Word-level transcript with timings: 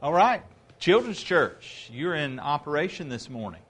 All 0.00 0.12
right, 0.12 0.44
Children's 0.78 1.20
Church, 1.20 1.90
you're 1.92 2.14
in 2.14 2.38
operation 2.38 3.08
this 3.08 3.28
morning. 3.28 3.62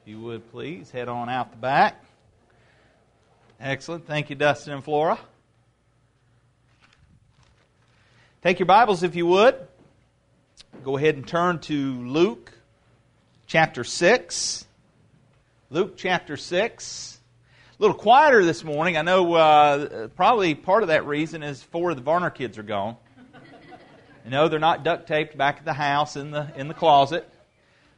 If 0.00 0.08
you 0.08 0.18
would 0.18 0.50
please 0.50 0.90
head 0.90 1.10
on 1.10 1.28
out 1.28 1.50
the 1.50 1.58
back. 1.58 2.02
Excellent. 3.60 4.06
Thank 4.06 4.30
you, 4.30 4.34
Dustin 4.34 4.72
and 4.72 4.82
Flora. 4.82 5.18
Take 8.40 8.60
your 8.60 8.66
Bibles 8.66 9.02
if 9.02 9.14
you 9.14 9.26
would. 9.26 9.54
Go 10.84 10.96
ahead 10.96 11.16
and 11.16 11.28
turn 11.28 11.58
to 11.58 12.02
Luke 12.08 12.50
chapter 13.46 13.84
6. 13.84 14.66
Luke 15.68 15.98
chapter 15.98 16.38
6. 16.38 17.20
A 17.78 17.82
little 17.82 17.94
quieter 17.94 18.42
this 18.42 18.64
morning. 18.64 18.96
I 18.96 19.02
know 19.02 19.34
uh, 19.34 20.08
probably 20.16 20.54
part 20.54 20.82
of 20.82 20.88
that 20.88 21.06
reason 21.06 21.42
is 21.42 21.62
four 21.62 21.90
of 21.90 21.96
the 21.96 22.02
Varner 22.02 22.30
kids 22.30 22.56
are 22.56 22.62
gone. 22.62 22.96
Know, 24.24 24.48
they're 24.48 24.58
not 24.58 24.82
duct 24.82 25.08
taped 25.08 25.36
back 25.36 25.58
at 25.58 25.64
the 25.64 25.72
house 25.72 26.16
in 26.16 26.30
the, 26.30 26.48
in 26.56 26.68
the 26.68 26.74
closet. 26.74 27.28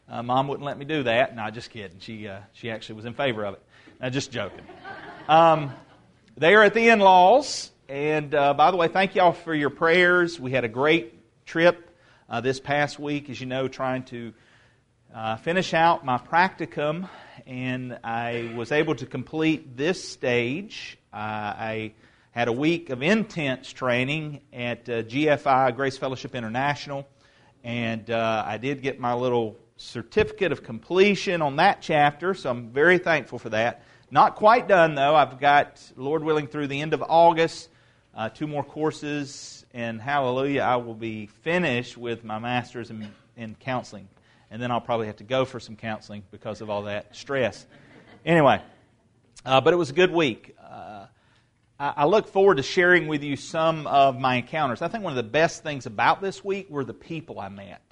Uh, 0.09 0.23
Mom 0.23 0.49
wouldn't 0.49 0.67
let 0.67 0.77
me 0.77 0.85
do 0.85 1.05
that. 1.05 1.37
No, 1.37 1.49
just 1.51 1.71
kidding. 1.71 1.99
She, 2.01 2.27
uh, 2.27 2.41
she 2.53 2.71
actually 2.71 2.97
was 2.97 3.05
in 3.05 3.15
favor 3.15 3.45
of 3.45 3.55
it. 3.55 3.63
No, 4.01 4.11
just 4.11 4.33
joking. 4.33 4.65
Um, 5.29 5.73
they 6.37 6.55
are 6.55 6.63
at 6.63 6.75
the 6.75 6.89
in 6.89 6.99
laws. 6.99 7.71
And 7.89 8.35
uh, 8.35 8.55
by 8.55 8.71
the 8.71 8.77
way, 8.77 8.89
thank 8.89 9.15
y'all 9.15 9.33
for 9.33 9.55
your 9.55 9.71
prayers. 9.71 10.41
We 10.41 10.51
had 10.51 10.65
a 10.65 10.69
great 10.69 11.15
trip 11.47 11.91
uh, 12.29 12.41
this 12.41 12.59
past 12.59 12.99
week, 12.99 13.31
as 13.31 13.41
you 13.41 13.47
know, 13.47 13.69
trying 13.69 14.05
to 14.05 14.33
uh, 15.15 15.37
finish 15.37 15.73
out 15.75 16.05
my 16.05 16.19
practicum. 16.19 17.09
And 17.47 17.99
I 18.03 18.53
was 18.57 18.73
able 18.73 18.95
to 18.97 19.07
complete 19.07 19.77
this 19.77 20.07
stage. 20.07 20.99
Uh, 21.13 21.17
I 21.17 21.93
had 22.35 22.49
a 22.49 22.53
week 22.53 22.91
of 22.91 23.01
intense 23.01 23.73
training 23.73 24.41
at 24.53 24.89
uh, 24.89 25.05
GFI, 25.05 25.77
Grace 25.77 25.97
Fellowship 25.97 26.35
International, 26.35 27.07
and 27.63 28.11
uh, 28.11 28.43
I 28.45 28.59
did 28.59 28.83
get 28.83 28.99
my 28.99 29.15
little 29.15 29.57
certificate 29.77 30.51
of 30.51 30.65
completion 30.65 31.43
on 31.43 31.55
that 31.57 31.81
chapter, 31.81 32.35
so 32.35 32.51
I'm 32.51 32.71
very 32.71 32.99
thankful 32.99 33.39
for 33.39 33.51
that. 33.51 33.85
Not 34.11 34.35
quite 34.35 34.67
done, 34.67 34.97
though. 34.97 35.15
I've 35.15 35.39
got, 35.39 35.81
Lord 35.95 36.25
willing, 36.25 36.49
through 36.49 36.67
the 36.67 36.81
end 36.81 36.93
of 36.93 37.05
August, 37.07 37.69
uh, 38.17 38.31
two 38.31 38.49
more 38.49 38.65
courses, 38.65 39.65
and 39.73 40.01
hallelujah, 40.01 40.63
I 40.63 40.75
will 40.75 40.95
be 40.95 41.27
finished 41.27 41.97
with 41.97 42.25
my 42.25 42.41
master's 42.41 42.91
in, 42.91 43.09
in 43.37 43.55
counseling. 43.61 44.09
And 44.51 44.61
then 44.61 44.73
I'll 44.73 44.81
probably 44.81 45.07
have 45.07 45.19
to 45.19 45.25
go 45.25 45.45
for 45.45 45.61
some 45.61 45.77
counseling 45.77 46.25
because 46.33 46.61
of 46.61 46.69
all 46.69 46.83
that 46.83 47.15
stress. 47.15 47.65
Anyway, 48.27 48.61
uh, 49.47 49.61
but 49.61 49.73
it 49.73 49.77
was 49.77 49.91
a 49.91 49.95
good 49.95 50.11
week. 50.11 50.57
Uh, 50.61 51.07
I 51.85 52.07
look 52.07 52.29
forward 52.29 52.57
to 52.57 52.63
sharing 52.63 53.09
with 53.09 53.23
you 53.23 53.37
some 53.37 53.87
of 53.87 54.19
my 54.19 54.37
encounters. 54.37 54.81
I 54.81 54.89
think 54.89 55.05
one 55.05 55.13
of 55.13 55.17
the 55.17 55.31
best 55.31 55.63
things 55.63 55.85
about 55.85 56.23
this 56.23 56.43
week 56.43 56.71
were 56.71 56.83
the 56.83 56.95
people 56.95 57.39
I 57.39 57.51
met. 57.51 57.83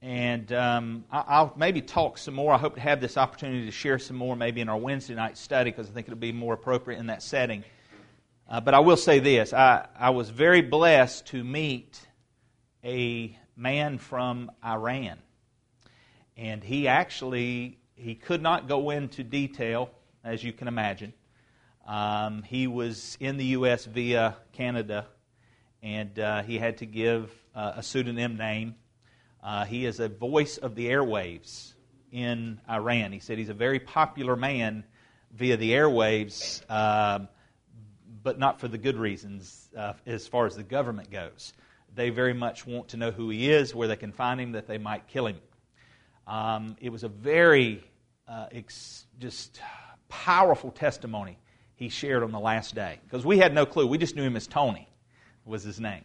And 0.00 0.52
um, 0.52 1.04
I'll 1.10 1.52
maybe 1.56 1.82
talk 1.82 2.16
some 2.16 2.34
more. 2.34 2.52
I 2.54 2.58
hope 2.58 2.76
to 2.76 2.80
have 2.80 3.00
this 3.00 3.16
opportunity 3.16 3.66
to 3.66 3.72
share 3.72 3.98
some 3.98 4.16
more 4.16 4.36
maybe 4.36 4.60
in 4.60 4.68
our 4.68 4.76
Wednesday 4.76 5.16
night 5.16 5.36
study 5.36 5.70
because 5.70 5.88
I 5.88 5.92
think 5.92 6.06
it'll 6.06 6.18
be 6.18 6.30
more 6.30 6.54
appropriate 6.54 7.00
in 7.00 7.08
that 7.08 7.24
setting. 7.24 7.64
Uh, 8.48 8.60
but 8.60 8.72
I 8.72 8.78
will 8.78 8.96
say 8.96 9.18
this 9.18 9.52
I, 9.52 9.88
I 9.98 10.10
was 10.10 10.30
very 10.30 10.62
blessed 10.62 11.26
to 11.28 11.42
meet 11.42 11.98
a 12.84 13.36
man 13.56 13.98
from 13.98 14.50
Iran. 14.64 15.18
And 16.36 16.62
he 16.62 16.86
actually 16.86 17.78
he 17.96 18.14
could 18.14 18.42
not 18.42 18.68
go 18.68 18.90
into 18.90 19.24
detail, 19.24 19.90
as 20.22 20.44
you 20.44 20.52
can 20.52 20.68
imagine. 20.68 21.12
Um, 21.86 22.42
he 22.42 22.66
was 22.66 23.16
in 23.20 23.36
the 23.36 23.44
U.S. 23.46 23.84
via 23.84 24.36
Canada, 24.52 25.06
and 25.82 26.18
uh, 26.18 26.42
he 26.42 26.58
had 26.58 26.78
to 26.78 26.86
give 26.86 27.32
uh, 27.54 27.72
a 27.76 27.82
pseudonym 27.82 28.36
name. 28.36 28.74
Uh, 29.42 29.64
he 29.64 29.86
is 29.86 30.00
a 30.00 30.08
voice 30.08 30.58
of 30.58 30.74
the 30.74 30.86
airwaves 30.86 31.72
in 32.12 32.60
Iran. 32.68 33.12
He 33.12 33.20
said 33.20 33.38
he's 33.38 33.48
a 33.48 33.54
very 33.54 33.80
popular 33.80 34.36
man 34.36 34.84
via 35.32 35.56
the 35.56 35.70
airwaves, 35.72 36.68
um, 36.70 37.28
but 38.22 38.38
not 38.38 38.60
for 38.60 38.68
the 38.68 38.78
good 38.78 38.96
reasons 38.96 39.68
uh, 39.76 39.94
as 40.06 40.26
far 40.26 40.46
as 40.46 40.56
the 40.56 40.62
government 40.62 41.10
goes. 41.10 41.52
They 41.94 42.10
very 42.10 42.34
much 42.34 42.66
want 42.66 42.88
to 42.88 42.96
know 42.96 43.10
who 43.10 43.30
he 43.30 43.50
is, 43.50 43.74
where 43.74 43.88
they 43.88 43.96
can 43.96 44.12
find 44.12 44.40
him, 44.40 44.52
that 44.52 44.66
they 44.68 44.78
might 44.78 45.08
kill 45.08 45.26
him. 45.26 45.40
Um, 46.26 46.76
it 46.80 46.90
was 46.90 47.02
a 47.02 47.08
very 47.08 47.82
uh, 48.28 48.46
ex- 48.52 49.06
just 49.18 49.60
powerful 50.08 50.70
testimony 50.70 51.38
he 51.80 51.88
shared 51.88 52.22
on 52.22 52.30
the 52.30 52.38
last 52.38 52.74
day. 52.74 53.00
Because 53.04 53.24
we 53.24 53.38
had 53.38 53.54
no 53.54 53.64
clue. 53.64 53.86
We 53.86 53.96
just 53.96 54.14
knew 54.14 54.22
him 54.22 54.36
as 54.36 54.46
Tony, 54.46 54.86
was 55.46 55.62
his 55.62 55.80
name. 55.80 56.04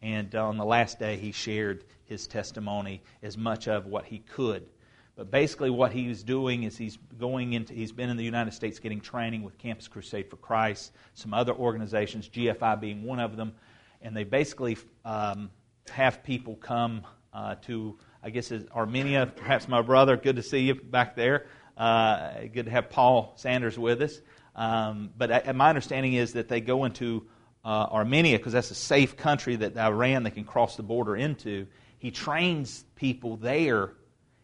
And 0.00 0.32
on 0.36 0.56
the 0.56 0.64
last 0.64 1.00
day, 1.00 1.16
he 1.16 1.32
shared 1.32 1.84
his 2.04 2.28
testimony 2.28 3.02
as 3.20 3.36
much 3.36 3.66
of 3.66 3.86
what 3.86 4.04
he 4.04 4.20
could. 4.20 4.68
But 5.16 5.32
basically, 5.32 5.68
what 5.68 5.90
he 5.90 6.04
he's 6.04 6.22
doing 6.22 6.62
is 6.62 6.78
he's 6.78 6.96
going 7.18 7.54
into, 7.54 7.74
he's 7.74 7.90
been 7.90 8.08
in 8.08 8.16
the 8.16 8.24
United 8.24 8.54
States 8.54 8.78
getting 8.78 9.00
training 9.00 9.42
with 9.42 9.58
Campus 9.58 9.88
Crusade 9.88 10.30
for 10.30 10.36
Christ, 10.36 10.92
some 11.14 11.34
other 11.34 11.52
organizations, 11.52 12.28
GFI 12.28 12.80
being 12.80 13.02
one 13.02 13.18
of 13.18 13.36
them. 13.36 13.52
And 14.00 14.16
they 14.16 14.24
basically 14.24 14.78
um, 15.04 15.50
have 15.90 16.22
people 16.22 16.54
come 16.54 17.02
uh, 17.34 17.56
to, 17.62 17.98
I 18.22 18.30
guess, 18.30 18.52
Armenia. 18.72 19.30
Perhaps 19.34 19.66
my 19.66 19.82
brother, 19.82 20.16
good 20.16 20.36
to 20.36 20.42
see 20.42 20.60
you 20.60 20.74
back 20.76 21.16
there. 21.16 21.46
Uh, 21.76 22.42
good 22.54 22.66
to 22.66 22.70
have 22.70 22.90
Paul 22.90 23.32
Sanders 23.34 23.76
with 23.76 24.02
us. 24.02 24.20
Um, 24.54 25.10
but 25.16 25.48
I, 25.48 25.52
my 25.52 25.68
understanding 25.68 26.14
is 26.14 26.34
that 26.34 26.48
they 26.48 26.60
go 26.60 26.84
into 26.84 27.26
uh, 27.64 27.86
Armenia 27.90 28.38
because 28.38 28.52
that's 28.52 28.70
a 28.70 28.74
safe 28.74 29.16
country 29.16 29.56
that 29.56 29.76
Iran 29.76 30.22
they 30.22 30.30
can 30.30 30.44
cross 30.44 30.76
the 30.76 30.82
border 30.82 31.16
into. 31.16 31.66
He 31.98 32.10
trains 32.10 32.84
people 32.96 33.36
there, 33.36 33.92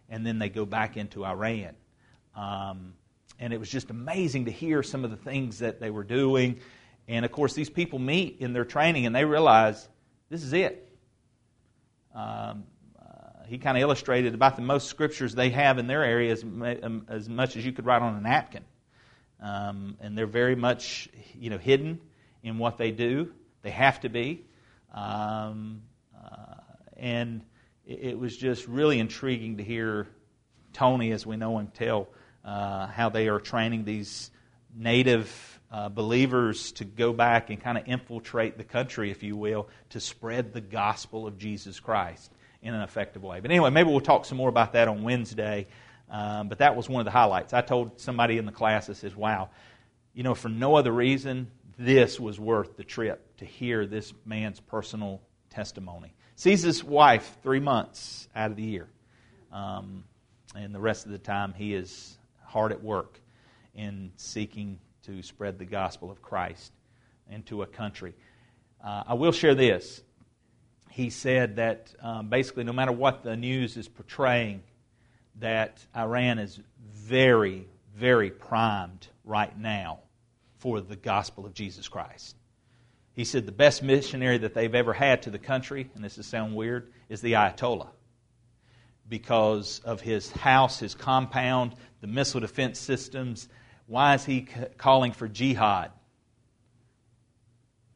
and 0.09 0.27
then 0.27 0.39
they 0.39 0.49
go 0.49 0.67
back 0.67 0.97
into 0.97 1.25
Iran. 1.25 1.75
Um, 2.35 2.95
and 3.39 3.53
it 3.53 3.59
was 3.59 3.71
just 3.71 3.91
amazing 3.91 4.47
to 4.47 4.51
hear 4.51 4.83
some 4.83 5.05
of 5.05 5.11
the 5.11 5.17
things 5.17 5.59
that 5.61 5.81
they 5.81 5.91
were 5.91 6.05
doing. 6.05 6.61
And 7.09 7.25
of 7.25 7.33
course, 7.33 7.55
these 7.55 7.71
people 7.71 7.99
meet 7.99 8.39
in 8.41 8.53
their 8.53 8.65
training 8.65 9.07
and 9.07 9.15
they 9.15 9.25
realize 9.25 9.89
this 10.29 10.43
is 10.43 10.53
it. 10.53 10.89
Um, 12.15 12.65
uh, 12.99 13.45
he 13.47 13.59
kind 13.59 13.77
of 13.77 13.83
illustrated 13.83 14.35
about 14.35 14.57
the 14.57 14.63
most 14.63 14.89
scriptures 14.89 15.35
they 15.35 15.51
have 15.51 15.79
in 15.79 15.87
their 15.87 16.03
area 16.03 16.33
as, 16.33 16.43
um, 16.43 17.07
as 17.09 17.29
much 17.29 17.57
as 17.57 17.65
you 17.65 17.73
could 17.73 17.85
write 17.87 18.03
on 18.03 18.17
a 18.17 18.21
napkin 18.21 18.65
um, 19.41 19.97
and 20.01 20.17
they're 20.17 20.27
very 20.27 20.57
much 20.57 21.09
you 21.35 21.51
know 21.51 21.59
hidden 21.59 22.01
in 22.43 22.59
what 22.59 22.79
they 22.79 22.91
do. 22.91 23.33
They 23.63 23.71
have 23.71 24.01
to 24.01 24.09
be, 24.09 24.45
um, 24.95 25.83
uh, 26.15 26.55
and 26.97 27.43
it, 27.85 27.99
it, 28.01 28.19
was 28.19 28.37
just 28.37 28.69
really 28.69 29.01
intriguing 29.01 29.57
to 29.57 29.65
hear 29.65 30.07
Tony, 30.73 31.11
as 31.13 31.27
we 31.27 31.37
know 31.37 31.59
him, 31.59 31.69
tell 31.69 32.09
uh, 32.45 32.87
how 32.87 33.09
they 33.09 33.29
are 33.29 33.41
training 33.41 33.85
these 33.85 34.31
native 34.75 35.61
uh, 35.71 35.89
believers 35.89 36.73
to 36.73 36.85
go 36.85 37.13
back 37.13 37.51
and 37.51 37.61
kind 37.61 37.77
of 37.77 37.85
infiltrate 37.87 38.57
the 38.57 38.65
country, 38.65 39.11
if 39.11 39.23
you 39.23 39.37
will, 39.37 39.69
to 39.91 40.01
spread 40.01 40.53
the 40.53 40.61
gospel 40.61 41.27
of 41.27 41.39
Jesus 41.39 41.81
Christ 41.81 42.31
in 42.63 42.75
an 42.75 42.83
effective 42.83 43.23
way. 43.23 43.41
But 43.41 43.51
anyway, 43.51 43.71
maybe 43.71 43.91
we'll 43.91 44.01
talk 44.01 44.25
some 44.25 44.39
more 44.39 44.49
about 44.49 44.73
that 44.75 44.89
on 44.89 45.03
Wednesday. 45.03 45.67
Um, 46.11 46.49
but 46.49 46.59
that 46.59 46.77
was 46.77 46.89
one 46.89 47.01
of 47.01 47.05
the 47.05 47.11
highlights. 47.11 47.53
I 47.53 47.63
told 47.63 48.01
somebody 48.01 48.39
in 48.39 48.47
the 48.47 48.53
class, 48.53 48.89
I 48.89 48.93
says, 48.93 49.17
wow, 49.17 49.51
you 50.15 50.23
know, 50.23 50.35
for 50.35 50.49
no 50.49 50.77
other 50.77 50.93
reason, 50.93 51.51
this 51.79 52.19
was 52.19 52.39
worth 52.39 52.77
the 52.77 52.85
trip 52.85 53.37
to 53.39 53.45
hear 53.45 53.87
this 53.87 54.15
man's 54.25 54.61
personal 54.61 55.21
testimony. 55.51 56.15
Sees 56.37 56.63
his 56.63 56.85
wife 56.85 57.39
three 57.43 57.61
months 57.61 58.29
out 58.35 58.51
of 58.51 58.57
the 58.57 58.63
year. 58.63 58.89
Um, 59.53 60.05
and 60.55 60.75
the 60.75 60.81
rest 60.81 61.07
of 61.07 61.13
the 61.13 61.19
time, 61.19 61.55
he 61.55 61.75
is 61.75 62.17
hard 62.45 62.73
at 62.73 62.83
work 62.83 63.21
in 63.75 64.13
seeking 64.17 64.79
to 65.05 65.23
spread 65.23 65.59
the 65.59 65.65
gospel 65.65 66.11
of 66.11 66.23
Christ 66.23 66.73
into 67.31 67.63
a 67.63 67.67
country. 67.67 68.15
Uh, 68.83 69.03
I 69.09 69.15
will 69.15 69.33
share 69.33 69.55
this. 69.55 70.03
He 70.91 71.11
said 71.11 71.57
that 71.57 71.95
um, 72.01 72.29
basically, 72.29 72.65
no 72.65 72.73
matter 72.73 72.93
what 72.93 73.23
the 73.23 73.37
news 73.37 73.77
is 73.77 73.89
portraying, 73.89 74.63
that 75.41 75.85
Iran 75.97 76.39
is 76.39 76.59
very, 76.93 77.67
very 77.95 78.31
primed 78.31 79.07
right 79.25 79.57
now 79.59 80.01
for 80.59 80.81
the 80.81 80.97
gospel 80.97 81.47
of 81.47 81.55
Jesus 81.55 81.89
Christ. 81.89 82.37
He 83.13 83.25
said 83.25 83.47
the 83.47 83.53
best 83.53 83.83
missionary 83.83 84.39
that 84.39 84.55
they've 84.55 84.75
ever 84.75 84.93
had 84.93 85.23
to 85.23 85.31
the 85.31 85.39
country, 85.39 85.91
and 85.95 86.05
this 86.05 86.19
is 86.19 86.27
sound 86.27 86.55
weird, 86.55 86.93
is 87.09 87.21
the 87.21 87.33
Ayatollah. 87.33 87.89
Because 89.09 89.81
of 89.85 90.01
his 90.01 90.31
house, 90.33 90.81
his 90.81 90.95
compound, 90.95 91.75
the 92.01 92.07
missile 92.07 92.41
defense 92.41 92.79
systems. 92.79 93.49
Why 93.87 94.15
is 94.15 94.25
he 94.25 94.49
calling 94.77 95.13
for 95.13 95.29
jihad? 95.29 95.93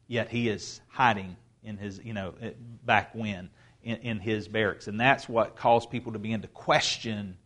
Yet 0.07 0.29
he 0.29 0.49
is 0.49 0.81
hiding 0.87 1.35
in 1.63 1.77
his, 1.77 1.99
you 2.03 2.13
know, 2.13 2.33
eh, 2.41 2.51
back 2.85 3.13
when 3.13 3.49
in, 3.83 3.97
in 3.97 4.19
his 4.19 4.47
barracks. 4.47 4.87
And 4.87 4.99
that's 4.99 5.27
what 5.27 5.55
caused 5.55 5.89
people 5.89 6.13
to 6.13 6.19
begin 6.19 6.41
to 6.41 6.47
question 6.47 7.37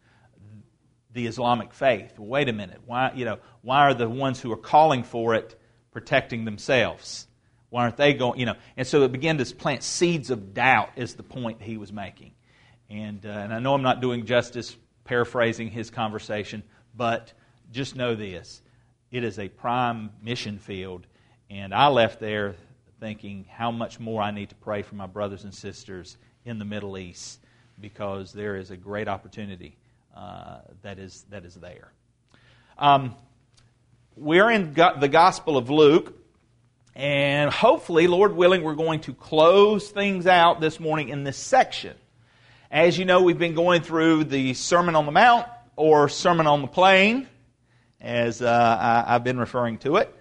the 1.12 1.28
Islamic 1.28 1.74
faith. 1.74 2.20
Wait 2.20 2.50
a 2.50 2.54
minute. 2.54 2.82
Why, 2.86 3.12
you 3.16 3.26
know, 3.26 3.40
why 3.62 3.80
are 3.82 3.94
the 3.94 4.10
ones 4.10 4.42
who 4.42 4.52
are 4.52 4.58
calling 4.58 5.04
for 5.04 5.34
it 5.34 5.60
protecting 5.92 6.46
themselves? 6.46 7.28
Why 7.70 7.84
aren't 7.84 7.98
they 7.98 8.14
going? 8.14 8.40
You 8.40 8.48
know, 8.48 8.56
and 8.78 8.86
so 8.86 9.04
it 9.04 9.12
began 9.12 9.38
to 9.38 9.56
plant 9.56 9.82
seeds 9.82 10.30
of 10.30 10.54
doubt. 10.54 10.90
Is 10.96 11.16
the 11.16 11.24
point 11.24 11.62
he 11.62 11.78
was 11.78 11.92
making, 11.92 12.34
and 12.90 13.26
uh, 13.26 13.30
and 13.30 13.54
I 13.54 13.60
know 13.60 13.74
I'm 13.74 13.82
not 13.82 14.02
doing 14.02 14.26
justice 14.26 14.76
paraphrasing 15.04 15.70
his 15.72 15.90
conversation, 15.90 16.64
but 16.96 17.34
just 17.72 17.96
know 17.96 18.16
this: 18.16 18.62
it 19.12 19.24
is 19.24 19.40
a 19.40 19.50
prime 19.50 20.12
mission 20.22 20.60
field, 20.60 21.08
and 21.50 21.74
I 21.74 21.88
left 21.88 22.20
there 22.20 22.56
thinking 23.00 23.46
how 23.50 23.72
much 23.72 24.00
more 24.00 24.22
I 24.22 24.32
need 24.32 24.50
to 24.50 24.56
pray 24.56 24.82
for 24.82 24.96
my 24.96 25.08
brothers 25.08 25.44
and 25.44 25.54
sisters 25.54 26.18
in 26.46 26.60
the 26.60 26.66
Middle 26.66 26.98
East 26.98 27.40
because 27.80 28.32
there 28.32 28.56
is 28.56 28.72
a 28.72 28.78
great 28.78 29.08
opportunity 29.08 29.76
uh, 30.16 30.60
that 30.82 31.00
is 31.00 31.26
that 31.30 31.46
is 31.46 31.56
there. 31.56 31.92
Um, 32.78 33.16
we're 34.16 34.50
in 34.50 34.74
the 34.74 35.10
Gospel 35.10 35.58
of 35.58 35.70
Luke, 35.70 36.18
and 36.96 37.52
hopefully, 37.52 38.08
Lord 38.08 38.36
willing, 38.36 38.64
we're 38.64 38.76
going 38.76 39.02
to 39.02 39.14
close 39.14 39.90
things 39.90 40.26
out 40.26 40.62
this 40.62 40.80
morning 40.80 41.10
in 41.10 41.24
this 41.24 41.38
section. 41.38 41.96
As 42.72 42.98
you 42.98 43.06
know, 43.06 43.22
we've 43.22 43.38
been 43.38 43.56
going 43.56 43.82
through 43.82 44.26
the 44.26 44.54
Sermon 44.54 44.96
on 44.96 45.06
the 45.06 45.12
Mount 45.12 45.48
or 45.76 46.08
Sermon 46.08 46.48
on 46.48 46.62
the 46.62 46.68
Plain, 46.68 47.28
as 48.00 48.42
uh, 48.42 49.04
I, 49.06 49.14
have 49.14 49.24
been 49.24 49.40
referring 49.40 49.78
to 49.80 49.98
it. 49.98 50.14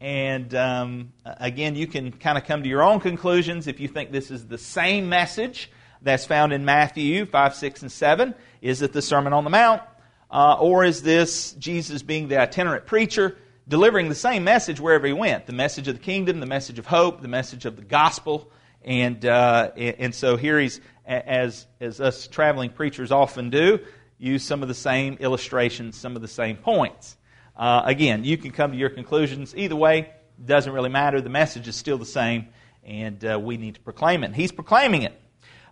And 0.00 0.54
um, 0.54 1.12
again, 1.24 1.74
you 1.74 1.86
can 1.86 2.12
kind 2.12 2.38
of 2.38 2.44
come 2.44 2.62
to 2.62 2.68
your 2.68 2.82
own 2.82 3.00
conclusions 3.00 3.66
if 3.66 3.80
you 3.80 3.88
think 3.88 4.12
this 4.12 4.30
is 4.30 4.46
the 4.46 4.58
same 4.58 5.08
message 5.08 5.70
that's 6.02 6.24
found 6.24 6.52
in 6.52 6.64
Matthew 6.64 7.26
5, 7.26 7.54
6, 7.54 7.82
and 7.82 7.92
7. 7.92 8.34
Is 8.62 8.82
it 8.82 8.92
the 8.92 9.02
Sermon 9.02 9.32
on 9.32 9.44
the 9.44 9.50
Mount? 9.50 9.82
Uh, 10.30 10.56
or 10.60 10.84
is 10.84 11.02
this 11.02 11.52
Jesus 11.52 12.02
being 12.02 12.28
the 12.28 12.38
itinerant 12.38 12.86
preacher, 12.86 13.36
delivering 13.66 14.08
the 14.08 14.14
same 14.14 14.44
message 14.44 14.78
wherever 14.78 15.06
he 15.06 15.12
went? 15.12 15.46
The 15.46 15.52
message 15.52 15.88
of 15.88 15.96
the 15.96 16.02
kingdom, 16.02 16.38
the 16.38 16.46
message 16.46 16.78
of 16.78 16.86
hope, 16.86 17.20
the 17.20 17.28
message 17.28 17.64
of 17.64 17.76
the 17.76 17.82
gospel. 17.82 18.50
And, 18.84 19.24
uh, 19.24 19.72
and 19.76 20.14
so 20.14 20.36
here 20.36 20.60
he's, 20.60 20.80
as, 21.06 21.66
as 21.80 22.00
us 22.00 22.28
traveling 22.28 22.70
preachers 22.70 23.10
often 23.10 23.50
do, 23.50 23.80
use 24.18 24.44
some 24.44 24.62
of 24.62 24.68
the 24.68 24.74
same 24.74 25.16
illustrations, 25.20 25.96
some 25.96 26.14
of 26.14 26.22
the 26.22 26.28
same 26.28 26.56
points. 26.56 27.16
Uh, 27.58 27.82
again, 27.84 28.22
you 28.22 28.38
can 28.38 28.52
come 28.52 28.70
to 28.70 28.78
your 28.78 28.90
conclusions 28.90 29.52
either 29.56 29.74
way. 29.74 30.12
Doesn't 30.42 30.72
really 30.72 30.90
matter. 30.90 31.20
The 31.20 31.28
message 31.28 31.66
is 31.66 31.74
still 31.74 31.98
the 31.98 32.06
same, 32.06 32.46
and 32.84 33.24
uh, 33.24 33.40
we 33.42 33.56
need 33.56 33.74
to 33.74 33.80
proclaim 33.80 34.22
it. 34.22 34.32
He's 34.32 34.52
proclaiming 34.52 35.02
it. 35.02 35.20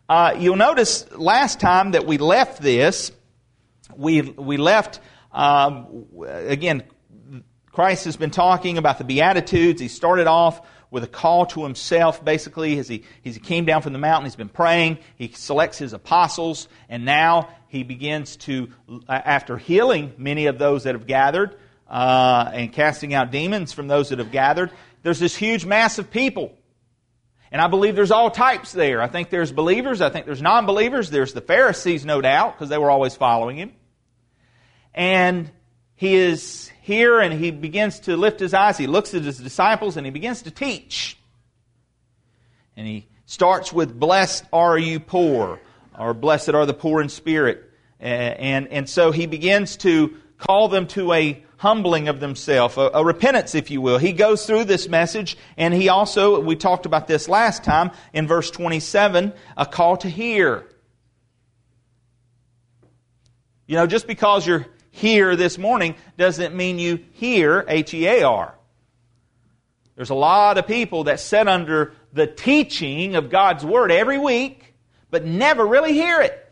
Uh, 0.08 0.34
you'll 0.36 0.56
notice 0.56 1.06
last 1.12 1.60
time 1.60 1.92
that 1.92 2.04
we 2.04 2.18
left 2.18 2.60
this, 2.60 3.12
we, 3.94 4.22
we 4.22 4.56
left, 4.56 4.98
um, 5.30 6.06
again, 6.24 6.82
Christ 7.70 8.06
has 8.06 8.16
been 8.16 8.30
talking 8.30 8.78
about 8.78 8.98
the 8.98 9.04
Beatitudes. 9.04 9.80
He 9.80 9.88
started 9.88 10.26
off 10.26 10.66
with 10.90 11.04
a 11.04 11.08
call 11.08 11.46
to 11.46 11.62
himself, 11.62 12.24
basically, 12.24 12.78
as 12.78 12.88
he, 12.88 13.04
as 13.24 13.34
he 13.34 13.40
came 13.40 13.64
down 13.64 13.82
from 13.82 13.92
the 13.92 13.98
mountain. 14.00 14.24
He's 14.24 14.34
been 14.34 14.48
praying. 14.48 14.98
He 15.16 15.28
selects 15.28 15.78
his 15.78 15.92
apostles, 15.92 16.68
and 16.88 17.04
now 17.04 17.50
he 17.68 17.84
begins 17.84 18.36
to, 18.38 18.70
after 19.08 19.56
healing 19.56 20.14
many 20.18 20.46
of 20.46 20.58
those 20.58 20.84
that 20.84 20.94
have 20.96 21.06
gathered 21.06 21.56
uh, 21.88 22.50
and 22.52 22.72
casting 22.72 23.14
out 23.14 23.30
demons 23.30 23.72
from 23.72 23.88
those 23.88 24.08
that 24.10 24.18
have 24.18 24.32
gathered, 24.32 24.70
there's 25.02 25.20
this 25.20 25.36
huge 25.36 25.64
mass 25.64 25.98
of 25.98 26.10
people. 26.10 26.56
And 27.52 27.60
I 27.60 27.68
believe 27.68 27.94
there's 27.94 28.10
all 28.10 28.30
types 28.30 28.72
there. 28.72 29.00
I 29.00 29.06
think 29.06 29.30
there's 29.30 29.52
believers. 29.52 30.00
I 30.00 30.10
think 30.10 30.26
there's 30.26 30.42
non 30.42 30.66
believers. 30.66 31.10
There's 31.10 31.32
the 31.32 31.40
Pharisees, 31.40 32.04
no 32.04 32.20
doubt, 32.20 32.54
because 32.54 32.68
they 32.68 32.78
were 32.78 32.90
always 32.90 33.14
following 33.14 33.56
him. 33.56 33.72
And 34.94 35.50
he 35.94 36.14
is 36.16 36.70
here 36.82 37.20
and 37.20 37.32
he 37.32 37.50
begins 37.50 38.00
to 38.00 38.16
lift 38.16 38.40
his 38.40 38.52
eyes. 38.52 38.76
He 38.76 38.86
looks 38.86 39.14
at 39.14 39.22
his 39.22 39.38
disciples 39.38 39.96
and 39.96 40.06
he 40.06 40.10
begins 40.10 40.42
to 40.42 40.50
teach. 40.50 41.16
And 42.76 42.86
he 42.86 43.06
starts 43.26 43.72
with, 43.72 43.98
Blessed 43.98 44.44
are 44.52 44.76
you 44.76 45.00
poor, 45.00 45.60
or 45.98 46.14
Blessed 46.14 46.50
are 46.50 46.66
the 46.66 46.74
poor 46.74 47.00
in 47.00 47.08
spirit. 47.08 47.62
And, 47.98 48.68
and 48.68 48.88
so 48.88 49.10
he 49.10 49.26
begins 49.26 49.76
to 49.78 50.16
call 50.38 50.68
them 50.68 50.86
to 50.88 51.12
a 51.12 51.42
humbling 51.56 52.08
of 52.08 52.20
themselves, 52.20 52.76
a, 52.76 52.90
a, 52.94 53.04
repentance, 53.04 53.54
if 53.54 53.70
you 53.70 53.80
will. 53.80 53.98
He 53.98 54.12
goes 54.12 54.46
through 54.46 54.64
this 54.64 54.88
message, 54.88 55.36
and 55.56 55.72
he 55.72 55.88
also, 55.88 56.40
we 56.40 56.56
talked 56.56 56.86
about 56.86 57.08
this 57.08 57.28
last 57.28 57.64
time 57.64 57.90
in 58.12 58.26
verse 58.26 58.50
27, 58.50 59.32
a 59.56 59.66
call 59.66 59.96
to 59.98 60.08
hear. 60.08 60.66
You 63.66 63.76
know, 63.76 63.86
just 63.86 64.06
because 64.06 64.46
you're 64.46 64.66
here 64.90 65.34
this 65.34 65.58
morning 65.58 65.96
doesn't 66.16 66.54
mean 66.54 66.78
you 66.78 67.04
hear, 67.12 67.64
H 67.68 67.92
E 67.94 68.06
A 68.06 68.22
R. 68.22 68.54
There's 69.96 70.10
a 70.10 70.14
lot 70.14 70.58
of 70.58 70.66
people 70.66 71.04
that 71.04 71.20
sit 71.20 71.48
under 71.48 71.94
the 72.12 72.26
teaching 72.26 73.16
of 73.16 73.30
God's 73.30 73.64
Word 73.64 73.90
every 73.90 74.18
week, 74.18 74.74
but 75.10 75.24
never 75.24 75.66
really 75.66 75.94
hear 75.94 76.20
it. 76.20 76.45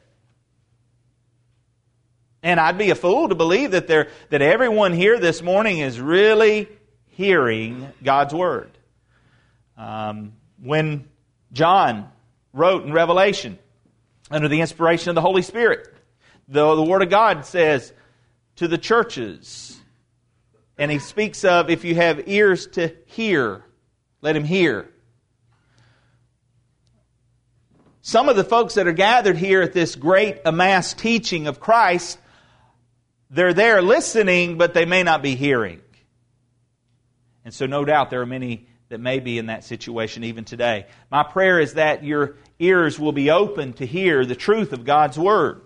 And 2.44 2.60
I'd 2.60 2.76
be 2.76 2.90
a 2.90 2.94
fool 2.94 3.30
to 3.30 3.34
believe 3.34 3.70
that, 3.70 3.88
there, 3.88 4.08
that 4.28 4.42
everyone 4.42 4.92
here 4.92 5.18
this 5.18 5.40
morning 5.40 5.78
is 5.78 5.98
really 5.98 6.68
hearing 7.06 7.88
God's 8.02 8.34
Word. 8.34 8.70
Um, 9.78 10.34
when 10.62 11.08
John 11.54 12.10
wrote 12.52 12.84
in 12.84 12.92
Revelation, 12.92 13.58
under 14.30 14.48
the 14.48 14.60
inspiration 14.60 15.08
of 15.08 15.14
the 15.14 15.22
Holy 15.22 15.40
Spirit, 15.40 15.88
the, 16.46 16.74
the 16.74 16.82
Word 16.82 17.00
of 17.00 17.08
God 17.08 17.46
says, 17.46 17.94
to 18.56 18.68
the 18.68 18.76
churches. 18.76 19.80
And 20.76 20.90
he 20.90 20.98
speaks 20.98 21.46
of 21.46 21.70
if 21.70 21.82
you 21.82 21.94
have 21.94 22.28
ears 22.28 22.66
to 22.72 22.94
hear, 23.06 23.64
let 24.20 24.36
him 24.36 24.44
hear. 24.44 24.90
Some 28.02 28.28
of 28.28 28.36
the 28.36 28.44
folks 28.44 28.74
that 28.74 28.86
are 28.86 28.92
gathered 28.92 29.38
here 29.38 29.62
at 29.62 29.72
this 29.72 29.96
great 29.96 30.42
amassed 30.44 30.98
teaching 30.98 31.46
of 31.46 31.58
Christ, 31.58 32.18
they're 33.30 33.54
there 33.54 33.82
listening, 33.82 34.58
but 34.58 34.74
they 34.74 34.84
may 34.84 35.02
not 35.02 35.22
be 35.22 35.34
hearing. 35.34 35.80
And 37.44 37.52
so, 37.52 37.66
no 37.66 37.84
doubt, 37.84 38.10
there 38.10 38.20
are 38.20 38.26
many 38.26 38.66
that 38.88 39.00
may 39.00 39.20
be 39.20 39.38
in 39.38 39.46
that 39.46 39.64
situation 39.64 40.24
even 40.24 40.44
today. 40.44 40.86
My 41.10 41.22
prayer 41.22 41.58
is 41.58 41.74
that 41.74 42.04
your 42.04 42.36
ears 42.58 42.98
will 42.98 43.12
be 43.12 43.30
open 43.30 43.72
to 43.74 43.86
hear 43.86 44.24
the 44.24 44.36
truth 44.36 44.72
of 44.72 44.84
God's 44.84 45.18
Word 45.18 45.62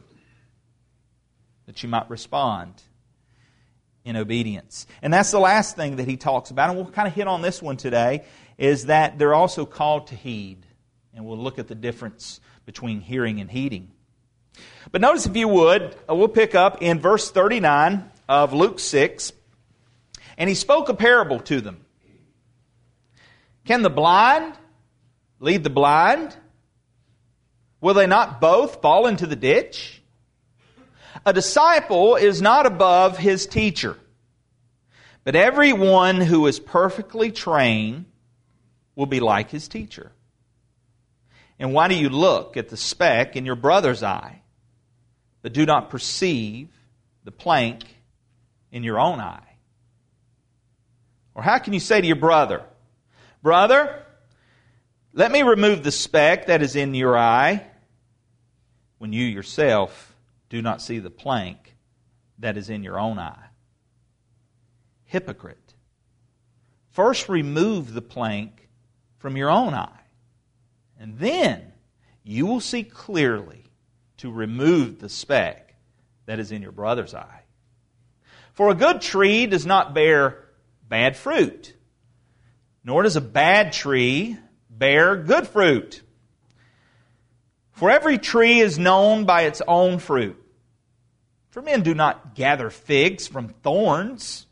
that 1.67 1.83
you 1.83 1.89
might 1.89 2.09
respond 2.09 2.83
in 4.05 4.17
obedience. 4.17 4.87
And 5.03 5.13
that's 5.13 5.31
the 5.31 5.39
last 5.39 5.77
thing 5.77 5.97
that 5.97 6.09
he 6.09 6.17
talks 6.17 6.51
about, 6.51 6.71
and 6.71 6.79
we'll 6.79 6.91
kind 6.91 7.07
of 7.07 7.15
hit 7.15 7.29
on 7.29 7.43
this 7.43 7.61
one 7.61 7.77
today, 7.77 8.25
is 8.57 8.87
that 8.87 9.19
they're 9.19 9.35
also 9.35 9.67
called 9.67 10.07
to 10.09 10.15
heed. 10.15 10.65
And 11.13 11.27
we'll 11.27 11.39
look 11.39 11.59
at 11.59 11.69
the 11.69 11.75
difference 11.75 12.41
between 12.65 13.01
hearing 13.01 13.41
and 13.41 13.51
heeding. 13.51 13.91
But 14.91 15.01
notice, 15.01 15.27
if 15.27 15.37
you 15.37 15.49
would, 15.49 15.95
uh, 16.09 16.15
we'll 16.15 16.29
pick 16.29 16.55
up 16.55 16.83
in 16.83 17.01
verse 17.01 17.31
39 17.31 18.11
of 18.29 18.53
Luke 18.53 18.79
6. 18.79 19.33
And 20.37 20.49
he 20.49 20.55
spoke 20.55 20.89
a 20.89 20.95
parable 20.95 21.41
to 21.41 21.61
them. 21.61 21.85
Can 23.65 23.83
the 23.83 23.91
blind 23.91 24.55
lead 25.41 25.65
the 25.65 25.71
blind? 25.71 26.37
Will 27.81 27.95
they 27.95 28.07
not 28.07 28.41
both 28.41 28.81
fall 28.81 29.07
into 29.07 29.27
the 29.27 29.37
ditch? 29.37 30.03
A 31.27 31.33
disciple 31.33 32.17
is 32.17 32.41
not 32.41 32.67
above 32.67 33.19
his 33.19 33.47
teacher, 33.47 33.97
but 35.25 35.37
everyone 35.37 36.21
who 36.21 36.47
is 36.47 36.59
perfectly 36.59 37.31
trained 37.31 38.07
will 38.95 39.07
be 39.07 39.21
like 39.21 39.51
his 39.51 39.69
teacher. 39.69 40.13
And 41.59 41.73
why 41.73 41.89
do 41.89 41.95
you 41.95 42.09
look 42.09 42.57
at 42.57 42.69
the 42.69 42.77
speck 42.77 43.37
in 43.37 43.45
your 43.45 43.57
brother's 43.57 44.03
eye, 44.03 44.38
but 45.43 45.53
do 45.53 45.67
not 45.67 45.91
perceive 45.91 46.69
the 47.25 47.33
plank 47.33 47.85
in 48.73 48.83
your 48.83 48.99
own 48.99 49.21
eye? 49.21 49.57
Or 51.35 51.43
how 51.43 51.59
can 51.59 51.73
you 51.73 51.81
say 51.81 52.01
to 52.01 52.07
your 52.07 52.17
brother, 52.17 52.65
Brother, 53.43 54.05
let 55.13 55.31
me 55.31 55.43
remove 55.43 55.85
the 55.85 55.93
speck 55.93 56.47
that 56.47 56.63
is 56.63 56.75
in 56.77 56.95
your 56.95 57.17
eye, 57.17 57.65
when 58.99 59.13
you 59.13 59.25
yourself 59.25 60.17
do 60.49 60.61
not 60.61 60.83
see 60.83 60.99
the 60.99 61.11
plank 61.11 61.77
that 62.39 62.57
is 62.57 62.69
in 62.69 62.83
your 62.83 62.99
own 62.99 63.19
eye. 63.19 63.47
Hypocrite. 65.05 65.75
First 66.91 67.29
remove 67.29 67.95
the 67.95 68.03
plank 68.03 68.69
from 69.19 69.37
your 69.37 69.51
own 69.51 69.75
eye, 69.75 70.01
and 70.99 71.19
then 71.19 71.73
you 72.25 72.47
will 72.47 72.61
see 72.61 72.83
clearly 72.83 73.68
to 74.19 74.31
remove 74.31 74.99
the 74.99 75.09
speck 75.09 75.75
that 76.27 76.39
is 76.39 76.53
in 76.53 76.63
your 76.63 76.73
brother's 76.73 77.15
eye. 77.15 77.43
For 78.53 78.71
a 78.71 78.75
good 78.75 79.01
tree 79.01 79.47
does 79.47 79.65
not 79.65 79.95
bear 79.95 80.45
bad 80.89 81.17
fruit, 81.17 81.75
nor 82.85 83.03
does 83.03 83.17
a 83.17 83.21
bad 83.21 83.73
tree 83.73 84.37
bear 84.69 85.17
good 85.17 85.47
fruit. 85.47 86.03
For 87.73 87.91
every 87.91 88.19
tree 88.19 88.59
is 88.59 88.79
known 88.79 89.25
by 89.25 89.43
its 89.43 89.63
own 89.67 90.01
fruit. 90.01 90.37
For 91.51 91.63
men 91.63 91.83
do 91.83 91.95
not 91.95 92.35
gather 92.35 92.71
figs 92.71 93.29
from 93.29 93.49
thorns, 93.49 94.47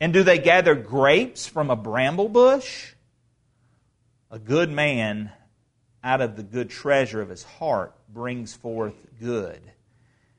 and 0.00 0.12
do 0.12 0.22
they 0.22 0.38
gather 0.38 0.74
grapes 0.74 1.46
from 1.46 1.70
a 1.70 1.76
bramble 1.76 2.28
bush? 2.28 2.92
A 4.30 4.38
good 4.38 4.70
man 4.70 5.32
out 6.04 6.20
of 6.20 6.36
the 6.36 6.42
good 6.42 6.70
treasure 6.70 7.20
of 7.20 7.28
his 7.28 7.44
heart 7.44 7.94
brings 8.08 8.54
forth 8.54 8.94
good, 9.20 9.60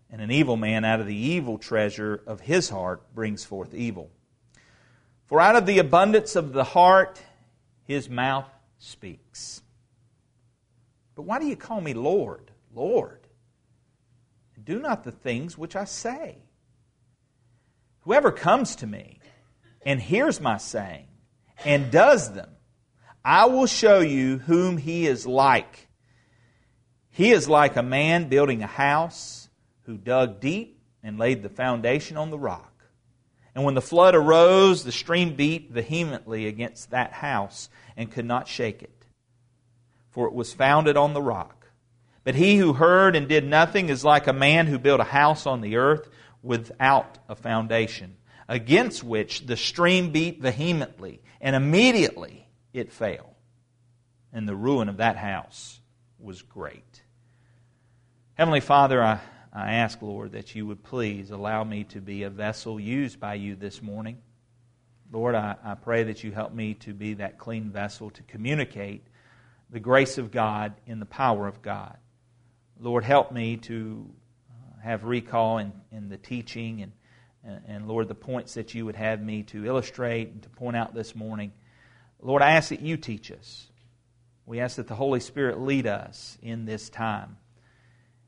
and 0.10 0.22
an 0.22 0.32
evil 0.32 0.58
man 0.58 0.84
out 0.84 1.00
of 1.00 1.08
the 1.08 1.15
evil 1.15 1.58
treasure 1.58 2.22
of 2.27 2.41
his 2.41 2.70
heart 2.70 3.13
brings 3.15 3.43
forth 3.43 3.74
evil. 3.74 4.12
For 5.25 5.39
out 5.39 5.55
of 5.55 5.65
the 5.65 5.79
abundance 5.79 6.36
of 6.36 6.53
the 6.53 6.63
heart 6.63 7.22
his 7.86 8.10
mouth 8.10 8.50
speaks. 8.77 9.62
But 11.15 11.24
why 11.24 11.39
do 11.39 11.46
you 11.46 11.55
call 11.55 11.79
me 11.82 11.93
Lord, 11.93 12.51
Lord? 12.74 13.20
Do 14.63 14.79
not 14.79 15.03
the 15.03 15.12
things 15.12 15.58
which 15.58 15.75
I 15.75 15.86
say. 15.86 16.38
Whoever 18.01 18.32
comes 18.32 18.75
to 18.77 18.88
me 18.88 19.20
and 19.86 20.01
hears 20.01 20.39
my 20.39 20.58
saying 20.58 21.08
and 21.65 21.91
does 21.91 22.34
them, 22.34 22.50
I 23.25 23.46
will 23.46 23.68
show 23.68 24.00
you 24.00 24.39
whom 24.39 24.77
he 24.77 25.08
is 25.08 25.25
like. 25.25 25.88
He 27.10 27.32
is 27.32 27.48
like 27.48 27.77
a 27.77 27.84
man 27.84 28.27
building 28.27 28.63
a 28.63 28.68
house 28.68 29.50
who 29.86 29.98
dug 29.98 30.42
deep 30.42 30.82
and 31.01 31.18
laid 31.18 31.42
the 31.42 31.50
foundation 31.50 32.18
on 32.18 32.32
the 32.32 32.39
rock. 32.39 32.84
And 33.56 33.63
when 33.63 33.75
the 33.75 33.82
flood 33.82 34.15
arose, 34.15 34.84
the 34.84 34.92
stream 34.92 35.36
beat 35.36 35.72
vehemently 35.72 36.48
against 36.48 36.89
that 36.89 37.13
house 37.13 37.70
and 37.96 38.12
could 38.12 38.25
not 38.25 38.48
shake 38.48 38.82
it, 38.82 39.06
for 40.10 40.27
it 40.27 40.34
was 40.34 40.53
founded 40.53 40.98
on 40.98 41.13
the 41.13 41.22
rock. 41.22 41.68
But 42.24 42.36
he 42.36 42.58
who 42.58 42.74
heard 42.74 43.15
and 43.15 43.27
did 43.27 43.46
nothing 43.46 43.89
is 43.89 44.03
like 44.03 44.27
a 44.27 44.34
man 44.34 44.68
who 44.68 44.80
built 44.80 45.01
a 45.01 45.06
house 45.06 45.46
on 45.46 45.62
the 45.62 45.75
earth 45.75 46.10
without 46.42 47.20
a 47.30 47.36
foundation, 47.36 48.15
against 48.50 49.03
which 49.03 49.46
the 49.46 49.56
stream 49.56 50.12
beat 50.12 50.42
vehemently, 50.42 51.22
and 51.39 51.56
immediately 51.56 52.43
it 52.74 52.92
fell. 52.92 53.36
And 54.32 54.48
the 54.48 54.56
ruin 54.56 54.89
of 54.89 54.98
that 54.98 55.18
house 55.18 55.80
was 56.20 56.42
great. 56.42 57.01
Heavenly 58.34 58.62
Father, 58.62 59.01
I, 59.03 59.20
I 59.53 59.74
ask, 59.74 60.01
Lord, 60.01 60.32
that 60.32 60.56
you 60.56 60.65
would 60.65 60.84
please 60.84 61.30
allow 61.30 61.63
me 61.63 61.84
to 61.86 62.01
be 62.01 62.24
a 62.24 62.30
vessel 62.30 62.80
used 62.80 63.20
by 63.20 63.36
you 63.36 63.56
this 63.56 63.82
morning. 63.82 64.18
Lord, 65.12 65.36
I, 65.36 65.56
I 65.63 65.75
pray 65.75 66.03
that 66.03 66.24
you 66.24 66.32
help 66.32 66.53
me 66.53 66.74
to 66.75 66.94
be 66.94 67.13
that 67.15 67.38
clean 67.38 67.70
vessel 67.70 68.10
to 68.10 68.24
communicate 68.24 69.06
the 69.70 69.80
grace 69.80 70.18
of 70.18 70.32
God 70.32 70.74
in 70.88 71.00
the 71.00 71.06
power 71.06 71.48
of 71.48 71.62
God. 71.62 71.98
Lord, 72.80 73.03
help 73.03 73.32
me 73.32 73.58
to 73.58 74.10
uh, 74.50 74.82
have 74.82 75.03
recall 75.03 75.60
in, 75.60 75.72
in 75.92 76.10
the 76.10 76.18
teaching 76.18 76.82
and, 76.82 76.92
and, 77.44 77.62
and, 77.68 77.88
Lord, 77.88 78.08
the 78.08 78.15
points 78.15 78.56
that 78.56 78.74
you 78.74 78.86
would 78.86 78.96
have 78.96 79.22
me 79.22 79.44
to 79.44 79.65
illustrate 79.65 80.30
and 80.30 80.42
to 80.42 80.50
point 80.50 80.75
out 80.75 80.96
this 80.96 81.15
morning. 81.15 81.51
Lord, 82.24 82.42
I 82.42 82.51
ask 82.51 82.70
that 82.70 82.82
you 82.82 82.98
teach 82.98 83.32
us. 83.32 83.68
We 84.46 84.60
ask 84.60 84.77
that 84.77 84.88
the 84.88 84.96
Holy 84.96 85.20
Spirit 85.20 85.60
lead 85.60 85.88
us 85.88 86.38
in 86.42 86.65
this 86.65 86.89
time 86.89 87.38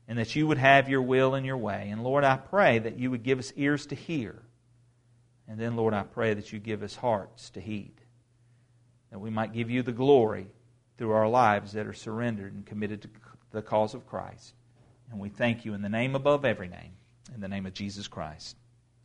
and 0.08 0.18
that 0.18 0.36
you 0.36 0.46
would 0.46 0.58
have 0.58 0.88
your 0.88 1.02
will 1.02 1.34
and 1.34 1.44
your 1.44 1.56
way. 1.56 1.88
And 1.90 2.04
Lord, 2.04 2.22
I 2.22 2.36
pray 2.36 2.78
that 2.78 2.98
you 2.98 3.10
would 3.10 3.22
give 3.22 3.38
us 3.38 3.52
ears 3.56 3.86
to 3.86 3.94
hear. 3.94 4.42
And 5.48 5.58
then, 5.58 5.76
Lord, 5.76 5.94
I 5.94 6.02
pray 6.02 6.34
that 6.34 6.52
you 6.52 6.58
give 6.58 6.82
us 6.82 6.96
hearts 6.96 7.50
to 7.50 7.60
heed. 7.60 7.94
That 9.10 9.18
we 9.18 9.30
might 9.30 9.52
give 9.52 9.70
you 9.70 9.82
the 9.82 9.92
glory 9.92 10.46
through 10.98 11.12
our 11.12 11.28
lives 11.28 11.72
that 11.72 11.86
are 11.86 11.92
surrendered 11.92 12.54
and 12.54 12.64
committed 12.66 13.02
to 13.02 13.08
the 13.50 13.62
cause 13.62 13.94
of 13.94 14.06
Christ. 14.06 14.54
And 15.10 15.20
we 15.20 15.28
thank 15.28 15.64
you 15.64 15.74
in 15.74 15.82
the 15.82 15.88
name 15.88 16.14
above 16.14 16.44
every 16.44 16.68
name, 16.68 16.92
in 17.34 17.40
the 17.40 17.48
name 17.48 17.66
of 17.66 17.74
Jesus 17.74 18.08
Christ. 18.08 18.56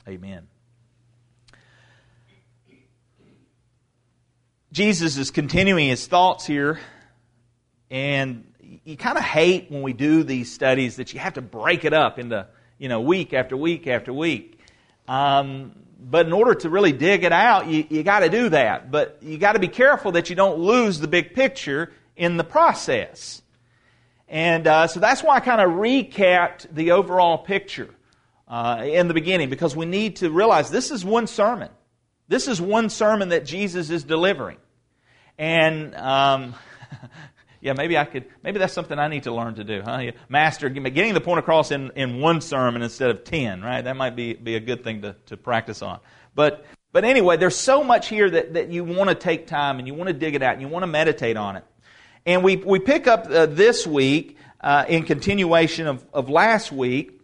Amen. 0.08 0.48
Jesus 4.72 5.18
is 5.18 5.32
continuing 5.32 5.90
his 5.90 6.08
thoughts 6.08 6.46
here, 6.46 6.80
and 7.90 8.46
you 8.86 8.96
kind 8.96 9.18
of 9.18 9.24
hate 9.24 9.70
when 9.70 9.82
we 9.82 9.92
do 9.92 10.24
these 10.24 10.50
studies 10.54 10.96
that 10.96 11.14
you 11.14 11.20
have 11.20 11.34
to 11.34 11.42
break 11.42 11.84
it 11.84 11.92
up 11.92 12.18
into 12.18 12.48
you 12.78 12.88
know 12.88 13.02
week 13.02 13.34
after 13.34 13.58
week 13.58 13.86
after 13.88 14.14
week. 14.14 14.58
Um, 15.10 15.74
but 16.00 16.26
in 16.26 16.32
order 16.32 16.56
to 16.56 16.70
really 16.70 16.94
dig 16.94 17.26
it 17.26 17.34
out, 17.34 17.68
you, 17.68 17.86
you 17.90 18.02
got 18.04 18.22
to 18.22 18.30
do 18.30 18.48
that. 18.48 18.90
But 18.90 19.18
you 19.22 19.38
got 19.38 19.54
to 19.54 19.60
be 19.60 19.68
careful 19.68 20.14
that 20.14 20.30
you 20.30 20.38
don't 20.38 20.60
lose 20.60 21.02
the 21.02 21.08
big 21.10 21.34
picture 21.34 21.92
in 22.16 22.38
the 22.38 22.46
process. 22.46 23.42
And 24.30 24.66
uh, 24.68 24.88
so 24.88 25.02
that's 25.02 25.22
why 25.22 25.36
I 25.36 25.40
kind 25.42 25.60
of 25.60 25.72
recapped 25.72 26.74
the 26.74 26.92
overall 26.92 27.40
picture 27.40 27.94
uh, 28.48 28.84
in 28.86 29.10
the 29.10 29.14
beginning 29.14 29.50
because 29.50 29.76
we 29.76 29.86
need 29.86 30.16
to 30.18 30.32
realize 30.32 30.72
this 30.72 30.92
is 30.92 31.04
one 31.04 31.28
sermon. 31.28 31.70
This 32.30 32.48
is 32.48 32.62
one 32.62 32.90
sermon 32.90 33.30
that 33.30 33.46
Jesus 33.46 33.90
is 33.90 34.06
delivering. 34.06 34.58
And 35.42 35.96
um, 35.96 36.54
yeah, 37.62 37.74
maybe 37.74 37.98
I 37.98 38.06
could, 38.06 38.26
maybe 38.44 38.60
that's 38.60 38.74
something 38.74 39.00
I 39.00 39.08
need 39.08 39.24
to 39.24 39.34
learn 39.34 39.56
to 39.56 39.64
do, 39.64 39.82
huh? 39.82 40.12
Master, 40.30 40.70
getting 40.70 41.16
the 41.16 41.20
point 41.20 41.40
across 41.40 41.72
in, 41.72 41.90
in 41.96 42.22
one 42.22 42.42
sermon 42.42 42.84
instead 42.84 43.10
of 43.10 43.24
ten, 43.24 43.64
right? 43.64 43.82
That 43.82 43.98
might 43.98 44.16
be, 44.16 44.34
be 44.34 44.56
a 44.56 44.60
good 44.60 44.84
thing 44.84 45.02
to, 45.02 45.16
to 45.26 45.38
practice 45.38 45.82
on. 45.82 46.00
But, 46.36 46.64
but 46.92 47.06
anyway, 47.06 47.38
there's 47.38 47.56
so 47.56 47.84
much 47.84 48.08
here 48.08 48.30
that, 48.30 48.54
that 48.54 48.70
you 48.70 48.84
want 48.84 49.10
to 49.10 49.16
take 49.16 49.48
time 49.48 49.80
and 49.80 49.88
you 49.88 49.96
want 49.96 50.10
to 50.10 50.14
dig 50.14 50.36
it 50.36 50.44
out 50.44 50.54
and 50.54 50.62
you 50.62 50.68
want 50.68 50.84
to 50.84 50.88
meditate 50.88 51.38
on 51.38 51.56
it. 51.56 51.66
And 52.24 52.44
we, 52.44 52.58
we 52.58 52.78
pick 52.78 53.08
up 53.08 53.26
uh, 53.26 53.48
this 53.48 53.88
week 53.88 54.38
uh, 54.62 54.86
in 54.88 55.02
continuation 55.06 55.88
of, 55.88 56.06
of 56.14 56.30
last 56.30 56.72
week. 56.72 57.20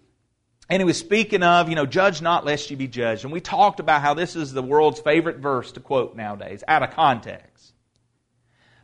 And 0.71 0.81
he 0.81 0.85
was 0.85 0.97
speaking 0.97 1.43
of, 1.43 1.69
you 1.69 1.75
know, 1.75 1.85
judge 1.85 2.19
not 2.19 2.45
lest 2.45 2.71
you 2.71 2.77
be 2.77 2.87
judged. 2.87 3.25
And 3.25 3.31
we 3.31 3.41
talked 3.41 3.79
about 3.79 4.01
how 4.01 4.15
this 4.15 4.35
is 4.35 4.53
the 4.53 4.63
world's 4.63 4.99
favorite 4.99 5.37
verse 5.37 5.71
to 5.73 5.79
quote 5.79 6.15
nowadays, 6.15 6.63
out 6.67 6.81
of 6.81 6.91
context. 6.91 7.56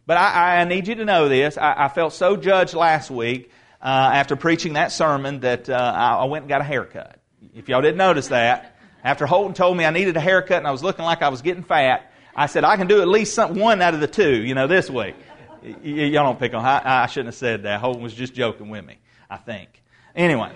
But 0.05 0.17
I, 0.17 0.62
I 0.62 0.63
need 0.65 0.88
you 0.88 0.95
to 0.95 1.05
know 1.05 1.29
this. 1.29 1.57
I, 1.57 1.86
I 1.86 1.88
felt 1.88 2.13
so 2.13 2.36
judged 2.36 2.74
last 2.74 3.10
week 3.10 3.51
uh, 3.81 4.12
after 4.13 4.36
preaching 4.36 4.74
that 4.74 4.91
sermon 4.91 5.41
that 5.41 5.69
uh, 5.69 5.74
I, 5.95 6.25
went 6.25 6.43
and 6.43 6.50
got 6.50 6.62
a 6.62 6.65
haircut. 6.65 7.19
If 7.55 7.69
y'all 7.69 7.81
didn't 7.81 7.98
notice 7.98 8.29
that, 8.29 8.77
after 9.03 9.25
Holton 9.25 9.53
told 9.53 9.77
me 9.77 9.86
I 9.86 9.91
needed 9.91 10.17
a 10.17 10.22
haircut 10.22 10.57
and 10.57 10.67
I 10.67 10.72
was 10.72 10.83
looking 10.83 11.05
like 11.05 11.22
I 11.22 11.29
was 11.29 11.41
getting 11.41 11.63
fat, 11.63 12.12
I 12.36 12.48
said 12.48 12.63
I 12.63 12.77
can 12.77 12.88
do 12.88 13.01
at 13.01 13.07
least 13.07 13.33
some, 13.33 13.55
one 13.55 13.81
out 13.81 13.93
of 13.93 14.00
the 14.00 14.07
two, 14.07 14.36
you 14.36 14.55
know, 14.55 14.67
this 14.67 14.89
week. 14.89 15.15
Y- 15.63 15.75
y'all 15.83 16.25
don't 16.25 16.39
pick 16.39 16.53
on. 16.53 16.65
I, 16.65 17.03
I 17.03 17.05
shouldn't 17.07 17.27
have 17.27 17.36
said 17.36 17.63
that. 17.63 17.79
Holton 17.79 18.01
was 18.01 18.13
just 18.13 18.33
joking 18.33 18.69
with 18.69 18.83
me, 18.83 18.98
I 19.29 19.38
think. 19.38 19.81
Anyway. 20.15 20.51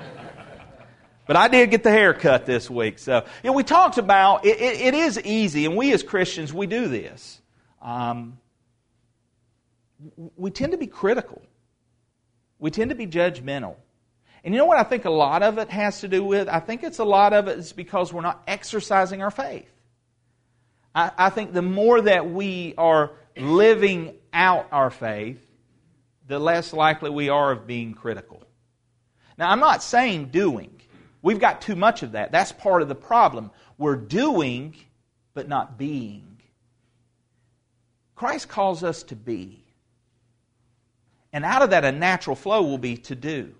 But 1.26 1.36
I 1.36 1.50
did 1.50 1.72
get 1.72 1.84
the 1.84 1.92
haircut 1.92 2.46
this 2.46 2.70
week. 2.70 3.00
So, 3.00 3.26
you 3.44 3.50
know, 3.50 3.54
we 3.54 3.64
talked 3.64 3.98
about 3.98 4.46
it, 4.46 4.62
it, 4.62 4.82
it 4.82 4.94
is 4.94 5.22
easy, 5.22 5.66
and 5.66 5.76
we 5.76 5.92
as 5.92 6.02
Christians, 6.02 6.54
we 6.54 6.68
do 6.68 6.88
this. 6.88 7.42
Um, 7.82 8.40
we 10.36 10.52
tend 10.52 10.72
to 10.72 10.78
be 10.78 10.88
critical. 10.88 11.42
We 12.60 12.72
tend 12.72 12.90
to 12.90 12.96
be 12.96 13.08
judgmental. 13.08 13.76
And 14.44 14.54
you 14.54 14.60
know 14.60 14.66
what 14.66 14.78
I 14.78 14.84
think 14.84 15.06
a 15.06 15.10
lot 15.10 15.44
of 15.44 15.58
it 15.58 15.70
has 15.70 16.02
to 16.02 16.08
do 16.08 16.24
with? 16.24 16.48
I 16.48 16.60
think 16.60 16.84
it's 16.84 17.00
a 17.00 17.04
lot 17.04 17.34
of 17.34 17.48
it 17.48 17.58
is 17.60 17.74
because 17.74 18.14
we're 18.14 18.22
not 18.22 18.44
exercising 18.48 19.22
our 19.22 19.32
faith. 19.32 19.70
I, 20.96 21.12
I 21.18 21.30
think 21.30 21.54
the 21.54 21.62
more 21.62 22.02
that 22.02 22.30
we 22.30 22.74
are 22.78 23.12
living 23.36 24.16
out 24.34 24.68
our 24.72 24.90
faith, 24.90 25.40
the 26.28 26.40
less 26.40 26.74
likely 26.74 27.10
we 27.10 27.30
are 27.30 27.52
of 27.52 27.68
being 27.68 27.94
critical. 27.94 28.42
Now, 29.38 29.52
I'm 29.52 29.60
not 29.60 29.84
saying 29.84 30.30
doing. 30.30 30.72
We've 31.22 31.40
got 31.40 31.62
too 31.62 31.76
much 31.76 32.04
of 32.04 32.14
that. 32.14 32.32
That's 32.32 32.52
part 32.52 32.82
of 32.82 32.88
the 32.88 32.96
problem. 32.96 33.52
We're 33.78 33.96
doing, 33.96 34.76
but 35.34 35.48
not 35.48 35.78
being. 35.78 36.42
Christ 38.16 38.50
calls 38.50 38.84
us 38.84 39.04
to 39.04 39.16
be. 39.16 39.64
And 41.34 41.46
out 41.46 41.62
of 41.62 41.72
that, 41.72 41.86
a 41.86 41.92
natural 41.92 42.36
flow 42.36 42.64
will 42.64 42.78
be 42.78 42.98
to 42.98 43.16
do. 43.16 43.54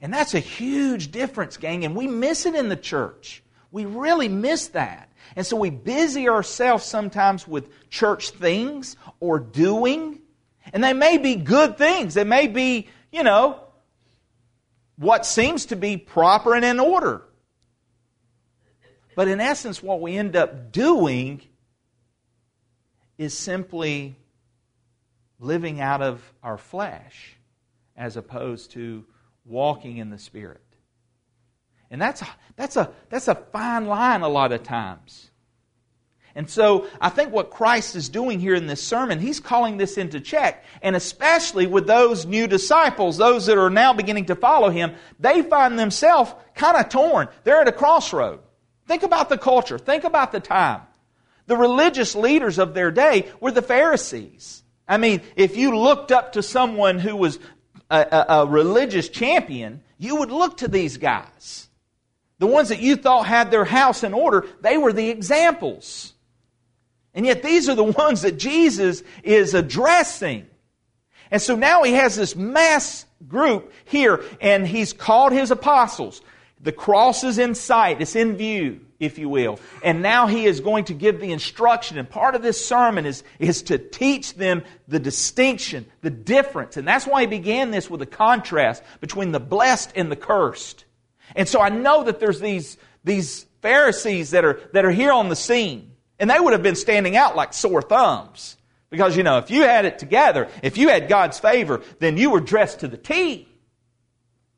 And 0.00 0.12
that's 0.12 0.34
a 0.34 0.40
huge 0.40 1.10
difference, 1.10 1.56
gang, 1.56 1.84
and 1.84 1.96
we 1.96 2.06
miss 2.06 2.46
it 2.46 2.54
in 2.54 2.68
the 2.68 2.76
church. 2.76 3.42
We 3.70 3.84
really 3.84 4.28
miss 4.28 4.68
that. 4.68 5.10
And 5.36 5.44
so 5.44 5.56
we 5.56 5.70
busy 5.70 6.28
ourselves 6.28 6.84
sometimes 6.84 7.46
with 7.46 7.68
church 7.90 8.30
things 8.30 8.96
or 9.20 9.38
doing. 9.38 10.20
And 10.72 10.82
they 10.82 10.92
may 10.92 11.18
be 11.18 11.34
good 11.34 11.76
things. 11.76 12.14
They 12.14 12.24
may 12.24 12.46
be, 12.46 12.88
you 13.12 13.22
know, 13.22 13.60
what 14.96 15.26
seems 15.26 15.66
to 15.66 15.76
be 15.76 15.96
proper 15.96 16.54
and 16.54 16.64
in 16.64 16.80
order. 16.80 17.22
But 19.14 19.28
in 19.28 19.40
essence, 19.40 19.82
what 19.82 20.00
we 20.00 20.16
end 20.16 20.36
up 20.36 20.72
doing 20.72 21.42
is 23.18 23.36
simply 23.36 24.16
living 25.38 25.80
out 25.80 26.02
of 26.02 26.22
our 26.42 26.58
flesh 26.58 27.36
as 27.96 28.16
opposed 28.16 28.72
to 28.72 29.04
walking 29.44 29.98
in 29.98 30.10
the 30.10 30.18
Spirit. 30.18 30.62
And 31.90 32.00
that's 32.00 32.22
a, 32.22 32.28
that's, 32.56 32.76
a, 32.76 32.92
that's 33.08 33.28
a 33.28 33.34
fine 33.34 33.86
line 33.86 34.22
a 34.22 34.28
lot 34.28 34.52
of 34.52 34.62
times. 34.62 35.30
And 36.34 36.48
so 36.48 36.86
I 37.00 37.08
think 37.08 37.32
what 37.32 37.50
Christ 37.50 37.96
is 37.96 38.08
doing 38.08 38.38
here 38.38 38.54
in 38.54 38.66
this 38.66 38.82
sermon, 38.82 39.18
he's 39.18 39.40
calling 39.40 39.76
this 39.76 39.98
into 39.98 40.20
check. 40.20 40.64
And 40.82 40.94
especially 40.94 41.66
with 41.66 41.86
those 41.86 42.26
new 42.26 42.46
disciples, 42.46 43.16
those 43.16 43.46
that 43.46 43.58
are 43.58 43.70
now 43.70 43.92
beginning 43.92 44.26
to 44.26 44.36
follow 44.36 44.70
him, 44.70 44.94
they 45.18 45.42
find 45.42 45.78
themselves 45.78 46.32
kind 46.54 46.76
of 46.76 46.90
torn. 46.90 47.28
They're 47.42 47.62
at 47.62 47.68
a 47.68 47.72
crossroad. 47.72 48.40
Think 48.86 49.02
about 49.02 49.28
the 49.28 49.38
culture. 49.38 49.78
Think 49.78 50.04
about 50.04 50.30
the 50.30 50.40
time. 50.40 50.82
The 51.46 51.56
religious 51.56 52.14
leaders 52.14 52.58
of 52.58 52.74
their 52.74 52.90
day 52.90 53.28
were 53.40 53.50
the 53.50 53.62
Pharisees. 53.62 54.62
I 54.88 54.96
mean, 54.96 55.20
if 55.36 55.56
you 55.56 55.76
looked 55.76 56.10
up 56.10 56.32
to 56.32 56.42
someone 56.42 56.98
who 56.98 57.14
was 57.14 57.38
a, 57.90 58.06
a, 58.10 58.34
a 58.40 58.46
religious 58.46 59.08
champion, 59.08 59.82
you 59.98 60.16
would 60.16 60.30
look 60.30 60.58
to 60.58 60.68
these 60.68 60.96
guys. 60.96 61.68
The 62.38 62.46
ones 62.46 62.70
that 62.70 62.80
you 62.80 62.96
thought 62.96 63.26
had 63.26 63.50
their 63.50 63.64
house 63.64 64.02
in 64.02 64.14
order, 64.14 64.46
they 64.60 64.78
were 64.78 64.92
the 64.92 65.10
examples. 65.10 66.14
And 67.12 67.26
yet 67.26 67.42
these 67.42 67.68
are 67.68 67.74
the 67.74 67.84
ones 68.04 68.22
that 68.22 68.38
Jesus 68.38 69.02
is 69.22 69.54
addressing. 69.54 70.46
And 71.30 71.42
so 71.42 71.56
now 71.56 71.82
he 71.82 71.92
has 71.92 72.16
this 72.16 72.34
mass 72.34 73.04
group 73.26 73.72
here, 73.84 74.22
and 74.40 74.66
he's 74.66 74.92
called 74.92 75.32
his 75.32 75.50
apostles. 75.50 76.22
The 76.60 76.72
cross 76.72 77.24
is 77.24 77.38
in 77.38 77.54
sight, 77.54 78.00
it's 78.00 78.16
in 78.16 78.36
view, 78.36 78.80
if 79.00 79.18
you 79.18 79.28
will. 79.28 79.60
And 79.82 80.02
now 80.02 80.26
he 80.26 80.44
is 80.44 80.60
going 80.60 80.84
to 80.86 80.94
give 80.94 81.20
the 81.20 81.32
instruction. 81.32 81.98
And 81.98 82.08
part 82.08 82.34
of 82.34 82.42
this 82.42 82.64
sermon 82.64 83.06
is, 83.06 83.22
is 83.38 83.62
to 83.64 83.78
teach 83.78 84.34
them 84.34 84.64
the 84.88 84.98
distinction, 84.98 85.86
the 86.00 86.10
difference. 86.10 86.76
And 86.76 86.86
that's 86.86 87.06
why 87.06 87.22
he 87.22 87.26
began 87.26 87.70
this 87.70 87.88
with 87.88 88.02
a 88.02 88.06
contrast 88.06 88.82
between 89.00 89.32
the 89.32 89.40
blessed 89.40 89.92
and 89.94 90.10
the 90.10 90.16
cursed. 90.16 90.84
And 91.36 91.48
so 91.48 91.60
I 91.60 91.68
know 91.68 92.04
that 92.04 92.20
there's 92.20 92.40
these, 92.40 92.76
these 93.04 93.46
Pharisees 93.62 94.30
that 94.30 94.44
are, 94.44 94.60
that 94.72 94.84
are 94.84 94.90
here 94.90 95.12
on 95.12 95.28
the 95.28 95.36
scene. 95.36 95.92
And 96.18 96.28
they 96.28 96.40
would 96.40 96.52
have 96.52 96.62
been 96.62 96.74
standing 96.74 97.16
out 97.16 97.36
like 97.36 97.52
sore 97.52 97.82
thumbs. 97.82 98.56
Because, 98.90 99.16
you 99.16 99.22
know, 99.22 99.38
if 99.38 99.50
you 99.50 99.62
had 99.62 99.84
it 99.84 99.98
together, 99.98 100.48
if 100.62 100.78
you 100.78 100.88
had 100.88 101.08
God's 101.08 101.38
favor, 101.38 101.82
then 101.98 102.16
you 102.16 102.30
were 102.30 102.40
dressed 102.40 102.80
to 102.80 102.88
the 102.88 102.96
T. 102.96 103.46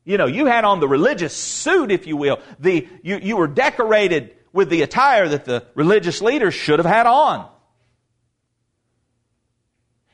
You 0.03 0.17
know, 0.17 0.25
you 0.25 0.47
had 0.47 0.65
on 0.65 0.79
the 0.79 0.87
religious 0.87 1.35
suit, 1.35 1.91
if 1.91 2.07
you 2.07 2.17
will. 2.17 2.39
The, 2.59 2.87
you, 3.03 3.17
you 3.17 3.37
were 3.37 3.47
decorated 3.47 4.35
with 4.51 4.69
the 4.69 4.81
attire 4.81 5.29
that 5.29 5.45
the 5.45 5.65
religious 5.75 6.21
leaders 6.21 6.53
should 6.53 6.79
have 6.79 6.87
had 6.87 7.05
on. 7.05 7.47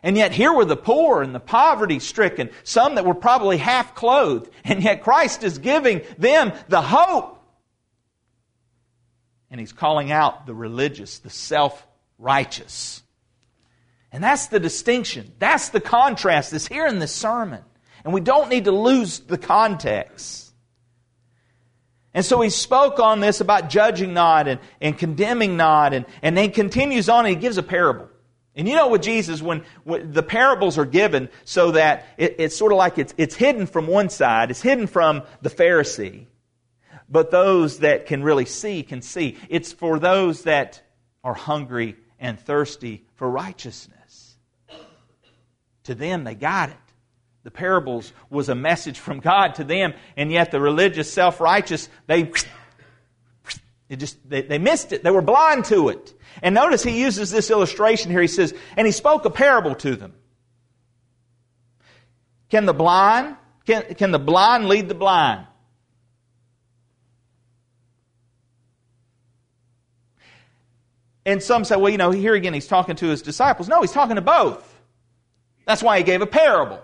And 0.03 0.15
yet 0.15 0.32
here 0.32 0.53
were 0.53 0.65
the 0.65 0.77
poor 0.77 1.22
and 1.22 1.34
the 1.34 1.39
poverty 1.39 2.00
stricken, 2.00 2.50
some 2.63 2.96
that 2.96 3.06
were 3.06 3.15
probably 3.15 3.58
half 3.58 3.96
clothed. 3.96 4.50
And 4.63 4.84
yet 4.84 5.01
Christ 5.01 5.44
is 5.44 5.58
giving 5.58 6.01
them 6.17 6.51
the 6.67 6.82
hope. 6.82 7.41
And 9.50 9.60
he's 9.60 9.72
calling 9.72 10.12
out 10.12 10.46
the 10.46 10.53
religious, 10.53 11.20
the 11.20 11.29
self 11.29 11.88
righteous. 12.17 13.01
And 14.12 14.24
that's 14.24 14.48
the 14.48 14.60
distinction. 14.60 15.32
That's 15.39 15.70
the 15.70 15.79
contrast 15.79 16.51
that's 16.51 16.67
here 16.67 16.86
in 16.86 17.00
this 17.00 17.13
sermon. 17.13 17.63
And 18.07 18.13
we 18.13 18.21
don't 18.21 18.47
need 18.47 18.63
to 18.63 18.71
lose 18.71 19.19
the 19.19 19.37
context. 19.37 20.53
And 22.13 22.23
so 22.23 22.39
he 22.39 22.49
spoke 22.49 22.99
on 22.99 23.19
this 23.19 23.41
about 23.41 23.69
judging 23.69 24.13
not 24.13 24.47
and, 24.47 24.61
and 24.79 24.97
condemning 24.97 25.57
not, 25.57 25.93
and, 25.93 26.05
and 26.21 26.37
then 26.37 26.51
continues 26.51 27.09
on 27.09 27.25
and 27.25 27.35
he 27.35 27.41
gives 27.41 27.57
a 27.57 27.63
parable. 27.63 28.07
And 28.55 28.65
you 28.65 28.77
know 28.77 28.87
with 28.87 29.01
Jesus, 29.01 29.41
when, 29.41 29.65
when 29.83 30.13
the 30.13 30.23
parables 30.23 30.77
are 30.77 30.85
given 30.85 31.27
so 31.43 31.71
that 31.71 32.05
it, 32.17 32.37
it's 32.39 32.55
sort 32.55 32.71
of 32.71 32.77
like 32.77 32.97
it's, 32.97 33.13
it's 33.17 33.35
hidden 33.35 33.67
from 33.67 33.87
one 33.87 34.07
side, 34.07 34.51
it's 34.51 34.61
hidden 34.61 34.87
from 34.87 35.23
the 35.41 35.49
Pharisee, 35.49 36.27
but 37.09 37.29
those 37.29 37.79
that 37.79 38.05
can 38.05 38.23
really 38.23 38.45
see 38.45 38.83
can 38.83 39.01
see. 39.01 39.35
It's 39.49 39.73
for 39.73 39.99
those 39.99 40.43
that 40.43 40.81
are 41.25 41.33
hungry 41.33 41.97
and 42.21 42.39
thirsty 42.39 43.03
for 43.15 43.29
righteousness. 43.29 44.37
To 45.83 45.93
them, 45.93 46.23
they 46.23 46.35
got 46.35 46.69
it. 46.69 46.87
The 47.44 47.51
parables 47.51 48.12
was 48.29 48.50
a 48.50 48.56
message 48.56 49.00
from 49.00 49.20
God 49.20 49.56
to 49.56 49.63
them, 49.63 49.94
and 50.17 50.32
yet 50.32 50.51
the 50.51 50.60
religious, 50.60 51.12
self 51.12 51.39
righteous, 51.39 51.88
they, 52.06 52.32
they 53.88 53.96
just 53.96 54.17
they, 54.29 54.41
they 54.41 54.58
missed 54.58 54.91
it. 54.91 55.03
They 55.03 55.12
were 55.12 55.22
blind 55.22 55.65
to 55.65 55.89
it. 55.89 56.13
And 56.41 56.53
notice 56.53 56.84
he 56.84 57.00
uses 57.00 57.32
this 57.32 57.50
illustration 57.50 58.12
here. 58.12 58.22
He 58.22 58.27
says, 58.27 58.53
and 58.75 58.86
he 58.86 58.91
spoke 58.91 59.25
a 59.25 59.29
parable 59.29 59.75
to 59.75 59.96
them. 59.96 60.13
Can 62.50 62.65
the 62.65 62.74
blind 62.74 63.38
can, 63.67 63.83
can 63.96 64.11
the 64.11 64.20
blind 64.20 64.70
lead 64.70 64.88
the 64.88 64.96
blind? 64.96 65.46
And 71.25 71.44
some 71.44 71.66
say, 71.66 71.75
well, 71.75 71.90
you 71.90 71.98
know, 71.98 72.11
here 72.11 72.33
again 72.33 72.53
he's 72.53 72.68
talking 72.68 72.96
to 72.96 73.07
his 73.07 73.22
disciples. 73.22 73.68
No, 73.68 73.81
he's 73.81 73.92
talking 73.92 74.16
to 74.16 74.22
both. 74.22 74.74
That's 75.66 75.83
why 75.83 75.98
he 75.98 76.05
gave 76.05 76.22
a 76.22 76.25
parable. 76.25 76.81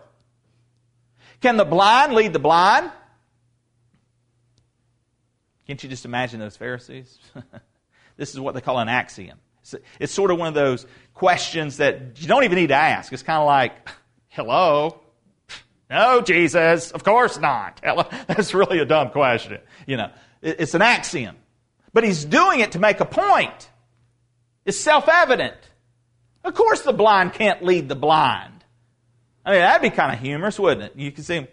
Can 1.44 1.58
the 1.58 1.66
blind 1.66 2.14
lead 2.14 2.32
the 2.32 2.40
blind? 2.40 2.90
Can't 5.68 5.84
you 5.84 5.90
just 5.90 6.06
imagine 6.06 6.40
those 6.40 6.56
Pharisees? 6.56 7.20
this 8.18 8.34
is 8.34 8.40
what 8.40 8.56
they 8.56 8.62
call 8.62 8.80
an 8.80 8.88
axiom. 8.88 9.38
It's, 9.60 9.76
it's, 10.00 10.14
sort 10.14 10.32
of 10.32 10.40
one 10.40 10.48
of 10.48 10.54
those 10.54 10.88
questions 11.14 11.78
that 11.78 12.22
you 12.22 12.30
don't 12.30 12.46
even 12.46 12.56
need 12.56 12.68
to 12.68 12.76
ask. 12.76 13.12
It's 13.12 13.24
kind 13.24 13.42
of 13.42 13.46
like, 13.46 13.74
hello? 14.30 15.02
No, 15.90 16.22
Jesus, 16.22 16.92
of 16.92 17.04
course 17.04 17.38
not. 17.38 17.82
That's 18.28 18.54
really 18.54 18.80
a 18.80 18.86
dumb 18.86 19.10
question. 19.10 19.60
You 19.86 19.98
know, 19.98 20.12
it's 20.42 20.76
an 20.76 20.82
axiom. 20.82 21.36
But 21.92 22.06
he's 22.06 22.24
doing 22.24 22.62
it 22.62 22.72
to 22.72 22.80
make 22.80 23.02
a 23.02 23.06
point. 23.06 23.70
It's 24.64 24.80
self 24.80 25.10
evident. 25.10 25.58
Of 26.46 26.54
course, 26.54 26.84
the 26.84 26.94
blind 26.94 27.34
can't 27.34 27.62
lead 27.62 27.90
the 27.90 27.96
blind. 27.96 28.53
I 29.46 29.52
mean, 29.52 29.60
that'd 29.60 29.82
be 29.82 29.96
kind 29.96 30.14
of 30.14 30.20
humorous, 30.20 30.60
wouldn't 30.60 30.84
it? 30.84 30.94
You 30.96 31.12
could 31.12 31.26
see 31.26 31.36
him, 31.36 31.48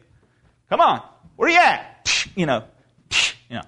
come 0.68 0.80
on, 0.80 1.02
where 1.36 1.48
are 1.48 1.52
you 1.52 1.58
at? 1.58 1.96
You 2.36 2.46
know, 2.46 2.64
you 3.48 3.56
know. 3.56 3.64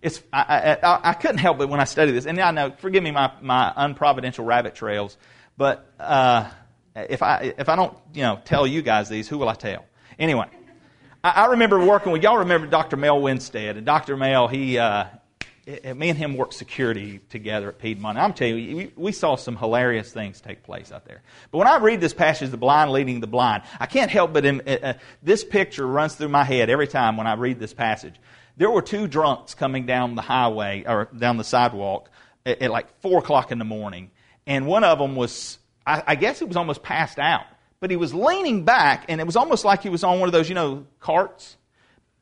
It's, 0.00 0.22
I, 0.32 0.78
I, 0.82 1.10
I 1.10 1.12
couldn't 1.12 1.38
help 1.38 1.60
it 1.60 1.68
when 1.68 1.80
I 1.80 1.84
studied 1.84 2.12
this. 2.12 2.26
And 2.26 2.40
I 2.40 2.52
know, 2.52 2.72
forgive 2.78 3.02
me 3.02 3.10
my, 3.10 3.32
my 3.42 3.72
unprovidential 3.76 4.46
rabbit 4.46 4.74
trails, 4.74 5.16
but 5.56 5.92
uh, 5.98 6.48
if, 6.94 7.22
I, 7.22 7.54
if 7.58 7.68
I 7.68 7.76
don't, 7.76 7.96
you 8.14 8.22
know, 8.22 8.40
tell 8.44 8.66
you 8.66 8.82
guys 8.82 9.08
these, 9.08 9.28
who 9.28 9.36
will 9.36 9.48
I 9.48 9.54
tell? 9.54 9.84
Anyway, 10.18 10.46
I, 11.22 11.30
I 11.30 11.46
remember 11.46 11.84
working 11.84 12.12
with, 12.12 12.22
y'all 12.22 12.38
remember 12.38 12.66
Dr. 12.66 12.96
Mel 12.96 13.20
Winstead. 13.20 13.76
And 13.76 13.84
Dr. 13.84 14.16
Mel, 14.16 14.48
he, 14.48 14.78
uh, 14.78 15.06
me 15.68 16.08
and 16.08 16.16
him 16.16 16.34
worked 16.34 16.54
security 16.54 17.20
together 17.28 17.68
at 17.68 17.78
Piedmont. 17.78 18.16
I'm 18.16 18.32
telling 18.32 18.58
you, 18.58 18.92
we, 18.96 19.12
saw 19.12 19.36
some 19.36 19.56
hilarious 19.56 20.10
things 20.10 20.40
take 20.40 20.62
place 20.62 20.90
out 20.90 21.04
there. 21.04 21.20
But 21.50 21.58
when 21.58 21.68
I 21.68 21.76
read 21.76 22.00
this 22.00 22.14
passage, 22.14 22.50
the 22.50 22.56
blind 22.56 22.90
leading 22.90 23.20
the 23.20 23.26
blind, 23.26 23.64
I 23.78 23.86
can't 23.86 24.10
help 24.10 24.32
but 24.32 24.46
in, 24.46 24.62
uh, 24.66 24.78
uh, 24.82 24.92
this 25.22 25.44
picture 25.44 25.86
runs 25.86 26.14
through 26.14 26.28
my 26.28 26.44
head 26.44 26.70
every 26.70 26.86
time 26.86 27.18
when 27.18 27.26
I 27.26 27.34
read 27.34 27.58
this 27.58 27.74
passage. 27.74 28.14
There 28.56 28.70
were 28.70 28.80
two 28.80 29.06
drunks 29.06 29.54
coming 29.54 29.84
down 29.84 30.14
the 30.14 30.22
highway 30.22 30.84
or 30.86 31.08
down 31.16 31.36
the 31.36 31.44
sidewalk 31.44 32.08
at, 32.46 32.62
at 32.62 32.70
like 32.70 33.00
four 33.00 33.18
o'clock 33.18 33.52
in 33.52 33.58
the 33.58 33.64
morning, 33.64 34.10
and 34.46 34.66
one 34.66 34.84
of 34.84 34.98
them 34.98 35.16
was, 35.16 35.58
I, 35.86 36.02
I 36.06 36.14
guess, 36.14 36.38
he 36.38 36.46
was 36.46 36.56
almost 36.56 36.82
passed 36.82 37.18
out, 37.18 37.44
but 37.80 37.90
he 37.90 37.96
was 37.96 38.14
leaning 38.14 38.64
back, 38.64 39.04
and 39.10 39.20
it 39.20 39.24
was 39.24 39.36
almost 39.36 39.66
like 39.66 39.82
he 39.82 39.90
was 39.90 40.02
on 40.02 40.18
one 40.18 40.28
of 40.28 40.32
those, 40.32 40.48
you 40.48 40.54
know, 40.54 40.86
carts 40.98 41.57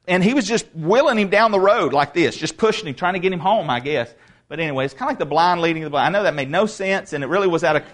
and 0.07 0.23
he 0.23 0.35
was 0.35 0.47
just 0.47 0.67
wheeling 0.75 1.19
him 1.19 1.31
down 1.31 1.51
the 1.51 1.61
road 1.61 1.93
like 1.93 2.15
this, 2.15 2.37
just 2.37 2.57
pushing 2.57 2.89
him, 2.89 2.95
trying 2.95 3.15
to 3.15 3.19
get 3.19 3.33
him 3.33 3.41
home, 3.41 3.69
I 3.71 3.81
guess. 3.81 4.13
But 4.49 4.61
anyway, 4.61 4.85
it's 4.85 4.95
kind 4.95 5.09
of 5.09 5.13
like 5.13 5.19
the 5.19 5.27
blind 5.27 5.61
leading 5.61 5.83
the 5.83 5.91
blind. 5.91 6.15
I 6.15 6.19
know 6.19 6.23
that 6.25 6.35
made 6.35 6.51
no 6.51 6.67
sense, 6.67 7.13
and 7.13 7.25
it 7.25 7.27
really 7.27 7.49
was 7.49 7.65
out 7.65 7.77
of. 7.77 7.83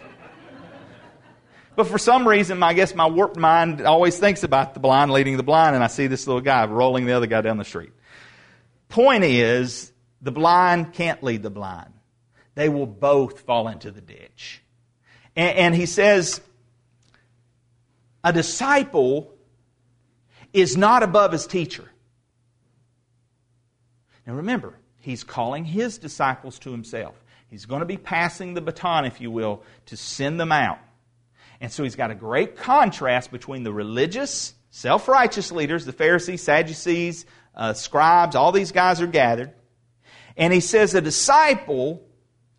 But 1.75 1.87
for 1.87 1.97
some 1.97 2.29
reason, 2.29 2.63
I 2.63 2.75
guess 2.75 2.95
my 2.95 3.07
warped 3.07 3.39
mind 3.39 3.81
always 3.87 4.19
thinks 4.19 4.43
about 4.43 4.75
the 4.75 4.81
blind 4.81 5.11
leading 5.11 5.39
the 5.39 5.43
blind, 5.43 5.75
and 5.75 5.83
I 5.83 5.87
see 5.87 6.07
this 6.07 6.27
little 6.27 6.43
guy 6.43 6.67
rolling 6.67 7.07
the 7.07 7.13
other 7.13 7.27
guy 7.27 7.41
down 7.41 7.57
the 7.57 7.65
street. 7.65 7.93
Point 8.91 9.25
is, 9.25 9.91
the 10.21 10.33
blind 10.33 10.93
can't 10.93 11.23
lead 11.23 11.43
the 11.43 11.49
blind. 11.49 11.95
They 12.57 12.69
will 12.69 12.85
both 12.85 13.41
fall 13.41 13.69
into 13.69 13.91
the 13.91 14.03
ditch. 14.03 14.63
And, 15.35 15.57
and 15.57 15.75
he 15.75 15.87
says, 15.87 16.43
a 18.23 18.35
disciple 18.35 19.33
is 20.53 20.77
not 20.77 21.03
above 21.03 21.33
his 21.33 21.47
teacher. 21.47 21.89
Now 24.27 24.35
remember, 24.35 24.79
he's 25.01 25.25
calling 25.25 25.65
his 25.65 25.99
disciples 25.99 26.59
to 26.61 26.71
himself. 26.71 27.15
He's 27.51 27.67
going 27.67 27.81
to 27.81 27.87
be 27.87 27.97
passing 27.97 28.55
the 28.55 28.61
baton, 28.61 29.05
if 29.05 29.21
you 29.21 29.31
will, 29.31 29.63
to 29.87 29.97
send 29.97 30.41
them 30.41 30.53
out. 30.53 30.79
And 31.61 31.71
so 31.71 31.83
he's 31.83 31.97
got 31.97 32.11
a 32.11 32.15
great 32.15 32.57
contrast 32.57 33.31
between 33.31 33.63
the 33.63 33.73
religious, 33.73 34.55
self 34.71 35.07
righteous 35.07 35.53
leaders, 35.53 35.85
the 35.85 35.93
Pharisees, 35.93 36.43
Sadducees, 36.43 37.27
uh, 37.55 37.75
scribes, 37.75 38.35
all 38.35 38.53
these 38.53 38.73
guys 38.73 39.01
are 39.01 39.07
gathered. 39.07 39.53
And 40.37 40.53
he 40.53 40.61
says 40.61 40.95
a 40.95 41.01
disciple 41.01 42.03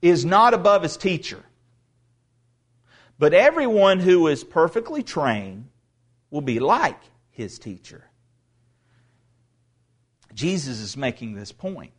is 0.01 0.25
not 0.25 0.53
above 0.53 0.83
his 0.83 0.97
teacher. 0.97 1.43
But 3.17 3.33
everyone 3.33 3.99
who 3.99 4.27
is 4.27 4.43
perfectly 4.43 5.01
trained 5.01 5.69
will 6.29 6.41
be 6.41 6.59
like 6.59 6.99
his 7.31 7.57
teacher. 7.57 8.03
Jesus 10.33 10.79
is 10.79 10.97
making 10.97 11.35
this 11.35 11.51
point. 11.51 11.91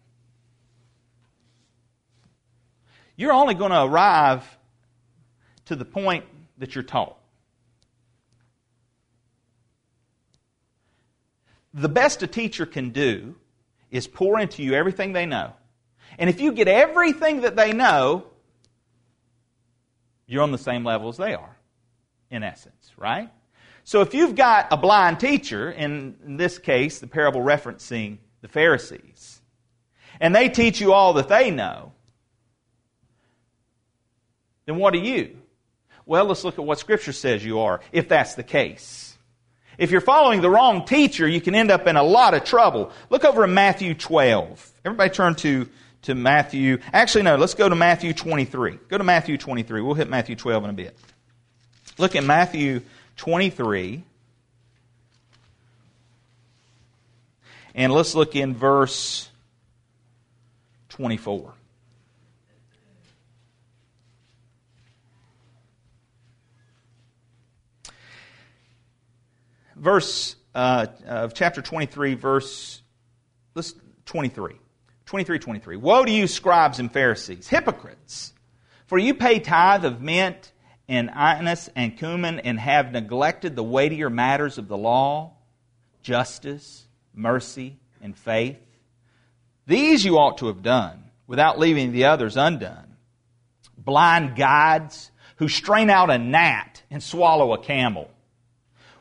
You're 3.17 3.33
only 3.33 3.55
going 3.55 3.71
to 3.71 3.85
arrive 3.85 4.45
to 5.67 5.77
the 5.77 5.85
point 5.85 6.25
that 6.59 6.75
you're 6.75 6.85
taught. 6.85 7.17
The 11.73 11.89
best 11.89 12.23
a 12.23 12.27
teacher 12.27 12.67
can 12.67 12.91
do 12.91 13.35
is 13.91 14.07
pour 14.07 14.41
into 14.41 14.63
you 14.63 14.75
everything 14.75 15.13
they 15.13 15.27
know. 15.27 15.53
And 16.19 16.31
if 16.31 16.41
you 16.41 16.53
get 16.53 16.69
everything 16.69 17.43
that 17.43 17.57
they 17.57 17.73
know, 17.73 18.27
you're 20.27 20.43
on 20.43 20.53
the 20.53 20.59
same 20.59 20.85
level 20.85 21.09
as 21.09 21.17
they 21.17 21.35
are. 21.35 21.57
in 22.31 22.43
essence, 22.43 22.93
right? 22.97 23.31
So 23.85 24.01
if 24.01 24.15
you've 24.15 24.35
got 24.35 24.69
a 24.71 24.79
blind 24.79 25.21
teacher, 25.21 25.71
in, 25.71 26.17
this 26.37 26.59
case, 26.59 26.99
the 26.99 27.07
parable 27.07 27.43
referencing 27.43 28.19
the 28.41 28.49
Pharisees, 28.49 29.43
and 30.21 30.35
they 30.35 30.49
teach 30.49 30.81
you 30.81 30.95
all 30.95 31.13
that 31.15 31.29
they 31.29 31.51
know, 31.51 31.93
then 34.65 34.77
what 34.77 34.95
are 34.95 34.99
you? 34.99 35.37
Well, 36.07 36.25
let's 36.25 36.45
look 36.45 36.59
at 36.59 36.65
what 36.65 36.79
Scripture 36.79 37.13
says 37.13 37.45
you 37.45 37.61
are, 37.61 37.81
if 37.93 38.09
that's 38.09 38.35
the 38.35 38.43
case. 38.43 39.19
If 39.77 39.91
you're 39.91 40.01
following 40.01 40.41
the 40.41 40.51
wrong 40.51 40.87
teacher, 40.87 41.29
you 41.29 41.41
can 41.41 41.55
end 41.55 41.71
up 41.71 41.87
in 41.87 41.97
a 41.97 42.03
lot 42.03 42.33
of 42.33 42.45
trouble. 42.45 42.91
Look 43.11 43.25
over 43.25 43.45
in 43.45 43.53
Matthew 43.53 43.95
12. 43.95 44.73
Everybody 44.85 45.11
turn 45.11 45.35
to, 45.37 45.69
to 46.03 46.15
Matthew. 46.15 46.79
Actually, 46.93 47.25
no, 47.25 47.37
let's 47.37 47.55
go 47.55 47.69
to 47.69 47.75
Matthew 47.75 48.15
23. 48.15 48.79
Go 48.89 48.97
to 48.97 49.05
Matthew 49.05 49.37
23. 49.37 49.83
We'll 49.83 49.95
hit 49.95 50.09
Matthew 50.09 50.37
12 50.37 50.65
in 50.65 50.71
a 50.71 50.75
bit. 50.75 50.97
Look 51.99 52.17
at 52.17 52.25
Matthew 52.25 52.83
23. 53.17 54.05
And 57.75 57.93
let's 57.93 58.15
look 58.15 58.37
in 58.37 58.55
verse 58.55 59.29
24. 60.91 61.55
verse 69.85 70.37
uh, 70.55 70.87
of 71.07 71.35
chapter 71.35 71.61
23, 71.61 72.15
verse 72.15 72.83
let's 73.55 73.75
23. 74.07 74.55
23, 75.05 75.39
23. 75.39 75.77
Woe 75.77 76.05
to 76.05 76.11
you, 76.11 76.27
scribes 76.27 76.81
and 76.81 76.91
Pharisees, 76.91 77.47
hypocrites! 77.47 78.33
For 78.87 78.99
you 78.99 79.15
pay 79.15 79.39
tithe 79.39 79.85
of 79.85 80.01
mint 80.01 80.53
and 80.89 81.11
anise 81.11 81.69
and 81.75 81.97
cumin 81.97 82.41
and 82.41 82.59
have 82.59 82.93
neglected 82.93 83.57
the 83.57 83.63
weightier 83.63 84.11
matters 84.11 84.59
of 84.59 84.69
the 84.69 84.77
law, 84.77 85.33
justice, 86.03 86.87
mercy, 87.15 87.79
and 88.03 88.17
faith. 88.17 88.59
These 89.67 90.05
you 90.05 90.19
ought 90.19 90.39
to 90.39 90.47
have 90.49 90.63
done 90.63 91.05
without 91.27 91.59
leaving 91.59 91.93
the 91.93 92.05
others 92.05 92.37
undone. 92.37 92.97
Blind 93.79 94.37
guides 94.37 95.11
who 95.37 95.49
strain 95.49 95.91
out 95.91 96.11
a 96.11 96.19
gnat 96.19 96.83
and 96.91 97.03
swallow 97.03 97.55
a 97.55 97.59
camel 97.59 98.11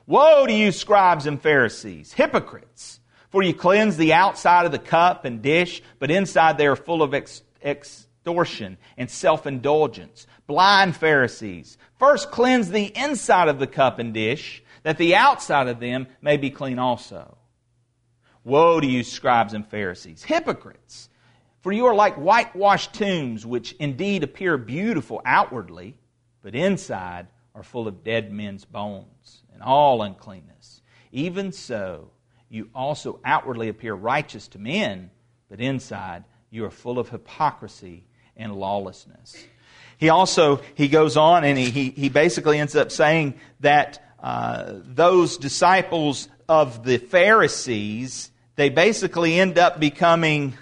Woe 0.05 0.45
to 0.45 0.53
you, 0.53 0.71
scribes 0.71 1.25
and 1.25 1.41
Pharisees, 1.41 2.13
hypocrites! 2.13 2.99
For 3.29 3.41
you 3.41 3.53
cleanse 3.53 3.97
the 3.97 4.13
outside 4.13 4.65
of 4.65 4.71
the 4.71 4.79
cup 4.79 5.25
and 5.25 5.41
dish, 5.41 5.81
but 5.97 6.11
inside 6.11 6.57
they 6.57 6.67
are 6.67 6.75
full 6.75 7.01
of 7.01 7.13
ex- 7.13 7.41
extortion 7.63 8.77
and 8.97 9.09
self 9.09 9.47
indulgence. 9.47 10.27
Blind 10.47 10.95
Pharisees, 10.95 11.77
first 11.97 12.31
cleanse 12.31 12.69
the 12.69 12.91
inside 12.97 13.47
of 13.47 13.59
the 13.59 13.67
cup 13.67 13.99
and 13.99 14.13
dish, 14.13 14.63
that 14.83 14.97
the 14.97 15.15
outside 15.15 15.67
of 15.67 15.79
them 15.79 16.07
may 16.21 16.37
be 16.37 16.49
clean 16.49 16.79
also. 16.79 17.37
Woe 18.43 18.79
to 18.79 18.87
you, 18.87 19.03
scribes 19.03 19.53
and 19.53 19.65
Pharisees, 19.65 20.23
hypocrites! 20.23 21.09
For 21.61 21.71
you 21.71 21.85
are 21.85 21.95
like 21.95 22.15
whitewashed 22.15 22.93
tombs, 22.93 23.45
which 23.45 23.71
indeed 23.79 24.23
appear 24.23 24.57
beautiful 24.57 25.21
outwardly, 25.23 25.95
but 26.41 26.55
inside 26.55 27.27
are 27.55 27.63
full 27.63 27.87
of 27.87 28.03
dead 28.03 28.33
men's 28.33 28.65
bones 28.65 29.43
and 29.53 29.63
all 29.63 30.01
uncleanness. 30.01 30.81
Even 31.13 31.53
so, 31.53 32.09
you 32.49 32.69
also 32.75 33.21
outwardly 33.23 33.69
appear 33.69 33.93
righteous 33.93 34.49
to 34.49 34.59
men, 34.59 35.09
but 35.49 35.61
inside 35.61 36.25
you 36.49 36.65
are 36.65 36.69
full 36.69 36.99
of 36.99 37.07
hypocrisy 37.07 38.03
and 38.35 38.53
lawlessness. 38.53 39.45
He 39.97 40.09
also 40.09 40.61
he 40.75 40.87
goes 40.87 41.17
on 41.17 41.43
and 41.43 41.57
he, 41.57 41.89
he, 41.89 42.09
basically 42.09 42.59
ends 42.59 42.75
up 42.75 42.91
saying 42.91 43.35
that 43.61 44.03
uh, 44.21 44.73
those 44.83 45.37
disciples 45.37 46.27
of 46.47 46.83
the 46.83 46.97
Pharisees 46.97 48.31
they 48.55 48.69
basically 48.69 49.39
end 49.39 49.57
up 49.57 49.79
becoming 49.79 50.53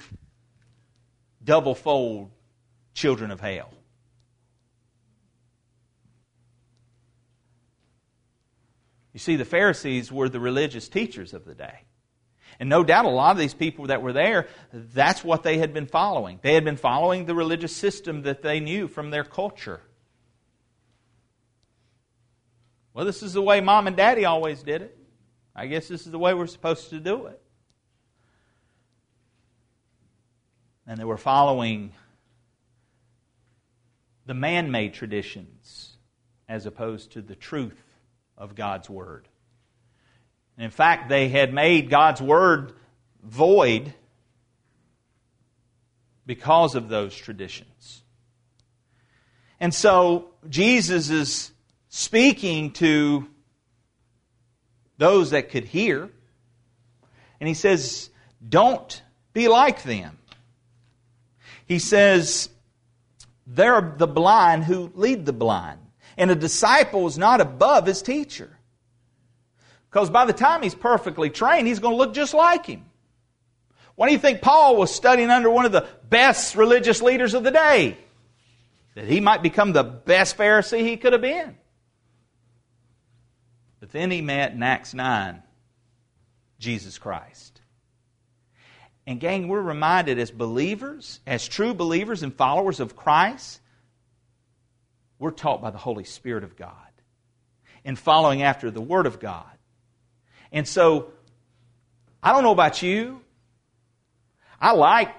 double 1.44 1.76
fold 1.76 2.32
children 2.94 3.32
of 3.32 3.40
hell. 3.40 3.70
You 9.14 9.20
see, 9.20 9.36
the 9.36 9.46
Pharisees 9.46 10.12
were 10.12 10.30
the 10.30 10.40
religious 10.40 10.88
teachers 10.88 11.34
of 11.34 11.44
the 11.44 11.54
day. 11.54 11.82
And 12.62 12.70
no 12.70 12.84
doubt 12.84 13.06
a 13.06 13.10
lot 13.10 13.32
of 13.32 13.40
these 13.40 13.56
people 13.56 13.88
that 13.88 14.04
were 14.04 14.14
there, 14.14 14.48
that's 14.72 15.24
what 15.24 15.42
they 15.42 15.58
had 15.58 15.74
been 15.74 15.88
following. 15.88 16.38
They 16.44 16.54
had 16.54 16.64
been 16.64 16.78
following 16.78 17.26
the 17.26 17.34
religious 17.34 17.76
system 17.76 18.22
that 18.22 18.44
they 18.44 18.60
knew 18.60 18.88
from 18.88 19.10
their 19.10 19.24
culture. 19.24 19.82
Well, 22.94 23.04
this 23.04 23.24
is 23.24 23.34
the 23.34 23.42
way 23.42 23.62
mom 23.62 23.88
and 23.88 23.98
daddy 23.98 24.26
always 24.26 24.62
did 24.62 24.84
it. 24.84 24.96
I 25.56 25.66
guess 25.66 25.88
this 25.88 26.06
is 26.06 26.12
the 26.12 26.20
way 26.20 26.36
we're 26.36 26.46
supposed 26.46 26.92
to 26.92 27.00
do 27.00 27.26
it. 27.26 27.42
And 30.86 31.00
they 31.00 31.06
were 31.06 31.18
following 31.18 31.94
the 34.28 34.36
man 34.36 34.70
made 34.70 34.94
traditions 34.94 35.98
as 36.48 36.68
opposed 36.68 37.14
to 37.14 37.24
the 37.24 37.36
truth 37.36 37.84
of 38.38 38.54
God's 38.54 38.88
Word. 38.88 39.28
And 40.58 40.66
in 40.66 40.72
fact, 40.72 41.10
they 41.10 41.30
had 41.30 41.54
made 41.54 41.90
God's 41.90 42.22
Word 42.22 42.74
void 43.24 43.94
because 46.26 46.76
of 46.76 46.90
those 46.90 47.16
traditions. 47.16 48.04
And 49.60 49.74
so 49.74 50.32
Jesus 50.50 51.10
is 51.10 51.52
speaking 51.90 52.72
to 52.74 53.28
those 54.98 55.32
that 55.32 55.50
could 55.50 55.66
hear, 55.66 56.10
and 57.40 57.48
he 57.48 57.54
says, 57.54 58.10
Don't 58.48 59.02
be 59.34 59.48
like 59.48 59.84
them. 59.84 60.18
He 61.66 61.80
says, 61.80 62.50
They're 63.48 63.96
the 63.98 64.08
blind 64.08 64.66
who 64.66 64.92
lead 64.96 65.26
the 65.26 65.34
blind. 65.34 65.80
And 66.18 66.30
a 66.30 66.36
disciple 66.36 67.08
is 67.08 67.18
not 67.18 67.42
above 67.42 67.86
his 67.86 68.02
teacher. 68.02 68.58
Because 69.92 70.10
by 70.10 70.26
the 70.26 70.34
time 70.34 70.62
he's 70.62 70.76
perfectly 70.76 71.30
trained, 71.30 71.68
he's 71.68 71.80
going 71.80 71.94
to 71.94 71.98
look 71.98 72.14
just 72.14 72.34
like 72.34 72.66
him. 72.66 72.86
Why 73.96 74.08
do 74.08 74.14
you 74.14 74.20
think 74.20 74.42
Paul 74.42 74.78
was 74.78 74.94
studying 74.94 75.30
under 75.30 75.50
one 75.50 75.66
of 75.66 75.74
the 75.74 75.88
best 76.10 76.56
religious 76.56 77.02
leaders 77.02 77.34
of 77.34 77.44
the 77.44 77.52
day? 77.52 77.98
That 78.96 79.06
he 79.06 79.20
might 79.20 79.44
become 79.44 79.74
the 79.74 79.84
best 79.84 80.38
Pharisee 80.38 80.82
he 80.82 80.98
could 80.98 81.14
have 81.14 81.22
been. 81.22 81.58
But 83.82 83.92
then 83.92 84.12
he 84.12 84.22
met 84.22 84.54
in 84.54 84.64
Acts 84.64 84.94
9 84.94 85.44
Jesus 86.58 86.98
Christ. 86.98 87.60
And, 89.08 89.20
gang, 89.20 89.48
we're 89.48 89.62
reminded 89.62 90.20
as 90.20 90.32
believers, 90.32 91.20
as 91.26 91.48
true 91.48 91.74
believers 91.74 92.24
and 92.24 92.34
followers 92.34 92.80
of 92.80 92.96
Christ, 92.96 93.60
we're 95.20 95.32
taught 95.32 95.62
by 95.62 95.72
the 95.72 95.80
Holy 95.80 96.04
Spirit 96.04 96.44
of 96.44 96.56
God 96.56 96.76
in 97.84 97.96
following 97.96 98.44
after 98.44 98.72
the 98.72 98.80
Word 98.80 99.08
of 99.08 99.20
God. 99.20 99.58
And 100.52 100.68
so, 100.68 101.12
I 102.22 102.34
don't 102.34 102.44
know 102.44 102.52
about 102.52 102.82
you. 102.82 103.22
I 104.60 104.74
like 104.74 105.10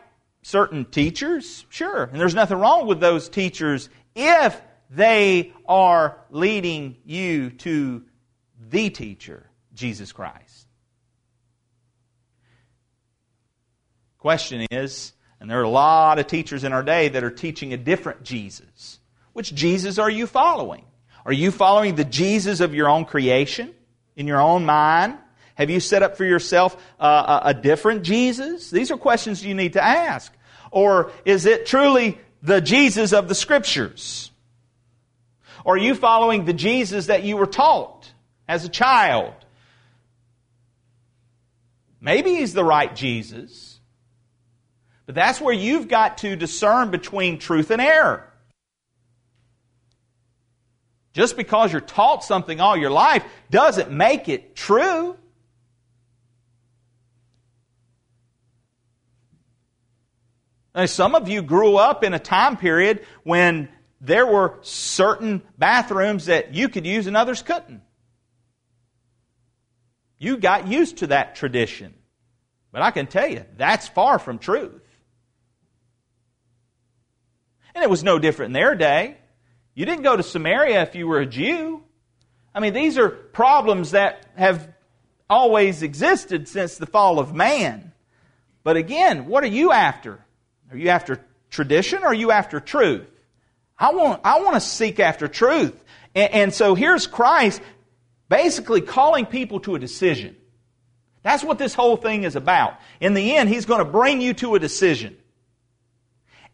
certain 0.42 0.84
teachers, 0.84 1.64
sure, 1.68 2.04
and 2.04 2.20
there's 2.20 2.34
nothing 2.34 2.58
wrong 2.58 2.86
with 2.86 3.00
those 3.00 3.28
teachers 3.28 3.88
if 4.14 4.60
they 4.90 5.52
are 5.66 6.18
leading 6.30 6.96
you 7.04 7.50
to 7.50 8.04
the 8.68 8.90
teacher, 8.90 9.48
Jesus 9.74 10.12
Christ. 10.12 10.66
Question 14.18 14.66
is, 14.70 15.12
and 15.40 15.50
there 15.50 15.58
are 15.58 15.64
a 15.64 15.68
lot 15.68 16.20
of 16.20 16.28
teachers 16.28 16.62
in 16.62 16.72
our 16.72 16.84
day 16.84 17.08
that 17.08 17.24
are 17.24 17.30
teaching 17.30 17.72
a 17.72 17.76
different 17.76 18.22
Jesus. 18.22 19.00
Which 19.32 19.52
Jesus 19.54 19.98
are 19.98 20.10
you 20.10 20.26
following? 20.26 20.84
Are 21.24 21.32
you 21.32 21.50
following 21.50 21.96
the 21.96 22.04
Jesus 22.04 22.60
of 22.60 22.74
your 22.74 22.88
own 22.88 23.04
creation, 23.04 23.74
in 24.14 24.26
your 24.26 24.40
own 24.40 24.64
mind? 24.64 25.18
Have 25.62 25.70
you 25.70 25.78
set 25.78 26.02
up 26.02 26.16
for 26.16 26.24
yourself 26.24 26.76
uh, 26.98 27.38
a 27.44 27.54
different 27.54 28.02
Jesus? 28.02 28.68
These 28.68 28.90
are 28.90 28.96
questions 28.96 29.44
you 29.44 29.54
need 29.54 29.74
to 29.74 29.82
ask. 29.82 30.32
Or 30.72 31.12
is 31.24 31.46
it 31.46 31.66
truly 31.66 32.18
the 32.42 32.60
Jesus 32.60 33.12
of 33.12 33.28
the 33.28 33.36
Scriptures? 33.36 34.32
Or 35.64 35.74
are 35.74 35.78
you 35.78 35.94
following 35.94 36.46
the 36.46 36.52
Jesus 36.52 37.06
that 37.06 37.22
you 37.22 37.36
were 37.36 37.46
taught 37.46 38.12
as 38.48 38.64
a 38.64 38.68
child? 38.68 39.34
Maybe 42.00 42.34
he's 42.34 42.54
the 42.54 42.64
right 42.64 42.92
Jesus, 42.96 43.78
but 45.06 45.14
that's 45.14 45.40
where 45.40 45.54
you've 45.54 45.86
got 45.86 46.18
to 46.18 46.34
discern 46.34 46.90
between 46.90 47.38
truth 47.38 47.70
and 47.70 47.80
error. 47.80 48.28
Just 51.12 51.36
because 51.36 51.70
you're 51.70 51.80
taught 51.80 52.24
something 52.24 52.60
all 52.60 52.76
your 52.76 52.90
life 52.90 53.24
doesn't 53.48 53.92
make 53.92 54.28
it 54.28 54.56
true. 54.56 55.16
Now, 60.74 60.86
some 60.86 61.14
of 61.14 61.28
you 61.28 61.42
grew 61.42 61.76
up 61.76 62.02
in 62.02 62.14
a 62.14 62.18
time 62.18 62.56
period 62.56 63.04
when 63.24 63.68
there 64.00 64.26
were 64.26 64.58
certain 64.62 65.42
bathrooms 65.58 66.26
that 66.26 66.54
you 66.54 66.68
could 66.68 66.86
use 66.86 67.06
and 67.06 67.16
others 67.16 67.42
couldn't. 67.42 67.82
You 70.18 70.38
got 70.38 70.68
used 70.68 70.98
to 70.98 71.08
that 71.08 71.34
tradition. 71.34 71.94
But 72.72 72.82
I 72.82 72.90
can 72.90 73.06
tell 73.06 73.28
you, 73.28 73.44
that's 73.56 73.88
far 73.88 74.18
from 74.18 74.38
truth. 74.38 74.80
And 77.74 77.84
it 77.84 77.90
was 77.90 78.02
no 78.02 78.18
different 78.18 78.50
in 78.50 78.52
their 78.54 78.74
day. 78.74 79.16
You 79.74 79.84
didn't 79.84 80.04
go 80.04 80.16
to 80.16 80.22
Samaria 80.22 80.82
if 80.82 80.94
you 80.94 81.06
were 81.06 81.20
a 81.20 81.26
Jew. 81.26 81.82
I 82.54 82.60
mean, 82.60 82.72
these 82.72 82.98
are 82.98 83.08
problems 83.08 83.92
that 83.92 84.26
have 84.36 84.68
always 85.28 85.82
existed 85.82 86.48
since 86.48 86.76
the 86.76 86.86
fall 86.86 87.18
of 87.18 87.34
man. 87.34 87.92
But 88.64 88.76
again, 88.76 89.26
what 89.26 89.44
are 89.44 89.48
you 89.48 89.72
after? 89.72 90.24
Are 90.72 90.76
you 90.76 90.88
after 90.88 91.24
tradition 91.50 92.02
or 92.02 92.06
are 92.06 92.14
you 92.14 92.30
after 92.30 92.60
truth? 92.60 93.06
I 93.78 93.92
want, 93.92 94.20
I 94.24 94.40
want 94.40 94.54
to 94.54 94.60
seek 94.60 95.00
after 95.00 95.28
truth. 95.28 95.82
And, 96.14 96.32
and 96.32 96.54
so 96.54 96.74
here's 96.74 97.06
Christ 97.06 97.60
basically 98.28 98.80
calling 98.80 99.26
people 99.26 99.60
to 99.60 99.74
a 99.74 99.78
decision. 99.78 100.36
That's 101.22 101.44
what 101.44 101.58
this 101.58 101.74
whole 101.74 101.96
thing 101.96 102.24
is 102.24 102.34
about. 102.34 102.74
In 103.00 103.14
the 103.14 103.36
end, 103.36 103.48
he's 103.48 103.66
going 103.66 103.84
to 103.84 103.90
bring 103.90 104.20
you 104.20 104.34
to 104.34 104.54
a 104.54 104.58
decision. 104.58 105.16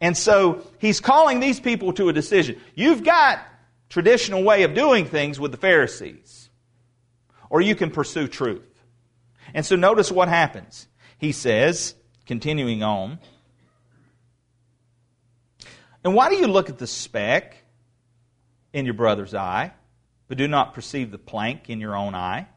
And 0.00 0.16
so 0.16 0.66
he's 0.78 1.00
calling 1.00 1.40
these 1.40 1.58
people 1.60 1.92
to 1.94 2.08
a 2.08 2.12
decision. 2.12 2.60
You've 2.74 3.02
got 3.02 3.40
traditional 3.88 4.42
way 4.42 4.64
of 4.64 4.74
doing 4.74 5.06
things 5.06 5.40
with 5.40 5.52
the 5.52 5.56
Pharisees. 5.56 6.50
Or 7.50 7.60
you 7.60 7.74
can 7.74 7.90
pursue 7.90 8.28
truth. 8.28 8.62
And 9.54 9.64
so 9.64 9.76
notice 9.76 10.12
what 10.12 10.28
happens. 10.28 10.86
He 11.18 11.32
says, 11.32 11.94
continuing 12.26 12.82
on, 12.82 13.18
and 16.04 16.14
why 16.14 16.28
do 16.28 16.36
you 16.36 16.46
look 16.46 16.68
at 16.68 16.78
the 16.78 16.86
speck 16.86 17.56
in 18.72 18.84
your 18.84 18.94
brother's 18.94 19.34
eye, 19.34 19.72
but 20.28 20.38
do 20.38 20.46
not 20.48 20.74
perceive 20.74 21.10
the 21.10 21.18
plank 21.18 21.70
in 21.70 21.80
your 21.80 21.96
own 21.96 22.14
eye? 22.14 22.48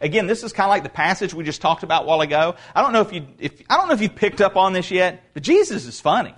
Again, 0.00 0.26
this 0.26 0.42
is 0.42 0.52
kind 0.52 0.66
of 0.66 0.70
like 0.70 0.82
the 0.82 0.88
passage 0.88 1.32
we 1.32 1.44
just 1.44 1.62
talked 1.62 1.82
about 1.82 2.04
a 2.04 2.06
while 2.06 2.20
ago. 2.20 2.56
I 2.74 2.82
don't 2.82 2.92
know 2.92 3.00
if 3.00 3.12
you 3.12 3.26
if 3.38 3.62
I 3.70 3.76
don't 3.76 3.88
know 3.88 3.94
if 3.94 4.02
you 4.02 4.10
picked 4.10 4.40
up 4.40 4.56
on 4.56 4.72
this 4.72 4.90
yet, 4.90 5.22
but 5.34 5.42
Jesus 5.42 5.86
is 5.86 6.00
funny. 6.00 6.34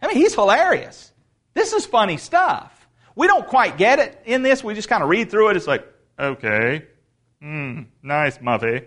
I 0.00 0.06
mean, 0.06 0.16
he's 0.16 0.34
hilarious. 0.34 1.12
This 1.54 1.72
is 1.72 1.84
funny 1.84 2.16
stuff. 2.16 2.74
We 3.16 3.26
don't 3.26 3.46
quite 3.46 3.76
get 3.76 3.98
it 3.98 4.22
in 4.26 4.42
this. 4.42 4.62
We 4.62 4.74
just 4.74 4.88
kind 4.88 5.02
of 5.02 5.08
read 5.08 5.30
through 5.30 5.50
it. 5.50 5.56
It's 5.56 5.66
like, 5.66 5.84
okay, 6.18 6.86
mm, 7.42 7.86
nice, 8.02 8.38
Muffy. 8.38 8.86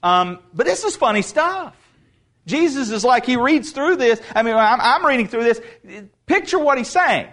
Um, 0.00 0.38
but 0.54 0.64
this 0.64 0.84
is 0.84 0.94
funny 0.94 1.22
stuff. 1.22 1.74
Jesus 2.48 2.90
is 2.90 3.04
like, 3.04 3.26
he 3.26 3.36
reads 3.36 3.70
through 3.70 3.96
this. 3.96 4.20
I 4.34 4.42
mean, 4.42 4.54
I'm, 4.56 4.80
I'm 4.80 5.04
reading 5.04 5.28
through 5.28 5.44
this. 5.44 5.60
Picture 6.26 6.58
what 6.58 6.78
he's 6.78 6.88
saying. 6.88 7.28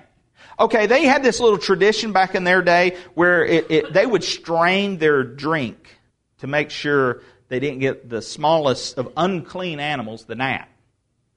Okay, 0.60 0.86
they 0.86 1.06
had 1.06 1.24
this 1.24 1.40
little 1.40 1.58
tradition 1.58 2.12
back 2.12 2.36
in 2.36 2.44
their 2.44 2.62
day 2.62 2.98
where 3.14 3.44
it, 3.44 3.72
it, 3.72 3.94
they 3.94 4.06
would 4.06 4.24
strain 4.24 4.98
their 4.98 5.24
drink 5.24 5.98
to 6.40 6.48
make 6.48 6.70
sure 6.70 7.24
they 7.48 7.60
didn't 7.60 7.80
get 7.80 8.10
the 8.10 8.22
smallest 8.22 8.98
of 8.98 9.12
unclean 9.18 9.80
animals, 9.80 10.26
the 10.26 10.36
gnat. 10.36 10.70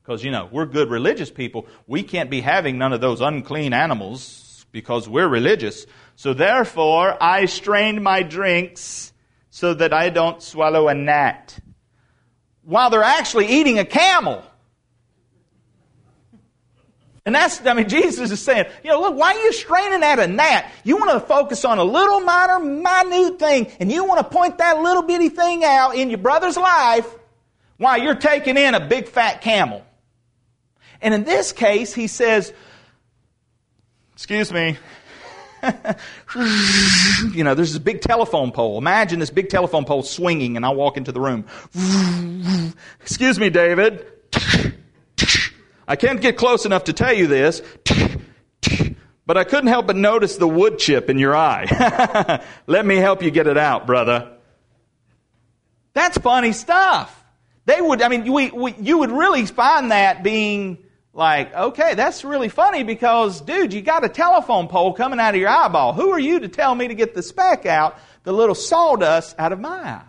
Because, 0.03 0.25
you 0.25 0.31
know, 0.31 0.49
we're 0.51 0.67
good 0.67 0.91
religious 0.91 1.31
people. 1.31 1.67
We 1.87 2.03
can't 2.03 2.31
be 2.31 2.41
having 2.41 2.79
none 2.79 2.93
of 2.93 3.01
those 3.01 3.21
unclean 3.21 3.73
animals 3.73 4.67
because 4.73 5.09
we're 5.09 5.29
religious. 5.29 5.87
So 6.17 6.35
therefore, 6.35 7.17
I 7.23 7.47
strained 7.47 8.03
my 8.03 8.23
drinks 8.23 9.13
so 9.51 9.75
that 9.75 9.93
I 9.93 10.11
don't 10.11 10.43
swallow 10.43 10.89
a 10.89 10.95
gnat. 10.95 11.59
While 12.69 12.91
they're 12.91 13.03
actually 13.03 13.47
eating 13.47 13.79
a 13.79 13.85
camel. 13.87 14.45
And 17.25 17.35
that's, 17.35 17.65
I 17.65 17.73
mean, 17.73 17.89
Jesus 17.89 18.31
is 18.31 18.43
saying, 18.43 18.67
you 18.85 18.91
know, 18.91 19.01
look, 19.01 19.17
why 19.17 19.33
are 19.33 19.41
you 19.41 19.55
straining 19.55 20.03
at 20.03 20.19
a 20.19 20.27
gnat? 20.27 20.71
You 20.85 20.99
want 20.99 21.13
to 21.13 21.21
focus 21.21 21.65
on 21.65 21.79
a 21.79 21.83
little 21.85 22.21
minor, 22.21 22.59
minute 22.59 23.39
thing, 23.39 23.73
and 23.81 23.91
you 23.91 24.05
want 24.05 24.19
to 24.21 24.37
point 24.37 24.59
that 24.59 24.83
little 24.83 25.03
bitty 25.03 25.31
thing 25.31 25.65
out 25.65 25.97
in 25.97 26.11
your 26.11 26.19
brother's 26.19 26.59
life 26.59 27.09
while 27.79 27.99
you're 27.99 28.15
taking 28.15 28.59
in 28.59 28.75
a 28.75 28.87
big 28.87 29.09
fat 29.09 29.41
camel. 29.41 29.83
And 31.01 31.15
in 31.15 31.25
this 31.25 31.53
case, 31.53 31.95
he 31.95 32.07
says, 32.07 32.53
Excuse 34.13 34.53
me. 34.53 34.77
you 37.33 37.45
know, 37.45 37.55
there's 37.55 37.73
this 37.73 37.79
big 37.79 38.01
telephone 38.01 38.53
pole. 38.53 38.79
Imagine 38.79 39.19
this 39.19 39.31
big 39.31 39.49
telephone 39.49 39.85
pole 39.85 40.03
swinging, 40.03 40.57
and 40.57 40.65
I 40.65 40.71
walk 40.71 40.97
into 40.97 41.13
the 41.13 41.21
room. 41.21 41.45
Excuse 43.01 43.39
me, 43.39 43.51
David. 43.51 44.07
I 45.89 45.97
can't 45.97 46.21
get 46.21 46.37
close 46.37 46.67
enough 46.67 46.85
to 46.85 46.93
tell 46.93 47.15
you 47.15 47.27
this, 47.27 47.63
but 49.27 49.37
I 49.37 49.45
couldn't 49.45 49.69
help 49.69 49.87
but 49.87 49.97
notice 49.97 50.37
the 50.37 50.49
wood 50.49 50.79
chip 50.79 51.09
in 51.09 51.19
your 51.19 51.35
eye. 51.35 52.43
Let 52.67 52.85
me 52.85 52.97
help 52.97 53.23
you 53.23 53.31
get 53.31 53.47
it 53.47 53.57
out, 53.57 53.87
brother. 53.87 54.37
That's 55.95 56.19
funny 56.19 56.53
stuff. 56.53 57.15
They 57.65 57.81
would, 57.81 58.03
I 58.03 58.09
mean, 58.09 58.33
we, 58.33 58.51
we, 58.51 58.75
you 58.81 58.99
would 58.99 59.11
really 59.11 59.45
find 59.47 59.91
that 59.91 60.23
being 60.23 60.79
like, 61.19 61.53
okay, 61.53 61.95
that's 61.95 62.25
really 62.25 62.49
funny 62.49 62.85
because, 62.85 63.41
dude, 63.41 63.75
you 63.75 63.83
got 63.83 64.05
a 64.05 64.09
telephone 64.09 64.69
pole 64.69 64.93
coming 64.93 65.19
out 65.19 65.35
of 65.35 65.41
your 65.41 65.51
eyeball. 65.51 65.93
Who 65.93 66.11
are 66.13 66.19
you 66.19 66.39
to 66.41 66.49
tell 66.49 66.73
me 66.73 66.87
to 66.89 66.95
get 66.95 67.13
the 67.13 67.25
speck 67.25 67.67
out, 67.67 67.99
the 68.23 68.33
little 68.33 68.55
sawdust 68.55 69.35
out 69.37 69.53
of 69.53 69.59
my 69.59 69.69
eye? 69.69 70.03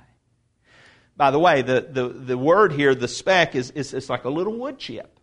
By 1.18 1.32
the 1.32 1.40
way, 1.40 1.64
the, 1.64 1.82
the, 1.90 2.08
the 2.10 2.38
word 2.38 2.72
here, 2.72 2.94
the 2.94 3.08
speck, 3.08 3.56
is, 3.56 3.72
is, 3.72 3.94
is 3.94 4.08
like 4.10 4.24
a 4.24 4.30
little 4.30 4.56
wood 4.56 4.78
chip. 4.78 5.20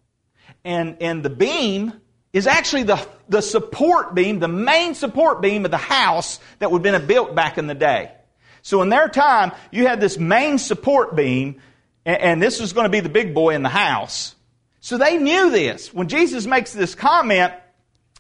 And, 0.64 0.96
and 1.00 1.22
the 1.22 1.30
beam 1.30 1.92
is 2.32 2.48
actually 2.48 2.82
the, 2.82 3.06
the 3.28 3.40
support 3.40 4.12
beam, 4.14 4.40
the 4.40 4.48
main 4.48 4.94
support 4.94 5.40
beam 5.40 5.64
of 5.64 5.70
the 5.70 5.76
house 5.76 6.40
that 6.58 6.70
would 6.70 6.84
have 6.84 7.00
been 7.00 7.06
built 7.06 7.34
back 7.34 7.58
in 7.58 7.68
the 7.68 7.74
day. 7.74 8.10
So 8.62 8.82
in 8.82 8.88
their 8.88 9.08
time, 9.08 9.52
you 9.70 9.86
had 9.86 10.00
this 10.00 10.18
main 10.18 10.58
support 10.58 11.14
beam, 11.14 11.62
and, 12.04 12.20
and 12.20 12.42
this 12.42 12.60
was 12.60 12.72
going 12.72 12.86
to 12.86 12.90
be 12.90 13.00
the 13.00 13.08
big 13.08 13.34
boy 13.34 13.54
in 13.54 13.62
the 13.62 13.68
house. 13.68 14.35
So 14.86 14.98
they 14.98 15.18
knew 15.18 15.50
this. 15.50 15.92
When 15.92 16.06
Jesus 16.06 16.46
makes 16.46 16.72
this 16.72 16.94
comment, 16.94 17.52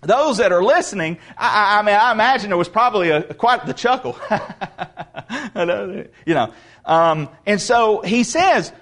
those 0.00 0.38
that 0.38 0.50
are 0.50 0.64
listening, 0.64 1.18
I, 1.38 1.78
I 1.78 1.82
mean, 1.82 1.94
I 1.94 2.10
imagine 2.10 2.50
there 2.50 2.56
was 2.56 2.68
probably 2.68 3.10
a, 3.10 3.22
quite 3.34 3.66
the 3.66 3.72
chuckle. 3.72 4.18
you 6.26 6.34
know, 6.34 6.52
um, 6.84 7.28
and 7.46 7.60
so 7.62 8.00
he 8.00 8.24
says, 8.24 8.72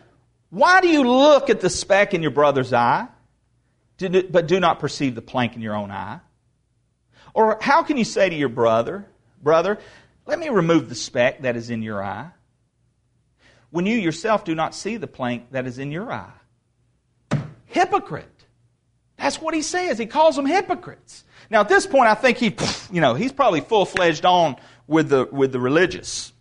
"Why 0.48 0.80
do 0.80 0.88
you 0.88 1.02
look 1.02 1.50
at 1.50 1.60
the 1.60 1.68
speck 1.68 2.14
in 2.14 2.22
your 2.22 2.30
brother's 2.30 2.72
eye, 2.72 3.06
but 3.98 4.46
do 4.46 4.60
not 4.60 4.78
perceive 4.78 5.14
the 5.14 5.20
plank 5.20 5.54
in 5.54 5.60
your 5.60 5.76
own 5.76 5.90
eye? 5.90 6.20
Or 7.34 7.58
how 7.60 7.82
can 7.82 7.98
you 7.98 8.04
say 8.04 8.30
to 8.30 8.34
your 8.34 8.48
brother, 8.48 9.04
brother, 9.42 9.78
let 10.24 10.38
me 10.38 10.48
remove 10.48 10.88
the 10.88 10.94
speck 10.94 11.42
that 11.42 11.54
is 11.54 11.68
in 11.68 11.82
your 11.82 12.02
eye, 12.02 12.30
when 13.68 13.84
you 13.84 13.98
yourself 13.98 14.42
do 14.46 14.54
not 14.54 14.74
see 14.74 14.96
the 14.96 15.06
plank 15.06 15.50
that 15.50 15.66
is 15.66 15.78
in 15.78 15.92
your 15.92 16.10
eye?" 16.10 16.32
Hypocrite. 17.74 18.46
That's 19.18 19.40
what 19.40 19.52
he 19.52 19.62
says. 19.62 19.98
He 19.98 20.06
calls 20.06 20.36
them 20.36 20.46
hypocrites. 20.46 21.24
Now, 21.50 21.60
at 21.60 21.68
this 21.68 21.86
point, 21.86 22.08
I 22.08 22.14
think 22.14 22.38
he, 22.38 22.56
you 22.92 23.00
know, 23.00 23.14
he's 23.14 23.32
probably 23.32 23.60
full 23.60 23.84
fledged 23.84 24.24
on 24.24 24.56
with 24.86 25.08
the, 25.08 25.28
with 25.30 25.52
the 25.52 25.60
religious. 25.60 26.32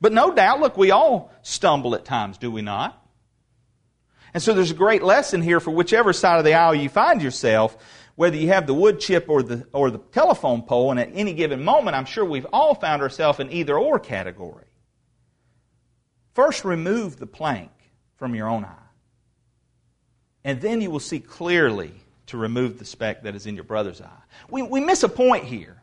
But 0.00 0.12
no 0.12 0.32
doubt, 0.32 0.60
look, 0.60 0.76
we 0.76 0.90
all 0.90 1.30
stumble 1.42 1.94
at 1.94 2.04
times, 2.04 2.38
do 2.38 2.50
we 2.50 2.62
not? 2.62 3.04
And 4.32 4.42
so 4.42 4.54
there's 4.54 4.70
a 4.70 4.74
great 4.74 5.02
lesson 5.02 5.42
here 5.42 5.60
for 5.60 5.70
whichever 5.70 6.12
side 6.12 6.38
of 6.38 6.44
the 6.44 6.54
aisle 6.54 6.74
you 6.74 6.88
find 6.88 7.22
yourself, 7.22 7.76
whether 8.14 8.36
you 8.36 8.48
have 8.48 8.66
the 8.66 8.74
wood 8.74 9.00
chip 9.00 9.28
or 9.28 9.42
the, 9.42 9.66
or 9.72 9.90
the 9.90 9.98
telephone 9.98 10.62
pole, 10.62 10.90
and 10.90 11.00
at 11.00 11.10
any 11.12 11.34
given 11.34 11.62
moment, 11.62 11.96
I'm 11.96 12.04
sure 12.04 12.24
we've 12.24 12.46
all 12.52 12.74
found 12.74 13.02
ourselves 13.02 13.38
in 13.40 13.50
either 13.50 13.76
or 13.76 13.98
category. 13.98 14.67
First, 16.38 16.64
remove 16.64 17.16
the 17.16 17.26
plank 17.26 17.72
from 18.14 18.36
your 18.36 18.48
own 18.48 18.64
eye. 18.64 18.88
And 20.44 20.60
then 20.60 20.80
you 20.80 20.88
will 20.88 21.00
see 21.00 21.18
clearly 21.18 21.90
to 22.26 22.36
remove 22.36 22.78
the 22.78 22.84
speck 22.84 23.24
that 23.24 23.34
is 23.34 23.44
in 23.44 23.56
your 23.56 23.64
brother's 23.64 24.00
eye. 24.00 24.22
We, 24.48 24.62
we 24.62 24.78
miss 24.78 25.02
a 25.02 25.08
point 25.08 25.46
here. 25.46 25.82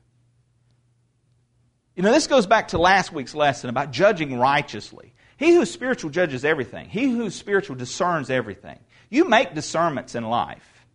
You 1.94 2.04
know, 2.04 2.12
this 2.13 2.28
goes 2.28 2.48
back 2.48 2.70
to 2.70 2.78
last 2.78 3.12
week's 3.12 3.36
lesson 3.36 3.70
about 3.70 3.91
judging 3.91 4.39
righteously. 4.39 5.13
He 5.36 5.54
who 5.54 5.60
is 5.60 5.74
spiritual 5.74 6.10
judges 6.10 6.46
everything. 6.46 6.88
He 6.88 7.12
who 7.12 7.26
is 7.26 7.36
spiritual 7.36 7.76
discerns 7.76 8.30
everything. 8.30 8.80
You 9.10 9.28
make 9.28 9.56
discernments 9.56 10.15
in 10.15 10.24
life. 10.24 10.86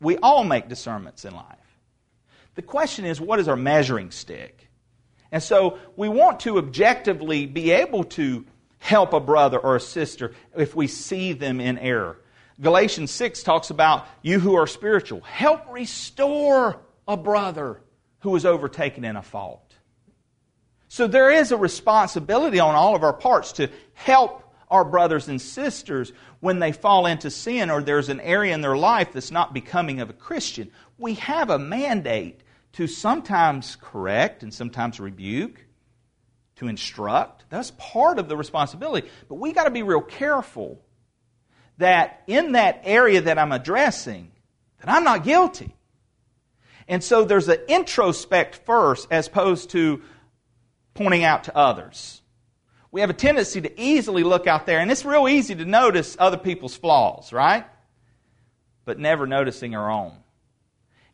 We 0.00 0.18
all 0.18 0.44
make 0.44 0.68
discernments 0.68 1.24
in 1.24 1.34
life. 1.34 1.78
The 2.56 2.62
question 2.62 3.06
is, 3.06 3.22
what 3.22 3.40
is 3.40 3.48
our 3.48 3.56
measuring 3.56 4.10
stick? 4.10 4.63
And 5.32 5.42
so 5.42 5.78
we 5.96 6.08
want 6.08 6.40
to 6.40 6.58
objectively 6.58 7.46
be 7.46 7.70
able 7.72 8.04
to 8.04 8.44
help 8.78 9.12
a 9.12 9.20
brother 9.20 9.58
or 9.58 9.76
a 9.76 9.80
sister 9.80 10.32
if 10.56 10.76
we 10.76 10.86
see 10.86 11.32
them 11.32 11.60
in 11.60 11.78
error. 11.78 12.18
Galatians 12.60 13.10
6 13.10 13.42
talks 13.42 13.70
about 13.70 14.06
you 14.22 14.38
who 14.38 14.54
are 14.54 14.66
spiritual. 14.66 15.22
Help 15.22 15.72
restore 15.72 16.80
a 17.08 17.16
brother 17.16 17.80
who 18.20 18.36
is 18.36 18.44
overtaken 18.44 19.04
in 19.04 19.16
a 19.16 19.22
fault. 19.22 19.74
So 20.88 21.08
there 21.08 21.30
is 21.30 21.50
a 21.50 21.56
responsibility 21.56 22.60
on 22.60 22.76
all 22.76 22.94
of 22.94 23.02
our 23.02 23.12
parts 23.12 23.52
to 23.52 23.70
help 23.94 24.44
our 24.70 24.84
brothers 24.84 25.28
and 25.28 25.40
sisters 25.40 26.12
when 26.40 26.58
they 26.58 26.72
fall 26.72 27.06
into 27.06 27.30
sin 27.30 27.70
or 27.70 27.82
there's 27.82 28.08
an 28.08 28.20
area 28.20 28.54
in 28.54 28.60
their 28.60 28.76
life 28.76 29.12
that's 29.12 29.30
not 29.30 29.52
becoming 29.52 30.00
of 30.00 30.10
a 30.10 30.14
Christian. 30.14 30.70
We 30.96 31.14
have 31.14 31.50
a 31.50 31.58
mandate 31.58 32.40
to 32.74 32.86
sometimes 32.86 33.76
correct 33.80 34.42
and 34.42 34.52
sometimes 34.52 35.00
rebuke, 35.00 35.64
to 36.56 36.68
instruct. 36.68 37.44
That's 37.48 37.72
part 37.72 38.18
of 38.18 38.28
the 38.28 38.36
responsibility. 38.36 39.08
But 39.28 39.36
we 39.36 39.52
got 39.52 39.64
to 39.64 39.70
be 39.70 39.82
real 39.82 40.00
careful 40.00 40.80
that 41.78 42.22
in 42.26 42.52
that 42.52 42.82
area 42.84 43.20
that 43.22 43.38
I'm 43.38 43.52
addressing, 43.52 44.30
that 44.80 44.88
I'm 44.88 45.04
not 45.04 45.24
guilty. 45.24 45.74
And 46.86 47.02
so 47.02 47.24
there's 47.24 47.48
an 47.48 47.58
introspect 47.68 48.60
first 48.66 49.08
as 49.10 49.26
opposed 49.26 49.70
to 49.70 50.02
pointing 50.94 51.24
out 51.24 51.44
to 51.44 51.56
others. 51.56 52.22
We 52.92 53.00
have 53.00 53.10
a 53.10 53.14
tendency 53.14 53.60
to 53.60 53.80
easily 53.80 54.22
look 54.22 54.46
out 54.46 54.66
there, 54.66 54.78
and 54.78 54.90
it's 54.90 55.04
real 55.04 55.28
easy 55.28 55.54
to 55.56 55.64
notice 55.64 56.16
other 56.18 56.36
people's 56.36 56.76
flaws, 56.76 57.32
right? 57.32 57.66
But 58.84 59.00
never 59.00 59.26
noticing 59.26 59.74
our 59.74 59.90
own. 59.90 60.12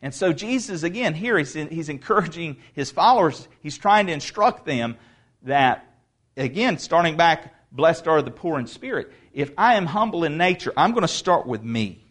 And 0.01 0.13
so 0.13 0.33
Jesus, 0.33 0.83
again, 0.83 1.13
here 1.13 1.37
he's, 1.37 1.53
he's 1.53 1.89
encouraging 1.89 2.57
his 2.73 2.89
followers, 2.89 3.47
he's 3.61 3.77
trying 3.77 4.07
to 4.07 4.13
instruct 4.13 4.65
them 4.65 4.97
that, 5.43 5.87
again, 6.35 6.79
starting 6.79 7.17
back, 7.17 7.53
blessed 7.71 8.07
are 8.07 8.21
the 8.21 8.31
poor 8.31 8.59
in 8.59 8.67
spirit. 8.67 9.11
If 9.33 9.51
I 9.57 9.75
am 9.75 9.85
humble 9.85 10.23
in 10.23 10.37
nature, 10.37 10.73
I'm 10.75 10.91
going 10.91 11.03
to 11.03 11.07
start 11.07 11.45
with 11.45 11.63
me. 11.63 12.03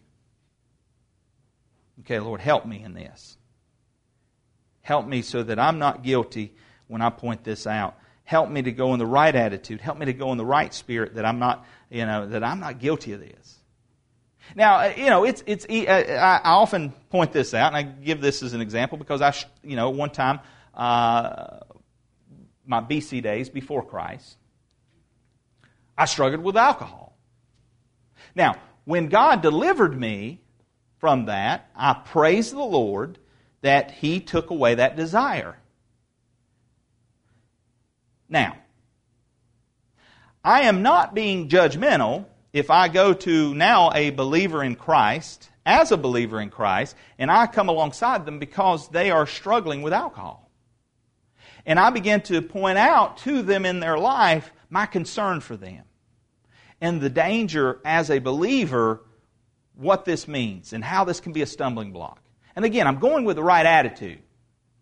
Okay, 2.01 2.19
Lord, 2.19 2.41
help 2.41 2.65
me 2.65 2.81
in 2.81 2.93
this. 2.93 3.37
Help 4.81 5.05
me 5.05 5.21
so 5.21 5.43
that 5.43 5.59
I'm 5.59 5.77
not 5.77 6.01
guilty 6.01 6.53
when 6.87 7.01
I 7.01 7.09
point 7.09 7.43
this 7.43 7.67
out. 7.67 7.97
Help 8.23 8.49
me 8.49 8.61
to 8.61 8.71
go 8.71 8.93
in 8.93 8.99
the 8.99 9.05
right 9.05 9.35
attitude. 9.35 9.81
Help 9.81 9.97
me 9.97 10.05
to 10.07 10.13
go 10.13 10.31
in 10.31 10.37
the 10.37 10.45
right 10.45 10.73
spirit 10.73 11.15
that 11.15 11.25
I'm 11.25 11.37
not, 11.37 11.65
you 11.89 12.05
know, 12.05 12.27
that 12.27 12.43
I'm 12.43 12.59
not 12.59 12.79
guilty 12.79 13.13
of 13.13 13.19
this. 13.19 13.60
Now, 14.55 14.75
uh, 14.75 14.93
you 14.97 15.07
know, 15.07 15.23
it's, 15.23 15.43
it's, 15.45 15.65
uh, 15.65 16.41
I 16.43 16.51
often 16.51 16.91
point 17.09 17.31
this 17.31 17.53
out, 17.53 17.73
and 17.73 17.77
I 17.77 17.83
give 17.83 18.21
this 18.21 18.43
as 18.43 18.53
an 18.53 18.61
example 18.61 18.97
because 18.97 19.21
I, 19.21 19.33
you 19.63 19.75
know, 19.75 19.89
one 19.89 20.09
time, 20.09 20.39
uh, 20.73 21.59
my 22.65 22.81
BC 22.81 23.21
days 23.21 23.49
before 23.49 23.83
Christ, 23.83 24.37
I 25.97 26.05
struggled 26.05 26.43
with 26.43 26.57
alcohol. 26.57 27.17
Now, 28.35 28.55
when 28.85 29.07
God 29.07 29.41
delivered 29.41 29.99
me 29.99 30.41
from 30.99 31.25
that, 31.25 31.69
I 31.75 31.93
praise 31.93 32.51
the 32.51 32.59
Lord 32.59 33.17
that 33.61 33.91
He 33.91 34.19
took 34.19 34.49
away 34.49 34.75
that 34.75 34.95
desire. 34.95 35.57
Now, 38.29 38.55
I 40.43 40.61
am 40.61 40.81
not 40.81 41.13
being 41.13 41.49
judgmental 41.49 42.25
if 42.53 42.69
I 42.69 42.87
go 42.87 43.13
to 43.13 43.53
now 43.55 43.91
a 43.93 44.09
believer 44.09 44.63
in 44.63 44.75
Christ, 44.75 45.49
as 45.65 45.91
a 45.91 45.97
believer 45.97 46.41
in 46.41 46.49
Christ, 46.49 46.95
and 47.17 47.31
I 47.31 47.47
come 47.47 47.69
alongside 47.69 48.25
them 48.25 48.39
because 48.39 48.89
they 48.89 49.11
are 49.11 49.27
struggling 49.27 49.81
with 49.81 49.93
alcohol. 49.93 50.49
And 51.65 51.79
I 51.79 51.91
begin 51.91 52.21
to 52.21 52.41
point 52.41 52.77
out 52.77 53.17
to 53.19 53.41
them 53.43 53.65
in 53.65 53.79
their 53.79 53.97
life 53.97 54.51
my 54.69 54.85
concern 54.85 55.41
for 55.41 55.55
them 55.55 55.83
and 56.81 56.99
the 56.99 57.09
danger 57.09 57.79
as 57.85 58.09
a 58.09 58.19
believer, 58.19 59.01
what 59.75 60.03
this 60.03 60.27
means 60.27 60.73
and 60.73 60.83
how 60.83 61.03
this 61.03 61.19
can 61.19 61.31
be 61.31 61.43
a 61.43 61.45
stumbling 61.45 61.91
block. 61.91 62.19
And 62.55 62.65
again, 62.65 62.87
I'm 62.87 62.99
going 62.99 63.23
with 63.23 63.35
the 63.35 63.43
right 63.43 63.65
attitude. 63.65 64.19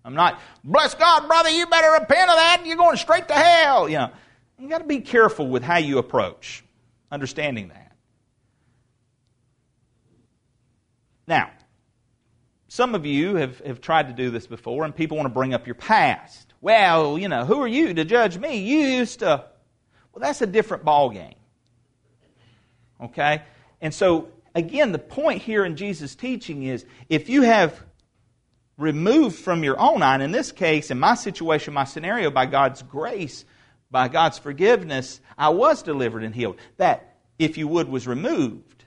I'm 0.05 0.15
not, 0.15 0.39
bless 0.63 0.95
God, 0.95 1.27
brother, 1.27 1.49
you 1.49 1.67
better 1.67 1.91
repent 1.91 2.29
of 2.29 2.36
that, 2.38 2.58
and 2.60 2.67
you're 2.67 2.77
going 2.77 2.95
straight 2.95 3.27
to 3.27 3.34
hell. 3.34 3.89
You 3.89 3.97
know, 3.97 4.12
you 4.58 4.69
got 4.69 4.79
to 4.79 4.86
be 4.86 5.01
careful 5.01 5.47
with 5.47 5.62
how 5.62 5.77
you 5.77 5.97
approach 5.97 6.63
understanding 7.12 7.69
that. 7.69 7.95
Now, 11.28 11.52
some 12.67 12.95
of 12.95 13.06
you 13.06 13.36
have, 13.36 13.60
have 13.60 13.82
tried 13.82 14.08
to 14.08 14.13
do 14.13 14.30
this 14.30 14.48
before, 14.48 14.86
and 14.86 14.95
people 14.95 15.17
want 15.17 15.26
to 15.26 15.34
bring 15.34 15.54
up 15.54 15.67
your 15.67 15.76
past. 15.76 16.54
Well, 16.62 17.17
you 17.17 17.30
know, 17.30 17.45
who 17.45 17.62
are 17.62 17.67
you 17.67 17.93
to 17.93 18.06
judge 18.06 18.38
me? 18.38 18.58
You 18.58 18.80
used 18.80 19.19
to. 19.19 19.45
Well, 20.13 20.22
that's 20.22 20.41
a 20.41 20.48
different 20.48 20.84
ball 20.84 21.10
game. 21.10 21.36
Okay? 23.02 23.43
And 23.82 23.93
so, 23.93 24.30
again, 24.56 24.91
the 24.91 25.00
point 25.00 25.41
here 25.41 25.65
in 25.65 25.76
Jesus' 25.76 26.15
teaching 26.15 26.63
is 26.63 26.86
if 27.10 27.30
you 27.30 27.43
have 27.43 27.84
removed 28.78 29.38
from 29.38 29.63
your 29.63 29.80
own 29.80 30.02
eye, 30.02 30.15
and 30.15 30.24
in 30.24 30.32
this 30.32 30.52
case, 30.52 30.89
in 30.91 31.00
my 31.00 31.15
situation, 31.15 31.74
my 31.74 31.84
scenario, 31.84 32.32
by 32.32 32.45
God's 32.45 32.82
grace, 32.82 33.45
by 33.91 34.08
God's 34.08 34.38
forgiveness, 34.38 35.19
I 35.38 35.49
was 35.49 35.84
delivered 35.84 36.23
and 36.23 36.36
healed. 36.36 36.58
That, 36.78 37.17
if 37.38 37.58
you 37.58 37.67
would, 37.67 37.89
was 37.89 38.08
removed. 38.08 38.86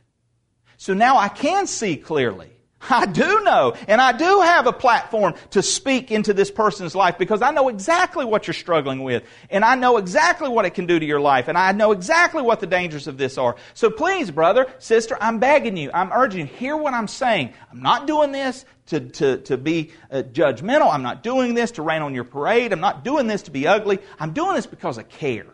So 0.76 0.94
now 0.94 1.16
I 1.16 1.28
can 1.28 1.66
see 1.66 1.96
clearly. 1.96 2.50
I 2.90 3.06
do 3.06 3.42
know, 3.42 3.74
and 3.86 4.00
I 4.00 4.12
do 4.12 4.40
have 4.40 4.66
a 4.66 4.72
platform 4.72 5.34
to 5.50 5.62
speak 5.62 6.10
into 6.10 6.34
this 6.34 6.50
person's 6.50 6.94
life 6.94 7.16
because 7.16 7.40
I 7.40 7.52
know 7.52 7.68
exactly 7.68 8.24
what 8.24 8.46
you're 8.46 8.54
struggling 8.54 9.04
with, 9.04 9.22
and 9.50 9.64
I 9.64 9.76
know 9.76 9.98
exactly 9.98 10.48
what 10.48 10.64
it 10.64 10.70
can 10.70 10.86
do 10.86 10.98
to 10.98 11.06
your 11.06 11.20
life, 11.20 11.48
and 11.48 11.56
I 11.56 11.72
know 11.72 11.92
exactly 11.92 12.42
what 12.42 12.60
the 12.60 12.66
dangers 12.66 13.06
of 13.06 13.18
this 13.18 13.38
are. 13.38 13.56
So 13.74 13.90
please, 13.90 14.30
brother, 14.30 14.66
sister, 14.78 15.16
I'm 15.20 15.38
begging 15.38 15.76
you, 15.76 15.90
I'm 15.92 16.12
urging 16.12 16.40
you, 16.40 16.46
hear 16.46 16.76
what 16.76 16.94
I'm 16.94 17.08
saying. 17.08 17.52
I'm 17.70 17.82
not 17.82 18.06
doing 18.06 18.32
this 18.32 18.64
to, 18.86 19.00
to, 19.00 19.36
to 19.38 19.56
be 19.56 19.92
uh, 20.10 20.22
judgmental. 20.22 20.92
I'm 20.92 21.02
not 21.02 21.22
doing 21.22 21.54
this 21.54 21.72
to 21.72 21.82
rain 21.82 22.02
on 22.02 22.14
your 22.14 22.24
parade. 22.24 22.72
I'm 22.72 22.80
not 22.80 23.04
doing 23.04 23.26
this 23.26 23.42
to 23.42 23.50
be 23.50 23.66
ugly. 23.66 23.98
I'm 24.18 24.32
doing 24.32 24.54
this 24.54 24.66
because 24.66 24.98
I 24.98 25.02
care. 25.02 25.46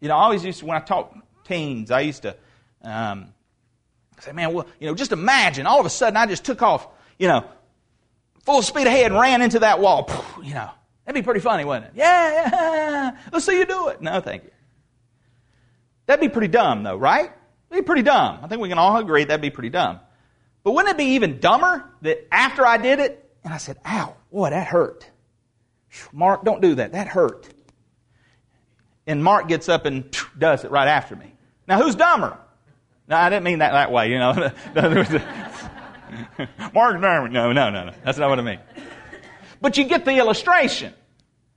You 0.00 0.08
know, 0.08 0.16
I 0.16 0.24
always 0.24 0.44
used 0.44 0.60
to, 0.60 0.66
when 0.66 0.76
I 0.76 0.80
taught 0.80 1.16
teens, 1.44 1.90
I 1.90 2.00
used 2.00 2.22
to. 2.22 2.36
Um, 2.82 3.32
say, 4.20 4.32
man, 4.32 4.52
well, 4.52 4.66
you 4.78 4.86
know, 4.86 4.94
just 4.94 5.12
imagine 5.12 5.66
all 5.66 5.80
of 5.80 5.86
a 5.86 5.90
sudden 5.90 6.16
I 6.16 6.26
just 6.26 6.44
took 6.44 6.62
off, 6.62 6.86
you 7.18 7.28
know, 7.28 7.44
full 8.44 8.62
speed 8.62 8.86
ahead 8.86 9.06
and 9.06 9.20
ran 9.20 9.42
into 9.42 9.60
that 9.60 9.80
wall. 9.80 10.10
You 10.42 10.54
know, 10.54 10.70
that'd 11.04 11.20
be 11.20 11.24
pretty 11.24 11.40
funny, 11.40 11.64
wouldn't 11.64 11.86
it? 11.86 11.92
Yeah, 11.94 12.30
yeah, 12.30 13.16
let's 13.32 13.44
see 13.44 13.58
you 13.58 13.66
do 13.66 13.88
it. 13.88 14.00
No, 14.00 14.20
thank 14.20 14.44
you. 14.44 14.50
That'd 16.06 16.20
be 16.20 16.28
pretty 16.28 16.48
dumb, 16.48 16.84
though, 16.84 16.96
right? 16.96 17.30
It'd 17.70 17.84
be 17.84 17.86
pretty 17.86 18.02
dumb. 18.02 18.38
I 18.42 18.46
think 18.46 18.62
we 18.62 18.68
can 18.68 18.78
all 18.78 18.96
agree 18.96 19.24
that'd 19.24 19.42
be 19.42 19.50
pretty 19.50 19.68
dumb. 19.68 20.00
But 20.68 20.74
wouldn't 20.74 20.96
it 20.96 20.98
be 20.98 21.14
even 21.14 21.40
dumber 21.40 21.82
that 22.02 22.28
after 22.30 22.66
I 22.66 22.76
did 22.76 23.00
it, 23.00 23.26
and 23.42 23.54
I 23.54 23.56
said, 23.56 23.78
ow, 23.86 24.14
boy, 24.30 24.50
that 24.50 24.66
hurt. 24.66 25.08
Mark, 26.12 26.44
don't 26.44 26.60
do 26.60 26.74
that. 26.74 26.92
That 26.92 27.08
hurt. 27.08 27.48
And 29.06 29.24
Mark 29.24 29.48
gets 29.48 29.70
up 29.70 29.86
and 29.86 30.14
does 30.36 30.66
it 30.66 30.70
right 30.70 30.88
after 30.88 31.16
me. 31.16 31.32
Now, 31.66 31.80
who's 31.80 31.94
dumber? 31.94 32.36
No, 33.08 33.16
I 33.16 33.30
didn't 33.30 33.44
mean 33.44 33.60
that 33.60 33.72
that 33.72 33.90
way, 33.90 34.10
you 34.10 34.18
know. 34.18 34.34
Mark 36.74 37.00
Darwin. 37.00 37.32
No, 37.32 37.52
no, 37.52 37.70
no, 37.70 37.86
no. 37.86 37.92
That's 38.04 38.18
not 38.18 38.28
what 38.28 38.38
I 38.38 38.42
mean. 38.42 38.60
But 39.62 39.78
you 39.78 39.84
get 39.84 40.04
the 40.04 40.18
illustration. 40.18 40.92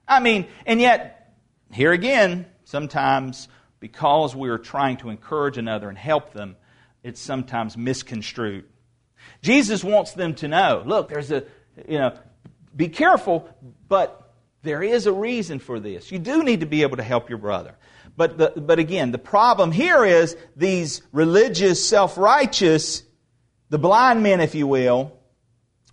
I 0.07 0.21
mean, 0.21 0.47
and 0.65 0.79
yet, 0.79 1.35
here 1.69 1.91
again, 1.91 2.45
sometimes 2.63 3.49
because 3.81 4.33
we 4.33 4.47
are 4.47 4.57
trying 4.57 4.95
to 4.99 5.09
encourage 5.09 5.57
another 5.57 5.89
and 5.89 5.97
help 5.97 6.31
them, 6.31 6.55
it's 7.03 7.19
sometimes 7.19 7.75
misconstrued. 7.75 8.70
Jesus 9.41 9.83
wants 9.83 10.13
them 10.13 10.35
to 10.35 10.47
know 10.47 10.83
look, 10.85 11.09
there's 11.09 11.31
a, 11.31 11.43
you 11.87 11.97
know, 11.97 12.17
be 12.75 12.89
careful, 12.89 13.49
but 13.87 14.33
there 14.63 14.83
is 14.83 15.07
a 15.07 15.11
reason 15.11 15.59
for 15.59 15.79
this. 15.79 16.11
You 16.11 16.19
do 16.19 16.43
need 16.43 16.59
to 16.59 16.65
be 16.65 16.83
able 16.83 16.97
to 16.97 17.03
help 17.03 17.29
your 17.29 17.39
brother. 17.39 17.75
But, 18.15 18.37
the, 18.37 18.53
but 18.55 18.79
again, 18.79 19.11
the 19.11 19.17
problem 19.17 19.71
here 19.71 20.05
is 20.05 20.35
these 20.55 21.01
religious, 21.11 21.87
self 21.87 22.17
righteous, 22.17 23.03
the 23.69 23.79
blind 23.79 24.21
men, 24.21 24.41
if 24.41 24.53
you 24.53 24.67
will, 24.67 25.17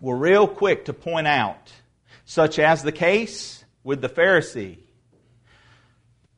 were 0.01 0.17
real 0.17 0.47
quick 0.47 0.87
to 0.87 0.93
point 0.93 1.27
out, 1.27 1.73
such 2.25 2.59
as 2.59 2.83
the 2.83 2.93
case 2.93 3.65
with 3.83 4.01
the 4.01 4.09
Pharisee. 4.09 4.79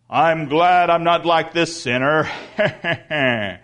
I'm 0.08 0.48
glad 0.48 0.90
I'm 0.90 1.04
not 1.04 1.24
like 1.24 1.52
this 1.52 1.82
sinner. 1.82 2.28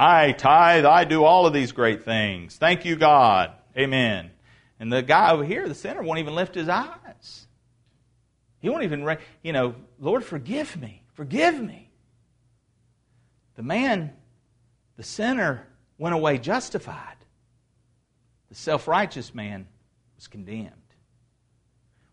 I 0.00 0.30
tithe, 0.30 0.84
I 0.84 1.02
do 1.02 1.24
all 1.24 1.44
of 1.44 1.52
these 1.52 1.72
great 1.72 2.04
things. 2.04 2.56
Thank 2.56 2.84
you, 2.84 2.94
God. 2.94 3.50
Amen. 3.76 4.30
And 4.78 4.92
the 4.92 5.02
guy 5.02 5.32
over 5.32 5.44
here, 5.44 5.66
the 5.66 5.74
sinner, 5.74 6.04
won't 6.04 6.20
even 6.20 6.36
lift 6.36 6.54
his 6.54 6.68
eyes. 6.68 7.48
He 8.60 8.68
won't 8.68 8.84
even, 8.84 9.18
you 9.42 9.52
know, 9.52 9.74
Lord, 9.98 10.24
forgive 10.24 10.80
me. 10.80 11.02
Forgive 11.14 11.60
me. 11.60 11.90
The 13.56 13.64
man, 13.64 14.12
the 14.96 15.02
sinner, 15.02 15.66
went 15.98 16.14
away 16.14 16.38
justified. 16.38 17.16
The 18.50 18.54
self 18.54 18.86
righteous 18.86 19.34
man 19.34 19.66
was 20.14 20.28
condemned. 20.28 20.70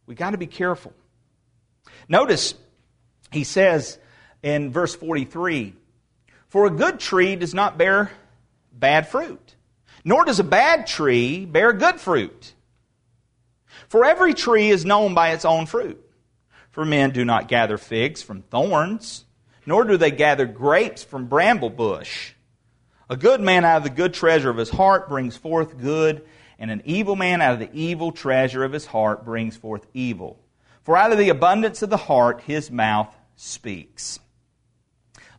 we 0.08 0.16
got 0.16 0.32
to 0.32 0.40
be 0.40 0.48
careful. 0.48 0.94
Notice 2.10 2.56
he 3.32 3.44
says 3.44 4.00
in 4.42 4.72
verse 4.72 4.96
43 4.96 5.76
For 6.56 6.68
a 6.68 6.70
good 6.70 7.02
tree 7.02 7.36
does 7.36 7.54
not 7.54 7.78
bear 7.78 8.12
bad 8.72 9.10
fruit, 9.10 9.56
nor 10.06 10.24
does 10.24 10.40
a 10.40 10.44
bad 10.46 10.88
tree 10.88 11.46
bear 11.46 11.74
good 11.74 12.00
fruit. 12.00 12.54
For 13.90 14.06
every 14.06 14.34
tree 14.34 14.70
is 14.70 14.86
known 14.86 15.14
by 15.14 15.32
its 15.32 15.44
own 15.44 15.66
fruit. 15.66 16.02
For 16.72 16.86
men 16.86 17.12
do 17.12 17.26
not 17.26 17.50
gather 17.50 17.78
figs 17.78 18.22
from 18.22 18.42
thorns, 18.44 19.26
nor 19.66 19.84
do 19.84 19.98
they 19.98 20.12
gather 20.12 20.46
grapes 20.46 21.04
from 21.04 21.28
bramble 21.28 21.72
bush. 21.72 22.32
A 23.10 23.18
good 23.18 23.42
man 23.42 23.66
out 23.66 23.80
of 23.80 23.84
the 23.84 23.90
good 23.90 24.14
treasure 24.14 24.50
of 24.50 24.56
his 24.56 24.70
heart 24.70 25.10
brings 25.10 25.36
forth 25.36 25.78
good, 25.78 26.26
and 26.58 26.72
an 26.72 26.84
evil 26.86 27.18
man 27.18 27.42
out 27.42 27.56
of 27.56 27.60
the 27.60 27.74
evil 27.74 28.14
treasure 28.14 28.64
of 28.64 28.72
his 28.72 28.86
heart 28.86 29.26
brings 29.26 29.58
forth 29.58 29.86
evil. 29.94 30.40
For 30.84 30.96
out 30.96 31.12
of 31.12 31.18
the 31.18 31.28
abundance 31.28 31.82
of 31.82 31.90
the 31.90 31.98
heart 31.98 32.44
his 32.48 32.72
mouth 32.72 33.14
speaks. 33.36 34.22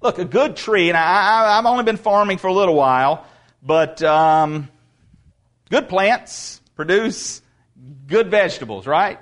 Look, 0.02 0.18
a 0.18 0.24
good 0.24 0.56
tree, 0.56 0.88
and 0.88 0.96
I, 0.96 1.56
have 1.56 1.66
only 1.66 1.84
been 1.84 1.96
farming 1.96 2.38
for 2.38 2.48
a 2.48 2.52
little 2.52 2.74
while, 2.74 3.26
but 3.62 4.02
um, 4.02 4.68
good 5.70 5.88
plants 5.88 6.60
produce 6.74 7.42
good 8.06 8.30
vegetables, 8.30 8.86
right? 8.86 9.18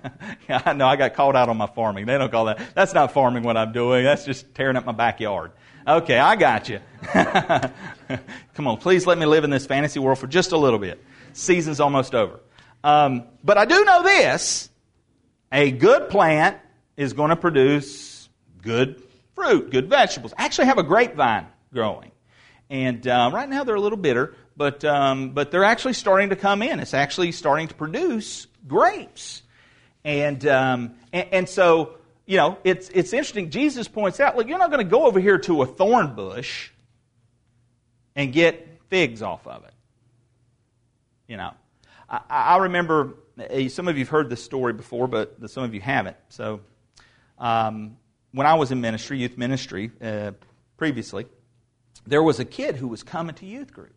yeah, 0.48 0.62
I 0.64 0.72
know 0.74 0.86
I 0.86 0.96
got 0.96 1.14
called 1.14 1.36
out 1.36 1.48
on 1.48 1.56
my 1.56 1.66
farming. 1.66 2.06
They 2.06 2.18
don't 2.18 2.30
call 2.30 2.46
that. 2.46 2.60
That's 2.74 2.94
not 2.94 3.12
farming 3.12 3.42
what 3.42 3.56
I'm 3.56 3.72
doing. 3.72 4.04
That's 4.04 4.24
just 4.24 4.54
tearing 4.54 4.76
up 4.76 4.84
my 4.84 4.92
backyard. 4.92 5.52
Okay, 5.86 6.18
I 6.18 6.36
got 6.36 6.68
you. 6.68 6.80
Come 8.54 8.66
on, 8.66 8.76
please 8.76 9.06
let 9.06 9.16
me 9.16 9.24
live 9.26 9.44
in 9.44 9.50
this 9.50 9.66
fantasy 9.66 9.98
world 9.98 10.18
for 10.18 10.26
just 10.26 10.52
a 10.52 10.58
little 10.58 10.78
bit. 10.78 11.02
Season's 11.32 11.80
almost 11.80 12.14
over. 12.14 12.40
Um, 12.84 13.24
but 13.42 13.56
I 13.58 13.64
do 13.64 13.84
know 13.84 14.02
this 14.02 14.70
a 15.50 15.70
good 15.70 16.10
plant 16.10 16.58
is 16.96 17.14
going 17.14 17.30
to 17.30 17.36
produce 17.36 18.28
good 18.60 19.02
fruit, 19.38 19.70
good 19.70 19.88
vegetables. 19.88 20.34
I 20.36 20.44
actually 20.44 20.66
have 20.66 20.78
a 20.78 20.82
grapevine 20.82 21.46
growing. 21.72 22.10
And 22.68 23.06
uh, 23.06 23.30
right 23.32 23.48
now 23.48 23.62
they're 23.62 23.76
a 23.76 23.80
little 23.80 23.96
bitter, 23.96 24.34
but, 24.56 24.84
um, 24.84 25.30
but 25.30 25.52
they're 25.52 25.64
actually 25.64 25.92
starting 25.92 26.30
to 26.30 26.36
come 26.36 26.60
in. 26.60 26.80
It's 26.80 26.92
actually 26.92 27.30
starting 27.30 27.68
to 27.68 27.74
produce 27.74 28.48
grapes. 28.66 29.42
And, 30.04 30.44
um, 30.46 30.94
and, 31.12 31.28
and, 31.32 31.48
so, 31.48 31.98
you 32.26 32.36
know, 32.36 32.58
it's, 32.64 32.88
it's 32.88 33.12
interesting. 33.12 33.50
Jesus 33.50 33.86
points 33.86 34.18
out, 34.18 34.36
look, 34.36 34.48
you're 34.48 34.58
not 34.58 34.70
going 34.70 34.84
to 34.84 34.90
go 34.90 35.06
over 35.06 35.20
here 35.20 35.38
to 35.38 35.62
a 35.62 35.66
thorn 35.66 36.16
bush 36.16 36.70
and 38.16 38.32
get 38.32 38.80
figs 38.88 39.22
off 39.22 39.46
of 39.46 39.64
it. 39.64 39.74
You 41.28 41.36
know, 41.36 41.52
I, 42.10 42.20
I 42.28 42.56
remember, 42.58 43.14
eh, 43.38 43.68
some 43.68 43.86
of 43.86 43.96
you 43.96 44.04
have 44.04 44.10
heard 44.10 44.30
this 44.30 44.42
story 44.42 44.72
before, 44.72 45.06
but 45.06 45.48
some 45.48 45.62
of 45.62 45.74
you 45.74 45.80
haven't. 45.80 46.16
So, 46.28 46.60
um, 47.38 47.96
when 48.38 48.46
I 48.46 48.54
was 48.54 48.70
in 48.70 48.80
ministry, 48.80 49.18
youth 49.18 49.36
ministry, 49.36 49.90
uh, 50.00 50.30
previously, 50.76 51.26
there 52.06 52.22
was 52.22 52.38
a 52.38 52.44
kid 52.44 52.76
who 52.76 52.86
was 52.86 53.02
coming 53.02 53.34
to 53.34 53.44
youth 53.44 53.72
group. 53.72 53.94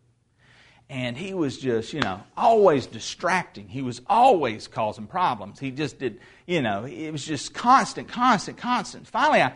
And 0.90 1.16
he 1.16 1.32
was 1.32 1.58
just, 1.58 1.92
you 1.92 2.00
know, 2.00 2.20
always 2.36 2.86
distracting. 2.86 3.68
He 3.68 3.82
was 3.82 4.00
always 4.08 4.66
causing 4.66 5.06
problems. 5.06 5.60
He 5.60 5.70
just 5.70 6.00
did, 6.00 6.18
you 6.44 6.60
know, 6.60 6.84
it 6.84 7.12
was 7.12 7.24
just 7.24 7.54
constant, 7.54 8.08
constant, 8.08 8.58
constant. 8.58 9.06
Finally, 9.06 9.42
I, 9.42 9.52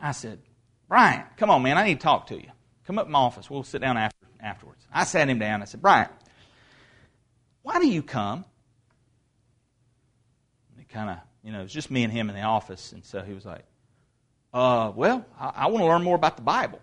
I 0.00 0.12
said, 0.12 0.38
Brian, 0.88 1.22
come 1.36 1.50
on, 1.50 1.62
man, 1.62 1.76
I 1.76 1.84
need 1.84 2.00
to 2.00 2.02
talk 2.02 2.28
to 2.28 2.36
you. 2.36 2.48
Come 2.86 2.98
up 2.98 3.04
in 3.04 3.12
my 3.12 3.18
office. 3.18 3.50
We'll 3.50 3.62
sit 3.62 3.82
down 3.82 3.98
after, 3.98 4.26
afterwards. 4.40 4.86
I 4.90 5.04
sat 5.04 5.28
him 5.28 5.38
down. 5.38 5.60
I 5.60 5.66
said, 5.66 5.82
Brian, 5.82 6.08
why 7.60 7.78
do 7.78 7.86
you 7.86 8.02
come? 8.02 8.46
And 10.70 10.78
he 10.78 10.86
kind 10.86 11.10
of, 11.10 11.18
you 11.44 11.52
know, 11.52 11.60
it 11.60 11.64
was 11.64 11.74
just 11.74 11.90
me 11.90 12.04
and 12.04 12.12
him 12.12 12.30
in 12.30 12.34
the 12.34 12.40
office. 12.40 12.92
And 12.92 13.04
so 13.04 13.20
he 13.20 13.34
was 13.34 13.44
like, 13.44 13.66
uh, 14.52 14.92
well, 14.94 15.24
I, 15.38 15.52
I 15.54 15.66
want 15.66 15.82
to 15.82 15.86
learn 15.86 16.02
more 16.02 16.16
about 16.16 16.36
the 16.36 16.42
Bible. 16.42 16.80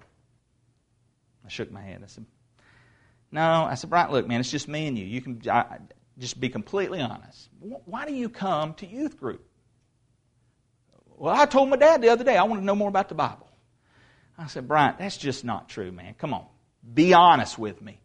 I 1.45 1.49
shook 1.49 1.71
my 1.71 1.81
head. 1.81 2.01
I 2.03 2.07
said, 2.07 2.25
No. 3.31 3.41
I 3.41 3.75
said, 3.75 3.89
Brian, 3.89 4.11
look, 4.11 4.27
man, 4.27 4.39
it's 4.39 4.51
just 4.51 4.67
me 4.67 4.87
and 4.87 4.97
you. 4.97 5.05
You 5.05 5.21
can 5.21 5.41
I, 5.49 5.77
just 6.17 6.39
be 6.39 6.49
completely 6.49 7.01
honest. 7.01 7.49
Why 7.59 8.05
do 8.05 8.13
you 8.13 8.29
come 8.29 8.73
to 8.75 8.87
youth 8.87 9.19
group? 9.19 9.45
Well, 11.17 11.33
I 11.33 11.45
told 11.45 11.69
my 11.69 11.77
dad 11.77 12.01
the 12.01 12.09
other 12.09 12.23
day 12.23 12.37
I 12.37 12.43
want 12.43 12.61
to 12.61 12.65
know 12.65 12.75
more 12.75 12.89
about 12.89 13.09
the 13.09 13.15
Bible. 13.15 13.49
I 14.37 14.47
said, 14.47 14.67
Brian, 14.67 14.95
that's 14.99 15.17
just 15.17 15.43
not 15.43 15.67
true, 15.67 15.91
man. 15.91 16.13
Come 16.17 16.33
on. 16.33 16.45
Be 16.93 17.13
honest 17.13 17.57
with 17.57 17.81
me. 17.81 17.99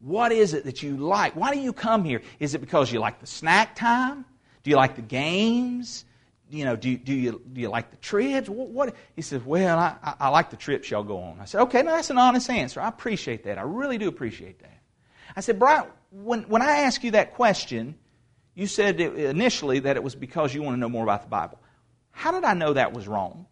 What 0.00 0.32
is 0.32 0.54
it 0.54 0.64
that 0.64 0.82
you 0.82 0.96
like? 0.96 1.36
Why 1.36 1.52
do 1.52 1.60
you 1.60 1.72
come 1.72 2.04
here? 2.04 2.22
Is 2.38 2.54
it 2.54 2.60
because 2.60 2.90
you 2.90 2.98
like 2.98 3.20
the 3.20 3.26
snack 3.26 3.76
time? 3.76 4.24
Do 4.62 4.70
you 4.70 4.76
like 4.76 4.96
the 4.96 5.02
games? 5.02 6.04
You 6.50 6.64
know, 6.64 6.76
do, 6.76 6.96
do, 6.96 7.12
you, 7.12 7.42
do 7.52 7.60
you 7.60 7.68
like 7.68 7.90
the 7.90 7.96
trips? 7.96 8.48
What, 8.48 8.68
what? 8.68 8.94
He 9.14 9.22
says, 9.22 9.42
well, 9.42 9.78
I, 9.78 10.14
I, 10.20 10.28
like 10.28 10.50
the 10.50 10.56
trips 10.56 10.90
y'all 10.90 11.02
go 11.02 11.18
on. 11.18 11.40
I 11.40 11.44
said, 11.44 11.62
okay, 11.62 11.82
now 11.82 11.96
that's 11.96 12.10
an 12.10 12.18
honest 12.18 12.48
answer. 12.50 12.80
I 12.80 12.88
appreciate 12.88 13.44
that. 13.44 13.58
I 13.58 13.62
really 13.62 13.98
do 13.98 14.08
appreciate 14.08 14.60
that. 14.60 14.78
I 15.34 15.40
said, 15.40 15.58
Brian, 15.58 15.86
when, 16.10 16.42
when 16.44 16.62
I 16.62 16.78
asked 16.82 17.02
you 17.02 17.10
that 17.12 17.34
question, 17.34 17.96
you 18.54 18.66
said 18.66 19.00
initially 19.00 19.80
that 19.80 19.96
it 19.96 20.02
was 20.02 20.14
because 20.14 20.54
you 20.54 20.62
want 20.62 20.76
to 20.76 20.80
know 20.80 20.88
more 20.88 21.02
about 21.02 21.22
the 21.22 21.28
Bible. 21.28 21.60
How 22.10 22.30
did 22.32 22.44
I 22.44 22.54
know 22.54 22.72
that 22.72 22.92
was 22.92 23.08
wrong? 23.08 23.46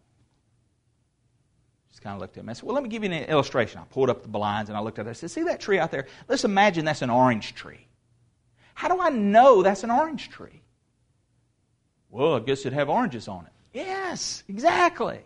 Just 1.91 2.01
kind 2.01 2.15
of 2.15 2.21
looked 2.21 2.37
at 2.37 2.43
him. 2.43 2.49
I 2.49 2.53
said, 2.53 2.63
well, 2.63 2.73
let 2.73 2.83
me 2.83 2.89
give 2.89 3.03
you 3.03 3.11
an 3.11 3.25
illustration. 3.25 3.81
I 3.81 3.83
pulled 3.83 4.09
up 4.09 4.23
the 4.23 4.29
blinds 4.29 4.69
and 4.69 4.77
I 4.77 4.81
looked 4.81 4.99
at 4.99 5.05
it. 5.05 5.09
I 5.09 5.13
said, 5.13 5.31
see 5.31 5.43
that 5.43 5.59
tree 5.59 5.79
out 5.79 5.91
there? 5.91 6.07
Let's 6.27 6.45
imagine 6.45 6.85
that's 6.85 7.01
an 7.01 7.09
orange 7.09 7.53
tree. 7.55 7.87
How 8.73 8.87
do 8.87 8.99
I 8.99 9.09
know 9.09 9.61
that's 9.61 9.83
an 9.83 9.91
orange 9.91 10.29
tree? 10.29 10.61
Well, 12.15 12.35
I 12.35 12.39
guess 12.39 12.61
it'd 12.61 12.71
have 12.71 12.87
oranges 12.87 13.27
on 13.27 13.45
it. 13.45 13.51
Yes, 13.73 14.45
exactly. 14.47 15.19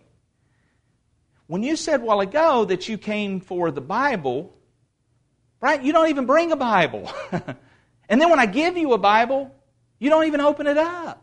When 1.45 1.61
you 1.61 1.75
said 1.75 2.01
a 2.01 2.03
while 2.03 2.19
ago 2.19 2.65
that 2.65 2.89
you 2.89 2.97
came 2.97 3.41
for 3.41 3.69
the 3.69 3.79
Bible, 3.79 4.57
right, 5.61 5.83
you 5.83 5.93
don't 5.93 6.09
even 6.09 6.25
bring 6.25 6.51
a 6.51 6.55
Bible. 6.55 7.07
and 8.09 8.19
then 8.19 8.31
when 8.31 8.39
I 8.39 8.47
give 8.47 8.75
you 8.75 8.93
a 8.93 8.97
Bible, 8.97 9.53
you 9.99 10.09
don't 10.09 10.25
even 10.25 10.41
open 10.41 10.65
it 10.65 10.79
up. 10.79 11.21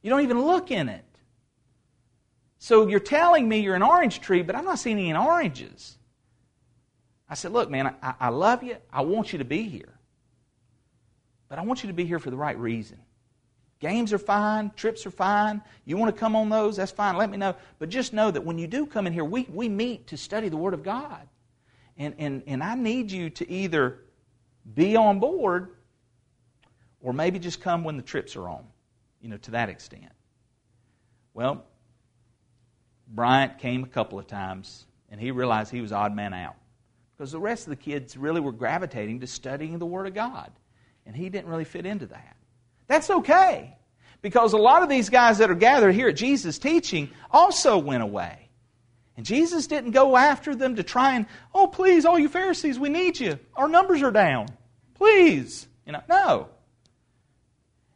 You 0.00 0.08
don't 0.08 0.22
even 0.22 0.40
look 0.40 0.70
in 0.70 0.88
it. 0.88 1.04
So 2.58 2.88
you're 2.88 2.98
telling 2.98 3.46
me 3.46 3.58
you're 3.58 3.74
an 3.74 3.82
orange 3.82 4.22
tree, 4.22 4.40
but 4.40 4.56
I'm 4.56 4.64
not 4.64 4.78
seeing 4.78 4.98
any 4.98 5.14
oranges. 5.14 5.98
I 7.28 7.34
said, 7.34 7.52
Look, 7.52 7.70
man, 7.70 7.94
I, 8.02 8.14
I 8.18 8.28
love 8.30 8.62
you. 8.62 8.78
I 8.90 9.02
want 9.02 9.34
you 9.34 9.40
to 9.40 9.44
be 9.44 9.64
here. 9.64 9.98
But 11.50 11.58
I 11.58 11.62
want 11.62 11.82
you 11.82 11.88
to 11.88 11.94
be 11.94 12.06
here 12.06 12.18
for 12.18 12.30
the 12.30 12.38
right 12.38 12.58
reason. 12.58 13.00
Games 13.80 14.12
are 14.12 14.18
fine, 14.18 14.70
trips 14.76 15.06
are 15.06 15.10
fine. 15.10 15.62
You 15.86 15.96
want 15.96 16.14
to 16.14 16.18
come 16.18 16.36
on 16.36 16.50
those? 16.50 16.76
That's 16.76 16.92
fine. 16.92 17.16
Let 17.16 17.30
me 17.30 17.38
know. 17.38 17.56
But 17.78 17.88
just 17.88 18.12
know 18.12 18.30
that 18.30 18.44
when 18.44 18.58
you 18.58 18.66
do 18.66 18.84
come 18.84 19.06
in 19.06 19.12
here, 19.12 19.24
we, 19.24 19.46
we 19.50 19.70
meet 19.70 20.06
to 20.08 20.18
study 20.18 20.50
the 20.50 20.58
Word 20.58 20.74
of 20.74 20.82
God. 20.82 21.26
And, 21.96 22.14
and, 22.18 22.42
and 22.46 22.62
I 22.62 22.74
need 22.74 23.10
you 23.10 23.30
to 23.30 23.50
either 23.50 24.00
be 24.74 24.96
on 24.96 25.18
board 25.18 25.70
or 27.00 27.14
maybe 27.14 27.38
just 27.38 27.62
come 27.62 27.82
when 27.82 27.96
the 27.96 28.02
trips 28.02 28.36
are 28.36 28.48
on, 28.48 28.64
you 29.22 29.30
know, 29.30 29.38
to 29.38 29.52
that 29.52 29.70
extent. 29.70 30.12
Well, 31.32 31.64
Brian 33.08 33.52
came 33.58 33.82
a 33.82 33.88
couple 33.88 34.18
of 34.18 34.26
times 34.26 34.84
and 35.10 35.18
he 35.18 35.30
realized 35.30 35.72
he 35.72 35.80
was 35.80 35.90
odd 35.92 36.14
man 36.14 36.34
out 36.34 36.56
because 37.16 37.32
the 37.32 37.40
rest 37.40 37.66
of 37.66 37.70
the 37.70 37.76
kids 37.76 38.14
really 38.14 38.42
were 38.42 38.52
gravitating 38.52 39.20
to 39.20 39.26
studying 39.26 39.78
the 39.78 39.86
Word 39.86 40.06
of 40.06 40.12
God. 40.12 40.50
And 41.06 41.16
he 41.16 41.30
didn't 41.30 41.48
really 41.48 41.64
fit 41.64 41.86
into 41.86 42.06
that. 42.06 42.36
That's 42.90 43.08
okay. 43.08 43.76
Because 44.20 44.52
a 44.52 44.58
lot 44.58 44.82
of 44.82 44.88
these 44.88 45.10
guys 45.10 45.38
that 45.38 45.48
are 45.48 45.54
gathered 45.54 45.92
here 45.92 46.08
at 46.08 46.16
Jesus' 46.16 46.58
teaching 46.58 47.08
also 47.30 47.78
went 47.78 48.02
away. 48.02 48.48
And 49.16 49.24
Jesus 49.24 49.68
didn't 49.68 49.92
go 49.92 50.16
after 50.16 50.56
them 50.56 50.74
to 50.74 50.82
try 50.82 51.14
and, 51.14 51.26
oh, 51.54 51.68
please, 51.68 52.04
all 52.04 52.18
you 52.18 52.28
Pharisees, 52.28 52.80
we 52.80 52.88
need 52.88 53.20
you. 53.20 53.38
Our 53.54 53.68
numbers 53.68 54.02
are 54.02 54.10
down. 54.10 54.48
Please. 54.94 55.68
You 55.86 55.92
know, 55.92 56.02
no. 56.08 56.48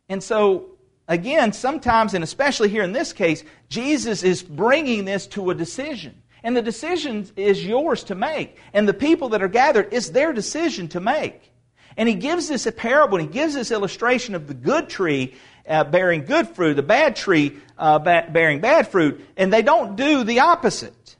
And 0.09 0.23
so, 0.23 0.77
again, 1.09 1.53
sometimes, 1.53 2.15
and 2.15 2.23
especially 2.23 2.69
here 2.69 2.85
in 2.85 2.93
this 2.93 3.13
case, 3.13 3.43
Jesus 3.69 4.23
is 4.23 4.45
bringing 4.45 5.07
this 5.07 5.27
to 5.29 5.51
a 5.51 5.57
decision. 5.57 6.23
And 6.45 6.57
the 6.57 6.63
decision 6.63 7.27
is 7.35 7.67
yours 7.67 8.05
to 8.05 8.15
make. 8.15 8.59
And 8.73 8.87
the 8.87 8.95
people 8.95 9.31
that 9.31 9.43
are 9.43 9.49
gathered, 9.49 9.89
it's 9.91 10.11
their 10.11 10.33
decision 10.33 10.87
to 10.89 11.01
make. 11.01 11.51
And 11.97 12.09
he 12.09 12.15
gives 12.15 12.49
this 12.49 12.67
a 12.67 12.73
parable, 12.73 13.19
and 13.19 13.29
he 13.29 13.33
gives 13.33 13.55
this 13.55 13.71
illustration 13.71 14.35
of 14.35 14.47
the 14.47 14.55
good 14.55 14.89
tree 14.89 15.35
uh, 15.69 15.85
bearing 15.85 16.25
good 16.25 16.49
fruit, 16.49 16.75
the 16.75 16.83
bad 16.83 17.17
tree 17.17 17.59
uh, 17.79 17.99
ba- 17.99 18.29
bearing 18.31 18.61
bad 18.61 18.89
fruit, 18.89 19.25
and 19.37 19.53
they 19.53 19.63
don't 19.63 19.97
do 19.97 20.25
the 20.25 20.41
opposite. 20.41 21.17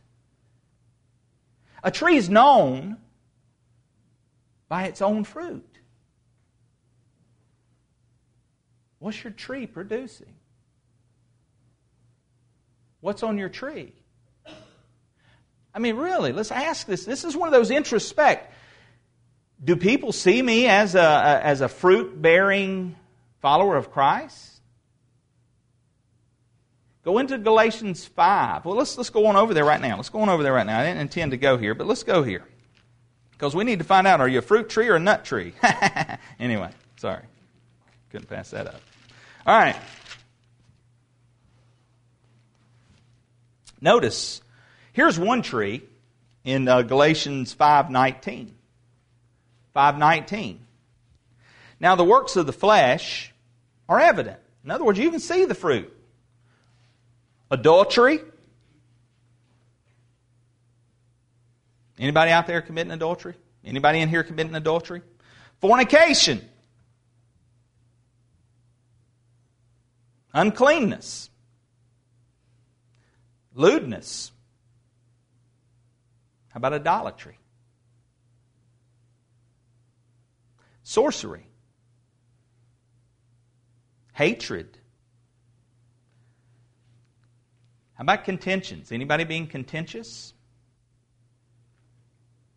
A 1.83 1.91
tree 1.91 2.17
is 2.17 2.29
known 2.29 2.97
by 4.69 4.85
its 4.85 5.03
own 5.03 5.25
fruit. 5.25 5.69
What's 8.99 9.23
your 9.23 9.33
tree 9.33 9.67
producing? 9.67 10.35
What's 13.01 13.23
on 13.23 13.37
your 13.37 13.51
tree? 13.51 13.93
I 15.75 15.79
mean, 15.79 15.97
really, 15.97 16.33
let's 16.33 16.51
ask 16.51 16.87
this. 16.87 17.05
This 17.05 17.25
is 17.25 17.37
one 17.37 17.49
of 17.49 17.53
those 17.53 17.71
introspect. 17.71 18.47
Do 19.63 19.77
people 19.77 20.13
see 20.13 20.41
me 20.41 20.67
as 20.67 20.95
a, 20.95 21.41
as 21.43 21.61
a 21.61 21.69
fruit 21.69 22.21
bearing 22.21 22.97
follower 23.41 23.77
of 23.77 23.91
Christ? 23.91 24.51
Go 27.05 27.19
into 27.19 27.37
Galatians 27.39 28.07
5. 28.07 28.65
Well, 28.65 28.77
let's, 28.77 28.97
let's 28.97 29.11
go 29.11 29.27
on 29.27 29.37
over 29.37 29.53
there 29.55 29.65
right 29.65 29.81
now. 29.81 29.97
Let's 29.97 30.09
go 30.09 30.21
on 30.21 30.29
over 30.29 30.43
there 30.43 30.55
right 30.55 30.67
now. 30.67 30.81
I 30.81 30.85
didn't 30.85 31.01
intend 31.01 31.33
to 31.33 31.37
go 31.37 31.59
here, 31.59 31.75
but 31.75 31.87
let's 31.87 32.03
go 32.03 32.23
here. 32.23 32.45
Because 33.33 33.55
we 33.55 33.65
need 33.65 33.81
to 33.81 33.85
find 33.85 34.07
out 34.07 34.21
are 34.21 34.29
you 34.29 34.39
a 34.39 34.43
fruit 34.43 34.69
tree 34.69 34.89
or 34.89 34.97
a 34.97 35.01
nut 35.01 35.25
tree? 35.25 35.55
anyway, 36.39 36.71
sorry. 36.97 37.23
Couldn't 38.11 38.29
pass 38.29 38.51
that 38.51 38.67
up. 38.67 38.81
All 39.47 39.57
right. 39.57 39.77
Notice 43.81 44.41
Here's 44.95 45.19
one 45.19 45.43
tree 45.43 45.83
in 46.45 46.69
uh, 46.69 46.83
Galatians 46.83 47.53
5:19. 47.53 48.51
5:19. 49.75 50.59
Now 51.81 51.97
the 51.97 52.05
works 52.05 52.37
of 52.37 52.47
the 52.47 52.53
flesh 52.53 53.33
are 53.89 54.01
evident. 54.01 54.39
In 54.65 54.71
other 54.71 54.85
words, 54.85 54.99
you 54.99 55.11
can 55.11 55.21
see 55.21 55.45
the 55.45 55.55
fruit. 55.55 55.93
Adultery. 57.51 58.21
Anybody 61.99 62.31
out 62.31 62.47
there 62.47 62.63
committing 62.63 62.93
adultery? 62.93 63.35
Anybody 63.65 64.01
in 64.01 64.09
here 64.09 64.23
committing 64.23 64.55
adultery? 64.55 65.03
Fornication. 65.61 66.47
Uncleanness. 70.33 71.31
Lewdness. 73.55 74.33
How 76.49 76.59
about 76.59 76.73
idolatry? 76.73 77.39
Sorcery. 80.95 81.49
Hatred. 84.13 84.79
How 87.95 88.03
about 88.03 88.23
contentions? 88.23 88.93
Anybody 88.93 89.25
being 89.25 89.49
contentious? 89.49 90.33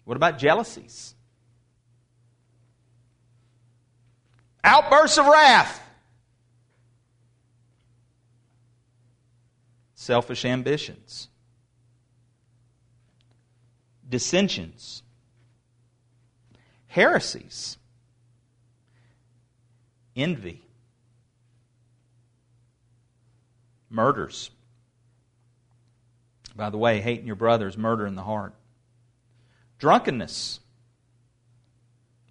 What 0.06 0.18
about 0.18 0.38
jealousies? 0.38 1.16
Outbursts 4.64 5.18
of 5.18 5.26
wrath. 5.26 5.82
Selfish 9.96 10.46
ambitions. 10.46 11.28
Dissensions. 14.08 15.02
Heresies. 16.86 17.80
Envy. 20.18 20.64
Murders. 23.90 24.50
By 26.56 26.72
the 26.72 26.78
way, 26.78 27.00
hating 27.00 27.28
your 27.28 27.36
brother 27.36 27.68
is 27.68 27.78
murder 27.78 28.08
in 28.08 28.16
the 28.16 28.24
heart. 28.24 28.56
Drunkenness. 29.78 30.60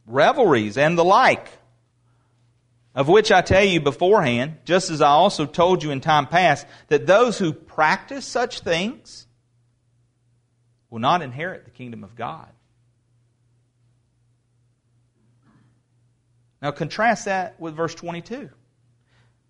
Revelries 0.05 0.77
and 0.77 0.99
the 0.99 1.05
like. 1.05 1.49
Of 2.95 3.09
which 3.09 3.31
I 3.31 3.41
tell 3.43 3.63
you 3.63 3.81
beforehand, 3.81 4.57
just 4.65 4.91
as 4.91 5.01
I 5.01 5.11
also 5.11 5.47
told 5.47 5.85
you 5.85 5.91
in 5.91 6.01
time 6.01 6.27
past, 6.27 6.67
that 6.89 7.07
those 7.07 7.39
who 7.39 7.53
practice 7.53 8.25
such 8.25 8.61
things 8.61 9.27
will 10.91 10.99
not 10.99 11.23
inherit 11.23 11.67
the 11.67 11.71
kingdom 11.71 12.03
of 12.03 12.17
God. 12.17 12.49
Now 16.63 16.71
contrast 16.71 17.27
that 17.27 17.61
with 17.61 17.75
verse 17.75 17.95
22. 17.95 18.51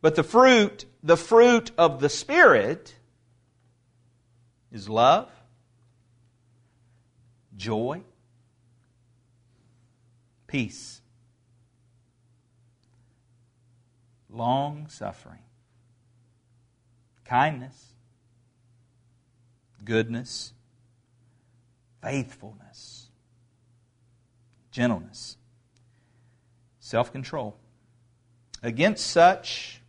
But 0.01 0.15
the 0.15 0.23
fruit, 0.23 0.85
the 1.03 1.17
fruit 1.17 1.71
of 1.79 2.01
the 2.01 2.09
Spirit 2.09 2.95
is 4.71 4.89
love, 4.89 5.31
joy, 7.57 8.03
peace, 10.47 11.01
long 14.29 14.89
suffering, 14.89 15.43
kindness, 17.25 17.95
goodness, 19.85 20.53
faithfulness, 22.03 23.09
gentleness, 24.71 25.37
self 26.87 27.11
control. 27.11 27.57
Against 28.63 29.09
such 29.09 29.81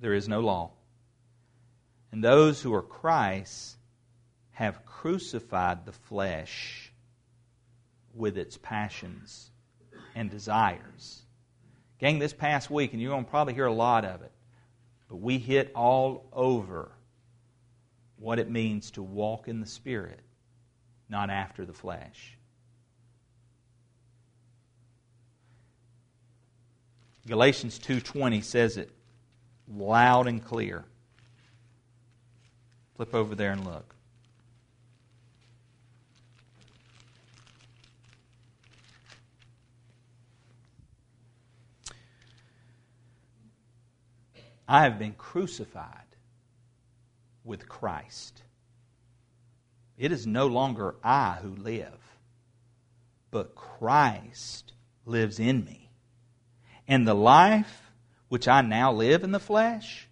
there 0.00 0.14
is 0.14 0.28
no 0.28 0.40
law. 0.40 0.70
And 2.12 2.22
those 2.22 2.62
who 2.62 2.72
are 2.74 2.82
Christ 2.82 3.76
have 4.52 4.86
crucified 4.86 5.84
the 5.84 5.92
flesh 5.92 6.92
with 8.14 8.38
its 8.38 8.56
passions 8.56 9.50
and 10.14 10.30
desires. 10.30 11.22
Gang, 11.98 12.20
this 12.20 12.32
past 12.32 12.70
week, 12.70 12.92
and 12.92 13.02
you're 13.02 13.10
going 13.10 13.24
to 13.24 13.30
probably 13.30 13.54
hear 13.54 13.66
a 13.66 13.72
lot 13.72 14.04
of 14.04 14.22
it, 14.22 14.32
but 15.08 15.16
we 15.16 15.38
hit 15.38 15.72
all 15.74 16.28
over 16.32 16.92
what 18.16 18.38
it 18.38 18.48
means 18.48 18.92
to 18.92 19.02
walk 19.02 19.48
in 19.48 19.60
the 19.60 19.66
Spirit, 19.66 20.20
not 21.08 21.30
after 21.30 21.64
the 21.64 21.72
flesh. 21.72 22.36
Galatians 27.26 27.78
2:20 27.78 28.42
says 28.42 28.76
it 28.76 28.90
loud 29.68 30.26
and 30.26 30.44
clear. 30.44 30.84
Flip 32.96 33.14
over 33.14 33.34
there 33.34 33.52
and 33.52 33.64
look. 33.64 33.94
I 44.68 44.84
have 44.84 44.98
been 44.98 45.12
crucified 45.12 46.16
with 47.44 47.68
Christ. 47.68 48.42
It 49.98 50.12
is 50.12 50.26
no 50.26 50.46
longer 50.46 50.96
I 51.04 51.38
who 51.42 51.54
live, 51.54 52.16
but 53.30 53.54
Christ 53.54 54.72
lives 55.04 55.38
in 55.38 55.64
me. 55.64 55.81
And 56.92 57.08
the 57.08 57.14
life 57.14 57.90
which 58.28 58.46
I 58.46 58.60
now 58.60 58.92
live 58.92 59.24
in 59.24 59.30
the 59.30 59.40
flesh, 59.40 60.06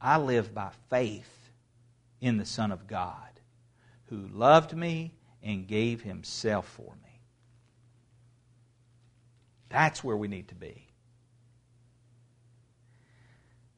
I 0.00 0.18
live 0.18 0.52
by 0.52 0.70
faith 0.88 1.52
in 2.20 2.36
the 2.36 2.44
Son 2.44 2.72
of 2.72 2.88
God, 2.88 3.30
who 4.06 4.26
loved 4.32 4.76
me 4.76 5.14
and 5.40 5.68
gave 5.68 6.02
himself 6.02 6.66
for 6.66 6.92
me. 7.04 7.20
That's 9.68 10.02
where 10.02 10.16
we 10.16 10.26
need 10.26 10.48
to 10.48 10.56
be. 10.56 10.88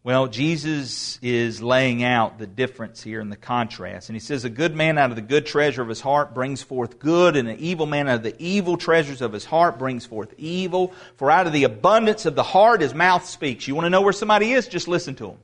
Well, 0.05 0.27
Jesus 0.27 1.21
is 1.23 1.63
laying 1.63 2.03
out 2.03 2.37
the 2.37 2.47
difference 2.47 3.01
here 3.01 3.21
in 3.21 3.31
the 3.31 3.37
contrast. 3.37 4.09
And 4.09 4.17
he 4.17 4.21
says, 4.21 4.45
A 4.45 4.51
good 4.51 4.75
man 4.75 4.99
out 4.99 5.11
of 5.11 5.17
the 5.17 5.23
good 5.23 5.47
treasure 5.47 5.81
of 5.81 5.89
his 5.89 6.01
heart 6.01 6.35
brings 6.35 6.61
forth 6.61 6.99
good, 6.99 7.37
and 7.37 7.49
an 7.49 7.59
evil 7.61 7.87
man 7.87 8.09
out 8.09 8.17
of 8.17 8.23
the 8.25 8.35
evil 8.43 8.77
treasures 8.77 9.23
of 9.23 9.33
his 9.33 9.45
heart 9.45 9.79
brings 9.79 10.05
forth 10.05 10.35
evil. 10.39 10.93
For 11.19 11.31
out 11.31 11.47
of 11.47 11.53
the 11.53 11.63
abundance 11.63 12.27
of 12.27 12.35
the 12.35 12.43
heart 12.43 12.81
his 12.81 12.95
mouth 12.95 13.27
speaks. 13.27 13.69
You 13.69 13.77
want 13.77 13.87
to 13.87 13.91
know 13.91 14.01
where 14.01 14.13
somebody 14.13 14.53
is? 14.53 14.67
Just 14.67 14.89
listen 14.89 15.15
to 15.17 15.29
them. 15.29 15.39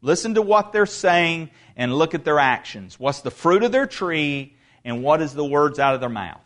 Listen 0.00 0.34
to 0.34 0.42
what 0.42 0.72
they're 0.72 0.86
saying 0.86 1.50
and 1.76 1.94
look 1.94 2.14
at 2.14 2.24
their 2.24 2.38
actions. 2.38 2.98
What's 2.98 3.20
the 3.20 3.30
fruit 3.30 3.62
of 3.62 3.72
their 3.72 3.86
tree, 3.86 4.56
and 4.84 5.02
what 5.02 5.20
is 5.20 5.34
the 5.34 5.44
words 5.44 5.78
out 5.78 5.94
of 5.94 6.00
their 6.00 6.08
mouth? 6.08 6.41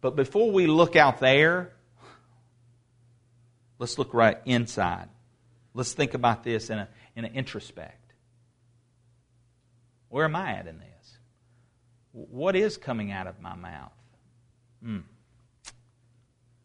But 0.00 0.16
before 0.16 0.50
we 0.50 0.66
look 0.66 0.96
out 0.96 1.18
there, 1.18 1.72
let's 3.78 3.98
look 3.98 4.14
right 4.14 4.38
inside. 4.44 5.08
Let's 5.74 5.92
think 5.92 6.14
about 6.14 6.44
this 6.44 6.70
in, 6.70 6.78
a, 6.78 6.88
in 7.16 7.24
an 7.24 7.34
introspect. 7.34 8.14
Where 10.08 10.24
am 10.24 10.36
I 10.36 10.52
at 10.52 10.66
in 10.66 10.78
this? 10.78 11.18
What 12.12 12.56
is 12.56 12.76
coming 12.76 13.12
out 13.12 13.26
of 13.26 13.40
my 13.40 13.54
mouth? 13.54 13.92
Hmm. 14.82 15.00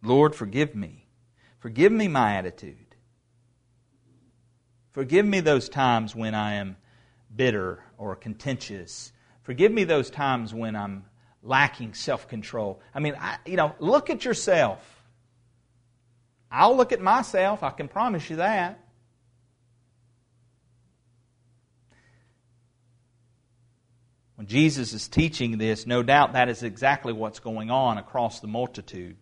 Lord, 0.02 0.36
forgive 0.36 0.76
me. 0.76 1.08
Forgive 1.60 1.92
me 1.92 2.08
my 2.08 2.36
attitude. 2.36 2.78
Forgive 4.92 5.26
me 5.26 5.40
those 5.40 5.70
times 5.70 6.16
when 6.16 6.36
I 6.36 6.56
am 6.56 6.78
bitter 7.36 7.84
or 7.98 8.16
contentious. 8.16 9.12
Forgive 9.42 9.72
me 9.72 9.84
those 9.86 10.10
times 10.10 10.54
when 10.54 10.76
I'm 10.76 11.06
lacking 11.44 11.94
self 11.94 12.28
control. 12.28 12.82
I 12.96 13.00
mean, 13.00 13.16
I, 13.20 13.38
you 13.46 13.58
know, 13.58 13.76
look 13.80 14.10
at 14.10 14.26
yourself. 14.26 14.80
I'll 16.50 16.78
look 16.78 16.91
at 16.91 17.02
myself, 17.02 17.64
I 17.64 17.72
can 17.72 17.88
promise 17.88 18.30
you 18.30 18.38
that. 18.38 18.80
When 24.36 24.48
Jesus 24.48 24.94
is 24.94 25.08
teaching 25.08 25.58
this, 25.58 25.88
no 25.88 26.04
doubt 26.04 26.34
that 26.34 26.50
is 26.50 26.64
exactly 26.64 27.14
what's 27.14 27.39
going 27.39 27.72
on 27.72 27.98
across 27.98 28.39
the 28.39 28.48
multitude. 28.48 29.18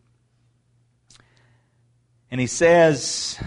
And 2.30 2.39
he 2.39 2.47
says, 2.47 3.39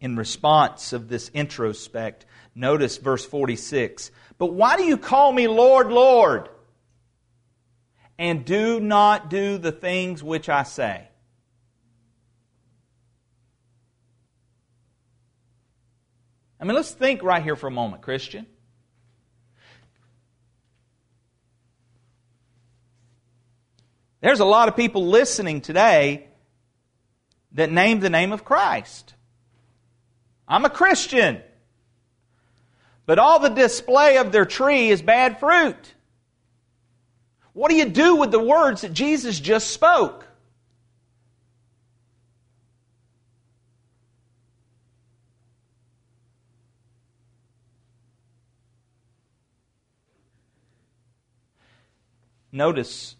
in 0.00 0.16
response 0.16 0.92
of 0.92 1.08
this 1.08 1.30
introspect, 1.30 2.24
notice 2.54 2.98
verse 2.98 3.24
46 3.24 4.10
But 4.38 4.52
why 4.52 4.76
do 4.76 4.84
you 4.84 4.96
call 4.96 5.32
me 5.32 5.48
Lord, 5.48 5.90
Lord? 5.90 6.48
And 8.18 8.44
do 8.44 8.80
not 8.80 9.30
do 9.30 9.58
the 9.58 9.72
things 9.72 10.22
which 10.22 10.48
I 10.48 10.64
say. 10.64 11.08
I 16.60 16.64
mean, 16.64 16.74
let's 16.74 16.90
think 16.90 17.22
right 17.22 17.42
here 17.42 17.54
for 17.54 17.68
a 17.68 17.70
moment, 17.70 18.02
Christian. 18.02 18.46
There's 24.20 24.40
a 24.40 24.44
lot 24.44 24.68
of 24.68 24.74
people 24.74 25.06
listening 25.06 25.60
today 25.60 26.26
that 27.52 27.70
name 27.70 28.00
the 28.00 28.10
name 28.10 28.32
of 28.32 28.44
Christ. 28.44 29.14
I'm 30.48 30.64
a 30.64 30.70
Christian. 30.70 31.40
But 33.06 33.20
all 33.20 33.38
the 33.38 33.48
display 33.48 34.18
of 34.18 34.32
their 34.32 34.44
tree 34.44 34.90
is 34.90 35.00
bad 35.00 35.38
fruit. 35.38 35.94
What 37.58 37.72
do 37.72 37.76
you 37.76 37.86
do 37.86 38.14
with 38.14 38.30
the 38.30 38.38
words 38.38 38.82
that 38.82 38.92
Jesus 38.92 39.40
just 39.40 39.72
spoke? 39.72 40.24
Notice 52.52 53.16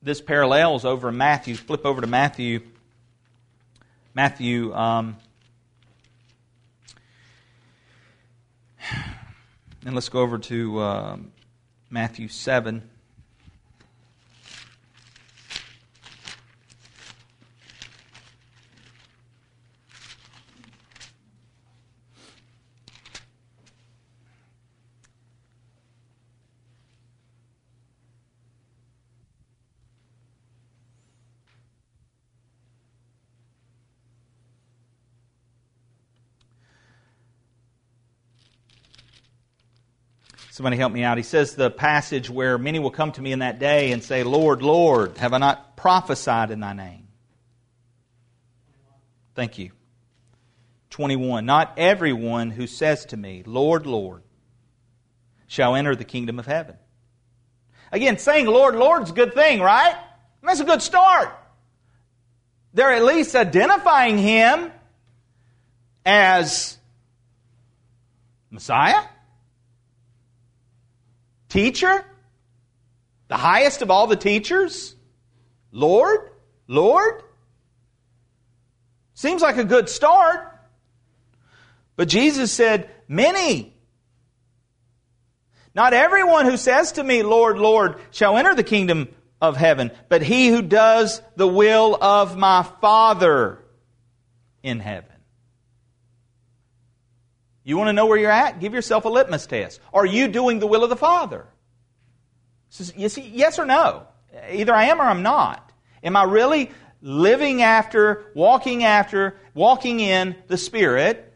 this 0.00 0.22
parallels 0.22 0.86
over 0.86 1.12
Matthew. 1.12 1.54
Flip 1.54 1.84
over 1.84 2.00
to 2.00 2.06
Matthew. 2.06 2.62
Matthew. 4.14 4.74
Um, 4.74 5.18
and 9.84 9.94
let's 9.94 10.08
go 10.08 10.20
over 10.20 10.38
to 10.38 10.78
uh, 10.78 11.16
Matthew 11.90 12.28
7. 12.28 12.88
Somebody 40.60 40.76
help 40.76 40.92
me 40.92 41.02
out. 41.04 41.16
He 41.16 41.22
says 41.22 41.54
the 41.54 41.70
passage 41.70 42.28
where 42.28 42.58
many 42.58 42.78
will 42.78 42.90
come 42.90 43.12
to 43.12 43.22
me 43.22 43.32
in 43.32 43.38
that 43.38 43.58
day 43.58 43.92
and 43.92 44.04
say, 44.04 44.24
Lord, 44.24 44.60
Lord, 44.60 45.16
have 45.16 45.32
I 45.32 45.38
not 45.38 45.74
prophesied 45.74 46.50
in 46.50 46.60
thy 46.60 46.74
name? 46.74 47.08
Thank 49.34 49.58
you. 49.58 49.70
21. 50.90 51.46
Not 51.46 51.72
everyone 51.78 52.50
who 52.50 52.66
says 52.66 53.06
to 53.06 53.16
me, 53.16 53.42
Lord, 53.46 53.86
Lord, 53.86 54.22
shall 55.46 55.76
enter 55.76 55.96
the 55.96 56.04
kingdom 56.04 56.38
of 56.38 56.44
heaven. 56.44 56.76
Again, 57.90 58.18
saying 58.18 58.44
Lord, 58.44 58.76
Lord 58.76 59.04
is 59.04 59.10
a 59.12 59.14
good 59.14 59.32
thing, 59.32 59.60
right? 59.60 59.96
That's 60.42 60.60
a 60.60 60.64
good 60.64 60.82
start. 60.82 61.34
They're 62.74 62.92
at 62.92 63.02
least 63.02 63.34
identifying 63.34 64.18
him 64.18 64.72
as 66.04 66.76
Messiah 68.50 69.04
Teacher? 71.50 72.04
The 73.28 73.36
highest 73.36 73.82
of 73.82 73.90
all 73.90 74.06
the 74.06 74.16
teachers? 74.16 74.96
Lord? 75.70 76.30
Lord? 76.66 77.22
Seems 79.12 79.42
like 79.42 79.58
a 79.58 79.64
good 79.64 79.90
start. 79.90 80.46
But 81.96 82.08
Jesus 82.08 82.50
said, 82.50 82.88
Many. 83.06 83.74
Not 85.74 85.92
everyone 85.92 86.46
who 86.46 86.56
says 86.56 86.92
to 86.92 87.04
me, 87.04 87.22
Lord, 87.22 87.58
Lord, 87.58 88.00
shall 88.10 88.36
enter 88.36 88.54
the 88.54 88.64
kingdom 88.64 89.08
of 89.40 89.56
heaven, 89.56 89.90
but 90.08 90.22
he 90.22 90.48
who 90.48 90.62
does 90.62 91.22
the 91.36 91.46
will 91.46 91.96
of 92.00 92.36
my 92.36 92.62
Father 92.80 93.58
in 94.62 94.80
heaven. 94.80 95.09
You 97.62 97.76
want 97.76 97.88
to 97.88 97.92
know 97.92 98.06
where 98.06 98.18
you're 98.18 98.30
at? 98.30 98.60
Give 98.60 98.72
yourself 98.72 99.04
a 99.04 99.08
litmus 99.08 99.46
test. 99.46 99.80
Are 99.92 100.06
you 100.06 100.28
doing 100.28 100.58
the 100.58 100.66
will 100.66 100.82
of 100.82 100.90
the 100.90 100.96
Father? 100.96 101.46
You 102.96 103.08
see, 103.08 103.22
Yes 103.22 103.58
or 103.58 103.66
no? 103.66 104.06
Either 104.50 104.74
I 104.74 104.84
am 104.84 105.00
or 105.00 105.04
I'm 105.04 105.22
not. 105.22 105.72
Am 106.02 106.16
I 106.16 106.24
really 106.24 106.70
living 107.02 107.62
after, 107.62 108.24
walking 108.34 108.84
after, 108.84 109.36
walking 109.54 110.00
in 110.00 110.36
the 110.46 110.56
Spirit? 110.56 111.26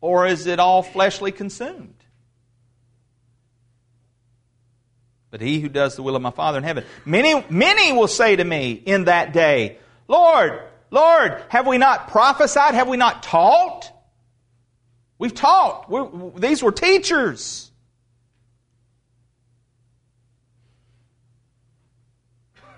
Or 0.00 0.26
is 0.26 0.46
it 0.46 0.60
all 0.60 0.82
fleshly 0.82 1.32
consumed? 1.32 1.94
But 5.30 5.40
he 5.40 5.60
who 5.60 5.68
does 5.68 5.96
the 5.96 6.02
will 6.02 6.16
of 6.16 6.22
my 6.22 6.30
Father 6.30 6.58
in 6.58 6.64
heaven. 6.64 6.84
Many, 7.04 7.44
many 7.50 7.92
will 7.92 8.08
say 8.08 8.36
to 8.36 8.44
me 8.44 8.72
in 8.72 9.04
that 9.04 9.32
day, 9.32 9.78
Lord, 10.06 10.62
Lord, 10.90 11.42
have 11.48 11.66
we 11.66 11.78
not 11.78 12.08
prophesied? 12.08 12.74
Have 12.74 12.88
we 12.88 12.96
not 12.96 13.22
taught? 13.22 13.92
We've 15.18 15.34
taught. 15.34 15.90
We're, 15.90 16.30
these 16.36 16.62
were 16.62 16.72
teachers. 16.72 17.70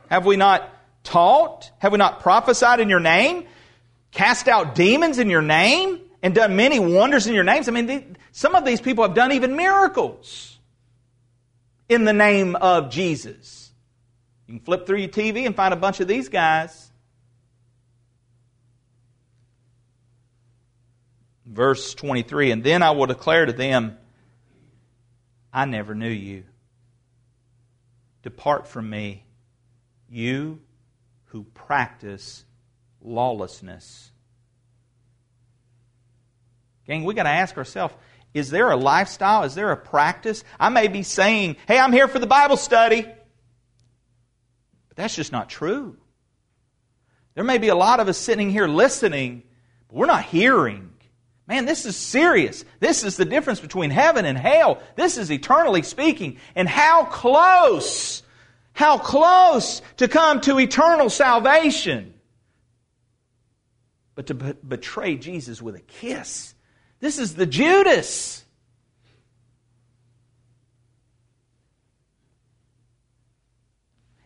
Have 0.09 0.27
we 0.27 0.37
not 0.37 0.69
taught? 1.05 1.71
Have 1.79 1.93
we 1.93 1.99
not 1.99 2.21
prophesied 2.21 2.81
in 2.81 2.89
your 2.89 3.01
name? 3.01 3.47
Cast 4.11 4.49
out 4.49 4.75
demons 4.75 5.19
in 5.19 5.31
your 5.31 5.43
name? 5.43 6.01
And 6.23 6.35
done 6.35 6.57
many 6.57 6.79
wonders 6.79 7.27
in 7.27 7.35
your 7.35 7.45
names? 7.45 7.69
I 7.69 7.73
mean, 7.73 7.87
they, 7.87 8.07
some 8.33 8.55
of 8.55 8.65
these 8.65 8.81
people 8.81 9.05
have 9.05 9.15
done 9.15 9.33
even 9.33 9.57
miracles 9.57 10.59
in 11.89 12.05
the 12.05 12.13
name 12.13 12.57
of 12.57 12.91
Jesus. 12.91 13.71
You 14.47 14.55
can 14.55 14.65
flip 14.65 14.87
through 14.87 14.99
your 14.99 15.09
TV 15.09 15.47
and 15.47 15.55
find 15.55 15.73
a 15.73 15.77
bunch 15.77 16.01
of 16.01 16.09
these 16.09 16.29
guys 16.29 16.90
verse 21.51 21.95
23 21.95 22.53
And 22.53 22.65
then 22.65 22.83
I 22.83 22.93
will 22.93 23.07
declare 23.07 23.47
to 23.47 23.53
them, 23.53 23.99
I 25.53 25.65
never 25.65 25.95
knew 25.95 26.09
you. 26.09 26.45
Depart 28.23 28.69
from 28.69 28.89
me, 28.89 29.25
you 30.09 30.61
who 31.27 31.43
practice 31.43 32.45
lawlessness. 33.01 34.11
Gang, 36.87 37.05
we 37.05 37.15
got 37.15 37.25
to 37.25 37.31
ask 37.31 37.57
ourselves 37.57 37.95
is 38.33 38.51
there 38.51 38.71
a 38.71 38.77
lifestyle? 38.77 39.43
Is 39.43 39.57
there 39.57 39.73
a 39.73 39.77
practice? 39.77 40.45
I 40.59 40.69
may 40.69 40.87
be 40.87 41.03
saying, 41.03 41.57
hey, 41.67 41.79
I'm 41.79 41.93
here 41.93 42.07
for 42.07 42.21
the 42.21 42.29
Bible 42.29 42.57
study. 42.57 43.03
But 43.03 44.97
that's 44.97 45.17
just 45.17 45.33
not 45.33 45.51
true. 45.51 45.97
There 47.35 47.43
may 47.43 47.59
be 47.59 47.69
a 47.69 47.75
lot 47.75 47.99
of 47.99 48.09
us 48.09 48.19
sitting 48.19 48.51
here 48.51 48.69
listening, 48.69 49.43
but 49.89 49.97
we're 49.97 50.07
not 50.07 50.25
hearing. 50.25 50.90
Man, 51.51 51.65
this 51.65 51.85
is 51.85 51.97
serious. 51.97 52.65
This 52.79 53.03
is 53.03 53.17
the 53.17 53.25
difference 53.25 53.59
between 53.59 53.91
heaven 53.91 54.25
and 54.25 54.39
hell. 54.39 54.81
This 54.95 55.19
is 55.19 55.33
eternally 55.33 55.83
speaking. 55.83 56.39
And 56.55 56.69
how 56.69 57.07
close, 57.07 58.23
how 58.73 58.99
close 58.99 59.83
to 59.97 60.07
come 60.07 60.41
to 60.43 60.61
eternal 60.61 61.11
salvation. 61.11 62.15
But 64.15 64.29
to 64.29 64.35
betray 64.35 65.17
Jesus 65.17 65.61
with 65.61 65.75
a 65.75 65.81
kiss. 65.81 66.55
This 67.01 67.19
is 67.19 67.35
the 67.35 67.47
Judas. 67.47 68.45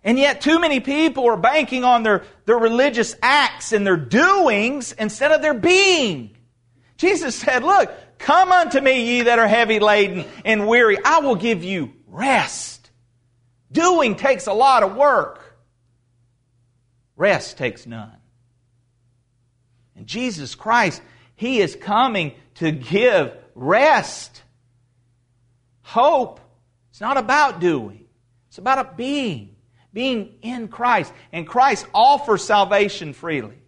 And 0.02 0.18
yet, 0.18 0.42
too 0.42 0.60
many 0.60 0.80
people 0.80 1.26
are 1.26 1.38
banking 1.38 1.84
on 1.84 2.02
their, 2.02 2.24
their 2.44 2.58
religious 2.58 3.16
acts 3.22 3.72
and 3.72 3.86
their 3.86 3.96
doings 3.96 4.92
instead 4.92 5.32
of 5.32 5.40
their 5.40 5.54
being. 5.54 6.36
Jesus 6.96 7.34
said, 7.34 7.64
Look, 7.64 7.92
come 8.18 8.52
unto 8.52 8.80
me, 8.80 9.04
ye 9.04 9.22
that 9.22 9.38
are 9.38 9.48
heavy 9.48 9.80
laden 9.80 10.24
and 10.44 10.66
weary. 10.66 10.98
I 11.04 11.20
will 11.20 11.36
give 11.36 11.64
you 11.64 11.92
rest. 12.06 12.90
Doing 13.72 14.14
takes 14.14 14.46
a 14.46 14.52
lot 14.52 14.82
of 14.82 14.94
work, 14.94 15.56
rest 17.16 17.58
takes 17.58 17.86
none. 17.86 18.16
And 19.96 20.06
Jesus 20.06 20.54
Christ, 20.54 21.02
He 21.34 21.60
is 21.60 21.74
coming 21.76 22.34
to 22.56 22.70
give 22.70 23.36
rest. 23.54 24.42
Hope. 25.82 26.40
It's 26.90 27.00
not 27.00 27.16
about 27.16 27.58
doing, 27.58 28.06
it's 28.48 28.58
about 28.58 28.78
a 28.78 28.94
being, 28.96 29.56
being 29.92 30.36
in 30.42 30.68
Christ. 30.68 31.12
And 31.32 31.44
Christ 31.44 31.86
offers 31.92 32.44
salvation 32.44 33.12
freely. 33.14 33.58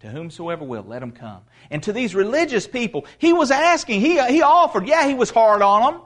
To 0.00 0.08
whomsoever 0.08 0.64
will, 0.64 0.82
let 0.82 1.00
him 1.00 1.12
come. 1.12 1.42
And 1.70 1.82
to 1.82 1.92
these 1.92 2.14
religious 2.14 2.66
people, 2.66 3.06
he 3.18 3.32
was 3.32 3.50
asking, 3.50 4.00
he, 4.00 4.22
he 4.26 4.42
offered. 4.42 4.86
Yeah, 4.88 5.06
he 5.06 5.14
was 5.14 5.30
hard 5.30 5.62
on 5.62 5.92
them. 5.92 6.02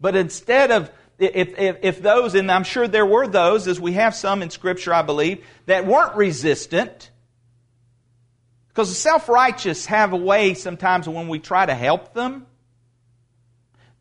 But 0.00 0.16
instead 0.16 0.70
of, 0.70 0.90
if, 1.18 1.58
if, 1.58 1.76
if 1.82 2.02
those, 2.02 2.34
and 2.34 2.50
I'm 2.50 2.64
sure 2.64 2.88
there 2.88 3.06
were 3.06 3.26
those, 3.26 3.68
as 3.68 3.78
we 3.78 3.92
have 3.92 4.14
some 4.14 4.42
in 4.42 4.50
Scripture, 4.50 4.94
I 4.94 5.02
believe, 5.02 5.44
that 5.66 5.86
weren't 5.86 6.16
resistant, 6.16 7.10
Because 8.68 8.88
the 8.88 8.94
self 8.94 9.28
righteous 9.28 9.86
have 9.86 10.14
a 10.14 10.16
way 10.16 10.54
sometimes 10.54 11.08
when 11.08 11.28
we 11.28 11.38
try 11.38 11.66
to 11.66 11.74
help 11.74 12.14
them, 12.14 12.46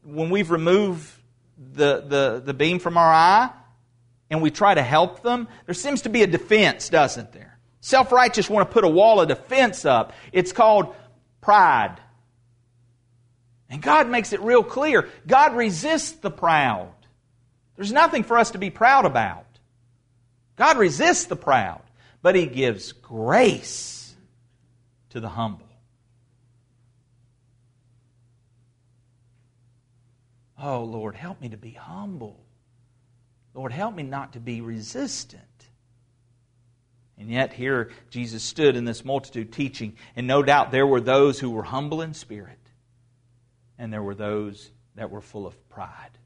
when 0.03 0.29
we've 0.29 0.51
removed 0.51 1.11
the, 1.57 2.01
the, 2.07 2.41
the 2.45 2.53
beam 2.53 2.79
from 2.79 2.97
our 2.97 3.11
eye 3.11 3.49
and 4.29 4.41
we 4.41 4.51
try 4.51 4.73
to 4.73 4.83
help 4.83 5.21
them, 5.21 5.49
there 5.65 5.73
seems 5.73 6.03
to 6.03 6.09
be 6.09 6.23
a 6.23 6.27
defense, 6.27 6.87
doesn't 6.87 7.33
there? 7.33 7.58
Self 7.81 8.11
righteous 8.11 8.49
want 8.49 8.69
to 8.69 8.73
put 8.73 8.83
a 8.83 8.89
wall 8.89 9.21
of 9.21 9.27
defense 9.27 9.85
up. 9.85 10.13
It's 10.31 10.51
called 10.51 10.95
pride. 11.41 11.97
And 13.69 13.81
God 13.81 14.09
makes 14.09 14.33
it 14.33 14.41
real 14.41 14.63
clear 14.63 15.07
God 15.27 15.55
resists 15.55 16.13
the 16.13 16.31
proud. 16.31 16.91
There's 17.75 17.91
nothing 17.91 18.23
for 18.23 18.37
us 18.37 18.51
to 18.51 18.57
be 18.57 18.69
proud 18.69 19.05
about. 19.05 19.45
God 20.57 20.77
resists 20.77 21.25
the 21.25 21.37
proud, 21.37 21.81
but 22.21 22.35
He 22.35 22.45
gives 22.45 22.91
grace 22.91 24.13
to 25.11 25.21
the 25.21 25.29
humble. 25.29 25.65
Oh, 30.61 30.83
Lord, 30.83 31.15
help 31.15 31.39
me 31.39 31.49
to 31.49 31.57
be 31.57 31.71
humble. 31.71 32.37
Lord, 33.53 33.71
help 33.71 33.95
me 33.95 34.03
not 34.03 34.33
to 34.33 34.41
be 34.41 34.59
resistant. 34.59 35.41
And 37.19 37.29
yet, 37.29 37.51
here 37.51 37.91
Jesus 38.09 38.41
stood 38.43 38.77
in 38.77 38.85
this 38.85 39.03
multitude 39.03 39.51
teaching, 39.51 39.97
and 40.15 40.25
no 40.25 40.41
doubt 40.41 40.71
there 40.71 40.87
were 40.87 41.01
those 41.01 41.37
who 41.37 41.51
were 41.51 41.63
humble 41.63 42.01
in 42.01 42.13
spirit, 42.13 42.57
and 43.77 43.91
there 43.91 44.01
were 44.01 44.15
those 44.15 44.71
that 44.95 45.11
were 45.11 45.21
full 45.21 45.45
of 45.45 45.69
pride. 45.69 46.17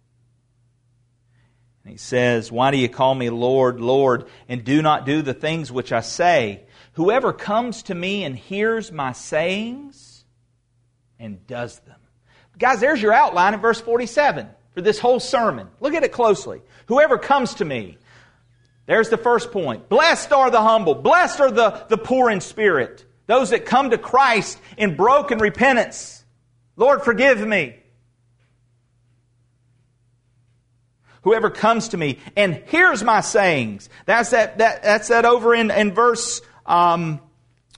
And 1.84 1.92
he 1.92 1.98
says, 1.98 2.52
Why 2.52 2.70
do 2.70 2.78
you 2.78 2.90
call 2.90 3.16
me 3.16 3.32
Lord, 3.32 3.82
Lord, 3.82 4.26
and 4.48 4.64
do 4.64 4.82
not 4.84 5.06
do 5.06 5.24
the 5.24 5.34
things 5.34 5.72
which 5.72 5.92
I 5.92 6.02
say? 6.02 6.64
Whoever 6.94 7.34
comes 7.34 7.84
to 7.84 7.96
me 7.96 8.24
and 8.24 8.38
hears 8.38 8.92
my 8.92 9.14
sayings 9.14 10.26
and 11.20 11.46
does 11.48 11.80
them. 11.80 12.00
Guys, 12.58 12.80
there's 12.80 13.02
your 13.02 13.14
outline 13.14 13.56
in 13.56 13.60
verse 13.60 13.82
47 13.82 14.48
for 14.74 14.82
this 14.82 15.00
whole 15.00 15.20
sermon. 15.20 15.70
Look 15.80 15.96
at 15.96 16.04
it 16.04 16.12
closely. 16.12 16.62
Whoever 16.86 17.18
comes 17.18 17.56
to 17.56 17.66
me 17.66 17.98
there's 18.86 19.10
the 19.10 19.18
first 19.18 19.52
point. 19.52 19.88
Blessed 19.88 20.32
are 20.34 20.52
the 20.52 20.62
humble. 20.62 20.96
Blessed 20.96 21.40
are 21.40 21.52
the, 21.52 21.86
the 21.88 21.98
poor 21.98 22.30
in 22.30 22.42
spirit. 22.42 23.06
Those 23.28 23.52
that 23.52 23.66
come 23.66 23.92
to 23.92 23.98
Christ 23.98 24.60
in 24.78 24.96
broken 24.96 25.40
repentance. 25.40 26.24
Lord, 26.76 27.04
forgive 27.04 27.40
me. 27.46 27.78
Whoever 31.22 31.50
comes 31.50 31.90
to 31.90 31.98
me 31.98 32.20
and 32.36 32.56
hears 32.68 33.02
my 33.02 33.22
sayings. 33.22 33.88
That's 34.06 34.32
that, 34.32 34.58
that, 34.58 34.84
that's 34.84 35.08
that 35.08 35.24
over 35.24 35.56
in, 35.56 35.72
in 35.72 35.94
verse, 35.94 36.42
um, 36.66 37.22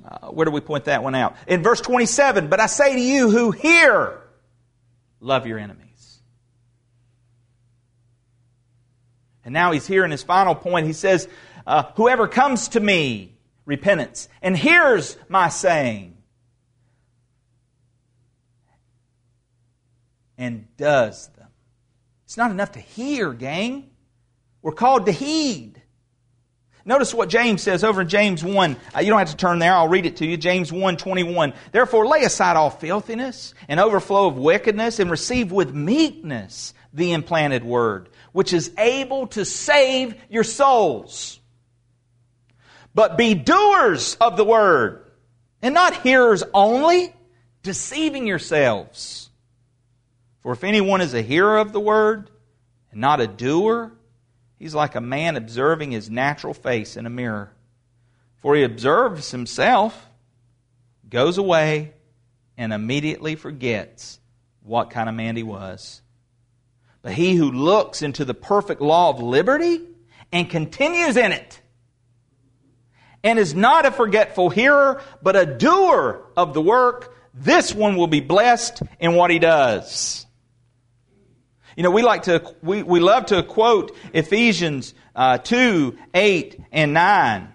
uh, 0.04 0.30
where 0.30 0.46
do 0.46 0.52
we 0.52 0.62
point 0.62 0.86
that 0.86 1.04
one 1.04 1.14
out? 1.14 1.36
In 1.46 1.62
verse 1.62 1.80
27, 1.82 2.48
but 2.48 2.60
I 2.60 2.66
say 2.66 2.94
to 2.94 3.00
you 3.00 3.30
who 3.30 3.52
hear, 3.52 4.20
love 5.20 5.46
your 5.46 5.60
enemy. 5.60 5.85
And 9.46 9.54
now 9.54 9.72
he's 9.72 9.86
here 9.86 10.04
in 10.04 10.12
his 10.12 10.24
final 10.24 10.56
point. 10.56 10.88
He 10.88 10.94
says, 10.94 11.30
uh, 11.68 11.84
Whoever 11.96 12.28
comes 12.28 12.70
to 12.70 12.80
me, 12.80 13.38
repentance, 13.66 14.28
and 14.42 14.58
hears 14.58 15.16
my 15.30 15.50
saying, 15.50 16.18
and 20.38 20.68
does 20.76 21.28
them. 21.30 21.48
It's 22.26 22.38
not 22.38 22.52
enough 22.52 22.74
to 22.74 22.80
hear, 22.80 23.32
gang. 23.32 23.90
We're 24.62 24.74
called 24.74 25.06
to 25.06 25.12
heed. 25.12 25.82
Notice 26.88 27.14
what 27.14 27.30
James 27.30 27.64
says 27.64 27.84
over 27.84 28.02
in 28.02 28.10
James 28.10 28.44
1. 28.44 28.76
Uh, 28.96 29.00
you 29.00 29.10
don't 29.10 29.20
have 29.20 29.32
to 29.32 29.38
turn 29.38 29.58
there. 29.58 29.74
I'll 29.74 29.88
read 29.88 30.06
it 30.06 30.18
to 30.18 30.26
you. 30.26 30.38
James 30.38 30.72
1, 30.72 30.98
21. 30.98 31.54
Therefore 31.72 32.06
lay 32.08 32.24
aside 32.24 32.58
all 32.58 32.70
filthiness 32.70 33.54
and 33.68 33.80
overflow 33.80 34.28
of 34.28 34.38
wickedness 34.38 35.00
and 35.00 35.10
receive 35.10 35.52
with 35.52 35.74
meekness 35.74 36.74
the 36.94 37.14
implanted 37.14 37.64
word 37.64 38.10
which 38.36 38.52
is 38.52 38.70
able 38.78 39.28
to 39.28 39.46
save 39.46 40.14
your 40.28 40.44
souls. 40.44 41.40
But 42.94 43.18
be 43.18 43.34
doers 43.34 44.16
of 44.20 44.36
the 44.36 44.44
word, 44.44 45.10
and 45.62 45.74
not 45.74 46.02
hearers 46.02 46.44
only, 46.54 47.16
deceiving 47.64 48.28
yourselves. 48.28 49.30
For 50.42 50.52
if 50.52 50.66
anyone 50.66 51.00
is 51.00 51.14
a 51.14 51.22
hearer 51.22 51.60
of 51.60 51.72
the 51.72 51.80
word, 51.80 52.30
and 52.92 53.00
not 53.00 53.22
a 53.22 53.28
doer, 53.28 53.94
he's 54.60 54.76
like 54.76 54.96
a 54.96 55.02
man 55.02 55.38
observing 55.38 55.92
his 55.92 56.10
natural 56.10 56.54
face 56.54 56.98
in 56.98 57.06
a 57.06 57.10
mirror. 57.10 57.54
For 58.42 58.54
he 58.54 58.64
observes 58.64 59.32
himself, 59.32 60.10
goes 61.10 61.38
away, 61.38 61.94
and 62.58 62.74
immediately 62.74 63.38
forgets 63.38 64.20
what 64.62 64.90
kind 64.90 65.08
of 65.08 65.16
man 65.16 65.38
he 65.38 65.44
was. 65.44 66.02
But 67.06 67.14
he 67.14 67.36
who 67.36 67.52
looks 67.52 68.02
into 68.02 68.26
the 68.26 68.34
perfect 68.34 68.82
law 68.82 69.12
of 69.12 69.22
liberty 69.22 69.80
and 70.32 70.50
continues 70.50 71.16
in 71.16 71.34
it, 71.34 71.62
and 73.24 73.38
is 73.38 73.54
not 73.54 73.86
a 73.86 73.92
forgetful 73.92 74.50
hearer, 74.50 75.04
but 75.22 75.36
a 75.36 75.46
doer 75.46 76.26
of 76.36 76.56
the 76.56 76.64
work, 76.64 77.16
this 77.32 77.76
one 77.76 77.96
will 77.96 78.08
be 78.08 78.22
blessed 78.22 78.82
in 79.00 79.14
what 79.14 79.30
he 79.30 79.38
does. 79.38 80.26
You 81.78 81.84
know, 81.84 81.92
we 81.92 82.02
like 82.02 82.24
to, 82.24 82.44
we, 82.64 82.82
we 82.82 83.00
love 83.00 83.28
to 83.28 83.44
quote 83.44 83.96
Ephesians 84.12 84.96
uh, 85.16 85.38
2, 85.38 85.96
8, 86.12 86.60
and 86.72 86.92
9. 86.92 87.54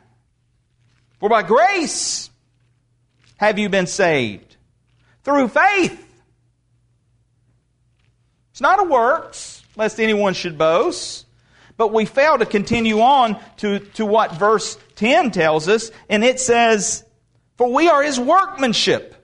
For 1.18 1.28
by 1.28 1.42
grace 1.42 2.30
have 3.38 3.58
you 3.58 3.68
been 3.68 3.88
saved 3.88 4.54
through 5.24 5.48
faith 5.48 6.06
it's 8.60 8.62
not 8.62 8.78
a 8.78 8.84
works, 8.84 9.62
lest 9.74 9.98
anyone 9.98 10.34
should 10.34 10.58
boast. 10.58 11.24
But 11.78 11.94
we 11.94 12.04
fail 12.04 12.36
to 12.36 12.44
continue 12.44 13.00
on 13.00 13.40
to, 13.56 13.78
to 13.94 14.04
what 14.04 14.34
verse 14.34 14.76
10 14.96 15.30
tells 15.30 15.66
us, 15.66 15.90
and 16.10 16.22
it 16.22 16.38
says, 16.38 17.02
For 17.56 17.72
we 17.72 17.88
are 17.88 18.02
his 18.02 18.20
workmanship, 18.20 19.14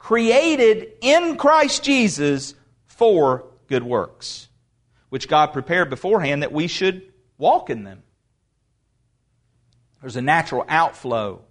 created 0.00 0.94
in 1.00 1.36
Christ 1.36 1.84
Jesus 1.84 2.56
for 2.88 3.44
good 3.68 3.84
works, 3.84 4.48
which 5.10 5.28
God 5.28 5.52
prepared 5.52 5.88
beforehand 5.88 6.42
that 6.42 6.50
we 6.50 6.66
should 6.66 7.04
walk 7.38 7.70
in 7.70 7.84
them. 7.84 8.02
There's 10.00 10.16
a 10.16 10.22
natural 10.22 10.64
outflow. 10.68 11.42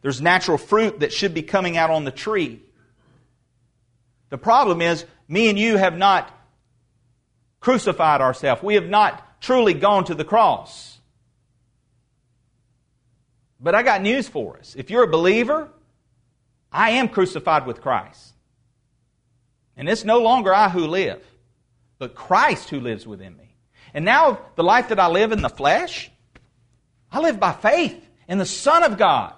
There's 0.00 0.22
natural 0.22 0.56
fruit 0.56 1.00
that 1.00 1.12
should 1.12 1.34
be 1.34 1.42
coming 1.42 1.76
out 1.76 1.90
on 1.90 2.04
the 2.04 2.10
tree. 2.10 2.62
The 4.30 4.38
problem 4.38 4.80
is 4.80 5.04
me 5.30 5.48
and 5.48 5.58
you 5.58 5.76
have 5.76 5.96
not 5.96 6.28
crucified 7.60 8.20
ourselves. 8.20 8.62
We 8.62 8.74
have 8.74 8.88
not 8.88 9.40
truly 9.40 9.74
gone 9.74 10.04
to 10.06 10.14
the 10.14 10.24
cross. 10.24 10.98
But 13.60 13.76
I 13.76 13.84
got 13.84 14.02
news 14.02 14.28
for 14.28 14.58
us. 14.58 14.74
If 14.76 14.90
you're 14.90 15.04
a 15.04 15.08
believer, 15.08 15.68
I 16.72 16.92
am 16.92 17.08
crucified 17.08 17.64
with 17.64 17.80
Christ. 17.80 18.34
And 19.76 19.88
it's 19.88 20.04
no 20.04 20.18
longer 20.18 20.52
I 20.52 20.68
who 20.68 20.86
live, 20.86 21.22
but 21.98 22.16
Christ 22.16 22.68
who 22.70 22.80
lives 22.80 23.06
within 23.06 23.36
me. 23.36 23.54
And 23.94 24.04
now 24.04 24.40
the 24.56 24.64
life 24.64 24.88
that 24.88 24.98
I 24.98 25.06
live 25.06 25.30
in 25.30 25.42
the 25.42 25.48
flesh, 25.48 26.10
I 27.12 27.20
live 27.20 27.38
by 27.38 27.52
faith 27.52 28.04
in 28.28 28.38
the 28.38 28.46
Son 28.46 28.82
of 28.82 28.98
God. 28.98 29.34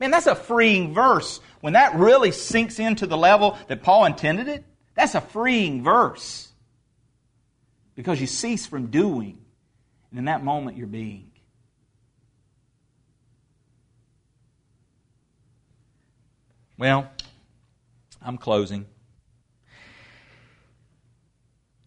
Man, 0.00 0.10
that's 0.10 0.26
a 0.26 0.34
freeing 0.34 0.94
verse. 0.94 1.40
When 1.60 1.74
that 1.74 1.96
really 1.96 2.32
sinks 2.32 2.78
into 2.78 3.06
the 3.06 3.18
level 3.18 3.58
that 3.68 3.82
Paul 3.82 4.06
intended 4.06 4.48
it, 4.48 4.64
that's 4.94 5.14
a 5.14 5.20
freeing 5.20 5.82
verse. 5.82 6.48
Because 7.94 8.20
you 8.20 8.26
cease 8.26 8.66
from 8.66 8.86
doing, 8.86 9.38
and 10.10 10.18
in 10.18 10.24
that 10.26 10.42
moment 10.42 10.76
you're 10.76 10.86
being. 10.86 11.30
Well, 16.78 17.08
I'm 18.20 18.38
closing. 18.38 18.86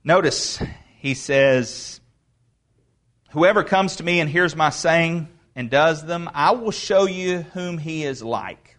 Notice 0.03 0.61
he 0.99 1.15
says, 1.15 1.99
Whoever 3.31 3.63
comes 3.63 3.97
to 3.97 4.03
me 4.03 4.21
and 4.21 4.29
hears 4.29 4.55
my 4.55 4.69
saying 4.69 5.27
and 5.55 5.69
does 5.69 6.05
them, 6.05 6.29
I 6.33 6.51
will 6.51 6.71
show 6.71 7.05
you 7.07 7.39
whom 7.39 7.77
he 7.77 8.05
is 8.05 8.23
like. 8.23 8.77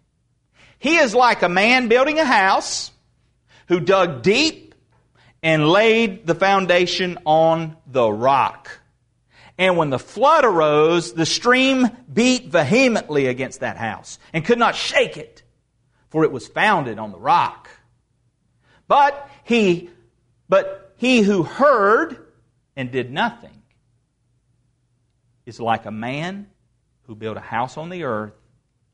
He 0.79 0.97
is 0.97 1.15
like 1.15 1.43
a 1.43 1.49
man 1.49 1.89
building 1.89 2.19
a 2.19 2.25
house 2.25 2.93
who 3.69 3.81
dug 3.81 4.23
deep 4.23 4.75
and 5.43 5.69
laid 5.69 6.27
the 6.27 6.35
foundation 6.35 7.19
on 7.25 7.77
the 7.87 8.11
rock. 8.11 8.81
And 9.59 9.77
when 9.77 9.91
the 9.91 9.99
flood 9.99 10.45
arose, 10.45 11.13
the 11.13 11.27
stream 11.27 11.89
beat 12.13 12.49
vehemently 12.49 13.27
against 13.27 13.61
that 13.61 13.77
house 13.77 14.19
and 14.33 14.45
could 14.45 14.59
not 14.59 14.75
shake 14.75 15.17
it, 15.17 15.43
for 16.11 16.25
it 16.25 16.33
was 16.33 16.47
founded 16.47 16.99
on 16.99 17.11
the 17.11 17.19
rock. 17.19 17.69
But 18.89 19.29
he, 19.45 19.91
but 20.49 20.95
he 20.97 21.23
who 21.23 21.43
heard 21.43 22.27
and 22.77 22.91
did 22.91 23.11
nothing 23.11 23.63
is 25.47 25.61
like 25.61 25.87
a 25.87 25.91
man 25.91 26.49
who 27.03 27.15
built 27.15 27.37
a 27.37 27.41
house 27.41 27.77
on 27.77 27.89
the 27.89 28.05
earth 28.05 28.35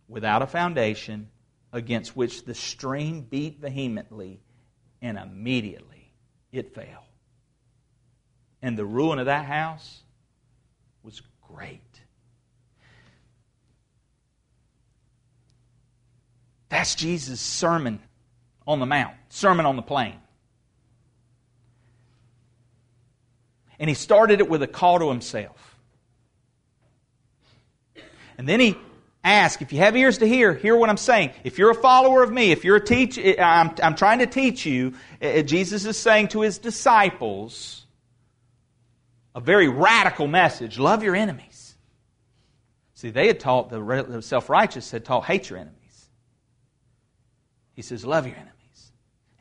without 0.09 0.43
a 0.43 0.47
foundation, 0.47 1.29
against 1.73 2.14
which 2.14 2.45
the 2.45 2.55
stream 2.55 3.23
beat 3.23 3.59
vehemently, 3.59 4.41
and 5.03 5.19
immediately 5.19 6.13
it 6.53 6.75
fell. 6.75 7.05
And 8.63 8.79
the 8.79 8.85
ruin 8.85 9.19
of 9.19 9.27
that 9.27 9.45
house 9.45 10.01
was 11.03 11.21
great. 11.43 11.81
That's 16.69 16.95
Jesus' 16.95 17.41
sermon 17.41 18.01
on 18.67 18.79
the 18.79 18.87
mount, 18.87 19.15
sermon 19.29 19.67
on 19.67 19.77
the 19.77 19.83
plain. 19.83 20.15
And 23.79 23.91
he 23.91 23.95
started 23.95 24.41
it 24.41 24.49
with 24.49 24.63
a 24.63 24.69
call 24.69 25.01
to 25.01 25.09
himself. 25.09 25.77
And 28.39 28.49
then 28.49 28.61
he 28.61 28.77
asked, 29.25 29.62
if 29.62 29.73
you 29.73 29.79
have 29.79 29.97
ears 29.97 30.18
to 30.18 30.27
hear, 30.27 30.55
hear 30.55 30.77
what 30.77 30.91
I'm 30.91 30.97
saying. 30.97 31.31
If 31.45 31.59
you're 31.59 31.70
a 31.70 31.75
follower 31.75 32.23
of 32.23 32.33
me, 32.33 32.51
if 32.51 32.64
you're 32.64 32.77
a 32.77 32.85
teach, 32.85 33.18
I'm, 33.18 33.75
I'm 33.83 33.95
trying 33.95 34.18
to 34.18 34.27
teach 34.27 34.66
you, 34.66 34.95
uh, 35.20 35.43
Jesus 35.43 35.85
is 35.85 35.97
saying 35.97 36.29
to 36.29 36.41
his 36.41 36.59
disciples 36.59 37.87
a 39.35 39.41
very 39.41 39.68
radical 39.68 40.27
message 40.27 40.79
love 40.79 41.03
your 41.03 41.16
enemies. 41.16 41.75
See, 42.95 43.11
they 43.11 43.27
had 43.27 43.41
taught, 43.41 43.70
the 43.70 44.23
self 44.23 44.49
righteous 44.49 44.91
had 44.91 45.05
taught, 45.05 45.25
hate 45.25 45.51
your 45.51 45.59
enemies. 45.59 46.09
He 47.75 47.83
says, 47.83 48.05
Love 48.05 48.27
your 48.27 48.37
enemies. 48.37 48.52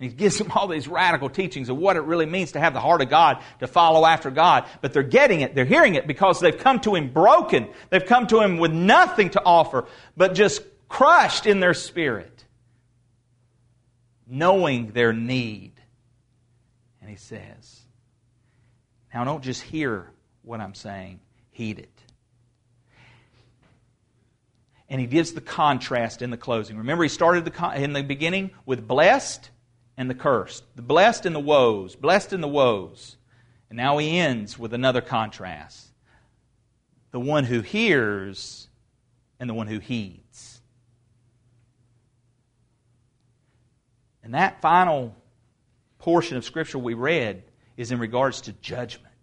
And 0.02 0.10
he 0.10 0.16
gives 0.16 0.40
them 0.40 0.52
all 0.52 0.68
these 0.68 0.88
radical 0.88 1.30
teachings 1.30 1.70
of 1.70 1.78
what 1.78 1.96
it 1.96 2.02
really 2.02 2.26
means 2.26 2.54
to 2.54 2.60
have 2.60 2.74
the 2.74 2.80
heart 2.80 3.04
of 3.04 3.10
God, 3.10 3.44
to 3.60 3.68
follow 3.68 4.04
after 4.04 4.32
God. 4.32 4.66
But 4.82 4.94
they're 4.94 5.04
getting 5.04 5.42
it, 5.42 5.54
they're 5.54 5.64
hearing 5.64 5.94
it 5.94 6.08
because 6.08 6.40
they've 6.40 6.58
come 6.58 6.80
to 6.80 6.96
him 6.96 7.14
broken. 7.14 7.68
They've 7.92 8.04
come 8.04 8.26
to 8.28 8.42
him 8.42 8.58
with 8.58 8.72
nothing 8.72 9.30
to 9.32 9.44
offer, 9.46 9.86
but 10.18 10.34
just 10.34 10.64
crushed 10.90 11.46
in 11.46 11.60
their 11.60 11.76
spirit, 11.76 12.46
knowing 14.26 14.88
their 14.88 15.14
need. 15.14 15.74
And 17.00 17.08
he 17.08 17.16
says, 17.16 17.82
Now 19.14 19.24
don't 19.24 19.44
just 19.44 19.62
hear 19.62 20.10
what 20.42 20.62
I'm 20.62 20.74
saying, 20.74 21.20
heed 21.52 21.78
it 21.78 21.92
and 24.90 25.00
he 25.00 25.08
gives 25.08 25.32
the 25.32 25.42
contrast 25.42 26.22
in 26.22 26.32
the 26.32 26.38
closing. 26.38 26.78
Remember, 26.80 27.04
he 27.04 27.08
started 27.08 27.46
the 27.46 27.52
con- 27.52 27.76
in 27.76 27.94
the 27.94 28.04
beginning 28.04 28.52
with 28.66 28.86
blessed 28.86 29.50
and 30.02 30.10
the 30.10 30.16
cursed, 30.16 30.64
the 30.76 30.82
blessed 30.82 31.28
and 31.28 31.36
the 31.36 31.40
woes, 31.40 31.96
blessed 31.96 32.34
and 32.34 32.42
the 32.42 32.48
woes. 32.48 33.18
And 33.70 33.78
now 33.78 34.00
he 34.00 34.18
ends 34.18 34.58
with 34.58 34.74
another 34.74 35.00
contrast 35.00 35.90
the 37.12 37.20
one 37.20 37.44
who 37.44 37.62
hears 37.62 38.68
and 39.40 39.48
the 39.48 39.54
one 39.54 39.68
who 39.68 39.78
heeds. 39.78 40.60
And 44.24 44.34
that 44.34 44.60
final 44.60 45.16
portion 46.00 46.36
of 46.36 46.46
Scripture 46.46 46.80
we 46.80 46.96
read 46.96 47.44
is 47.78 47.92
in 47.92 48.00
regards 48.00 48.42
to 48.42 48.54
judgment. 48.54 49.14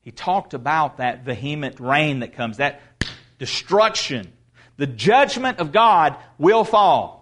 He 0.00 0.10
talked 0.10 0.54
about 0.54 0.96
that 0.98 1.26
vehement 1.26 1.80
rain 1.80 2.20
that 2.20 2.32
comes, 2.32 2.56
that 2.56 2.80
destruction. 3.38 4.32
The 4.78 4.86
judgment 4.86 5.58
of 5.58 5.70
God 5.70 6.16
will 6.38 6.64
fall. 6.64 7.17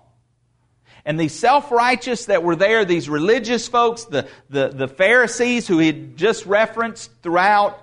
And 1.06 1.20
these 1.20 1.32
self 1.32 1.70
righteous 1.70 2.26
that 2.26 2.42
were 2.42 2.56
there, 2.56 2.84
these 2.84 3.08
religious 3.08 3.68
folks, 3.68 4.04
the, 4.04 4.28
the, 4.50 4.68
the 4.68 4.88
Pharisees 4.88 5.68
who 5.68 5.78
he 5.78 5.86
had 5.86 6.16
just 6.16 6.44
referenced 6.46 7.12
throughout, 7.22 7.80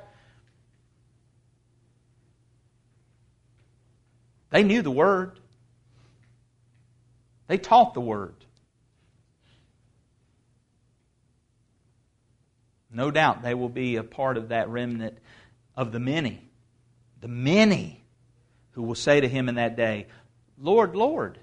they 4.49 4.61
knew 4.61 4.81
the 4.81 4.91
Word. 4.91 5.39
They 7.47 7.57
taught 7.57 7.93
the 7.93 8.01
Word. 8.01 8.35
No 12.91 13.09
doubt 13.09 13.41
they 13.41 13.53
will 13.53 13.69
be 13.69 13.95
a 13.95 14.03
part 14.03 14.35
of 14.35 14.49
that 14.49 14.67
remnant 14.67 15.17
of 15.77 15.93
the 15.93 15.99
many. 15.99 16.41
The 17.21 17.29
many 17.29 18.03
who 18.71 18.83
will 18.83 18.95
say 18.95 19.21
to 19.21 19.29
him 19.29 19.47
in 19.47 19.55
that 19.55 19.77
day, 19.77 20.07
Lord, 20.59 20.93
Lord, 20.93 21.39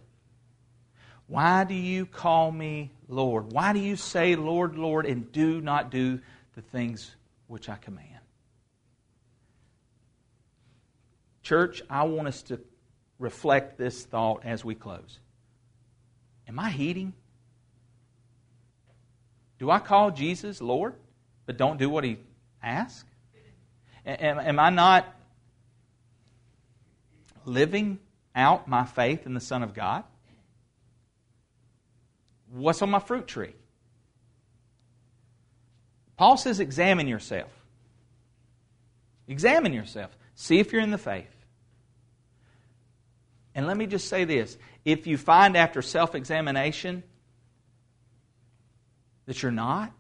why 1.31 1.63
do 1.63 1.75
you 1.75 2.07
call 2.07 2.51
me 2.51 2.91
Lord? 3.07 3.53
Why 3.53 3.73
do 3.73 3.79
you 3.79 3.95
say, 3.95 4.35
Lord, 4.35 4.77
Lord, 4.77 5.07
and 5.07 5.31
do 5.31 5.61
not 5.61 5.89
do 5.93 6.19
the 6.57 6.61
things 6.61 7.15
which 7.47 7.69
I 7.69 7.77
command? 7.77 8.09
Church, 11.45 11.83
I 11.89 12.03
want 12.03 12.27
us 12.27 12.43
to 12.43 12.59
reflect 13.21 13.79
this 13.79 14.05
thought 14.05 14.45
as 14.45 14.65
we 14.65 14.75
close. 14.75 15.21
Am 16.49 16.59
I 16.59 16.69
heeding? 16.69 17.13
Do 19.61 19.71
I 19.71 19.79
call 19.79 20.11
Jesus 20.11 20.61
Lord, 20.61 20.95
but 21.47 21.57
don't 21.57 21.79
do 21.79 21.89
what 21.89 22.03
he 22.03 22.19
asks? 22.61 23.09
Am, 24.05 24.41
am 24.41 24.59
I 24.59 24.71
not 24.71 25.07
living 27.45 28.01
out 28.35 28.67
my 28.67 28.85
faith 28.85 29.27
in 29.27 29.35
the 29.35 29.41
Son 29.41 29.63
of 29.63 29.75
God? 29.75 30.03
What's 32.51 32.83
on 32.83 32.91
my 32.91 32.99
fruit 32.99 33.27
tree? 33.27 33.55
Paul 36.17 36.37
says, 36.37 36.61
examine 36.61 37.09
yourself. 37.09 37.51
Examine 39.29 39.73
yourself. 39.73 40.11
See 40.35 40.59
if 40.59 40.73
you're 40.73 40.83
in 40.83 40.91
the 40.91 40.99
faith. 40.99 41.35
And 43.55 43.67
let 43.67 43.77
me 43.77 43.87
just 43.87 44.09
say 44.09 44.25
this 44.25 44.59
if 44.85 45.07
you 45.07 45.17
find 45.17 45.57
after 45.57 45.83
self 45.83 46.15
examination 46.15 47.03
that 49.27 49.43
you're 49.43 49.53
not, 49.53 49.93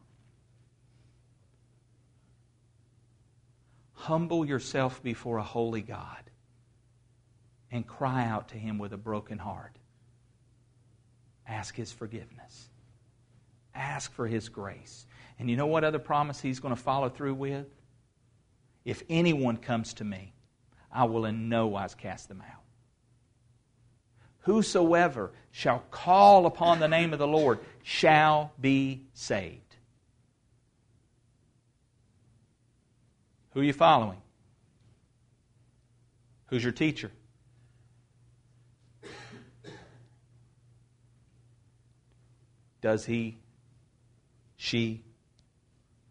humble 3.92 4.44
yourself 4.44 5.02
before 5.02 5.38
a 5.38 5.42
holy 5.42 5.82
God 5.82 6.30
and 7.70 7.86
cry 7.86 8.24
out 8.24 8.48
to 8.48 8.56
Him 8.56 8.78
with 8.78 8.92
a 8.92 8.96
broken 8.96 9.38
heart. 9.38 9.76
Ask 11.50 11.74
His 11.74 11.92
forgiveness. 11.92 12.68
Ask 13.74 14.12
for 14.12 14.26
His 14.26 14.48
grace. 14.48 15.04
And 15.38 15.50
you 15.50 15.56
know 15.56 15.66
what 15.66 15.84
other 15.84 15.98
promise 15.98 16.40
He's 16.40 16.60
going 16.60 16.74
to 16.74 16.80
follow 16.80 17.08
through 17.08 17.34
with? 17.34 17.66
If 18.84 19.02
anyone 19.10 19.56
comes 19.56 19.94
to 19.94 20.04
me, 20.04 20.32
I 20.92 21.04
will 21.04 21.24
in 21.24 21.48
no 21.48 21.66
wise 21.66 21.94
cast 21.94 22.28
them 22.28 22.42
out. 22.48 22.62
Whosoever 24.44 25.32
shall 25.50 25.82
call 25.90 26.46
upon 26.46 26.80
the 26.80 26.88
name 26.88 27.12
of 27.12 27.18
the 27.18 27.26
Lord 27.26 27.58
shall 27.82 28.52
be 28.58 29.02
saved. 29.12 29.76
Who 33.52 33.60
are 33.60 33.64
you 33.64 33.72
following? 33.72 34.22
Who's 36.46 36.62
your 36.62 36.72
teacher? 36.72 37.10
Does 42.80 43.04
he, 43.04 43.38
she 44.56 45.02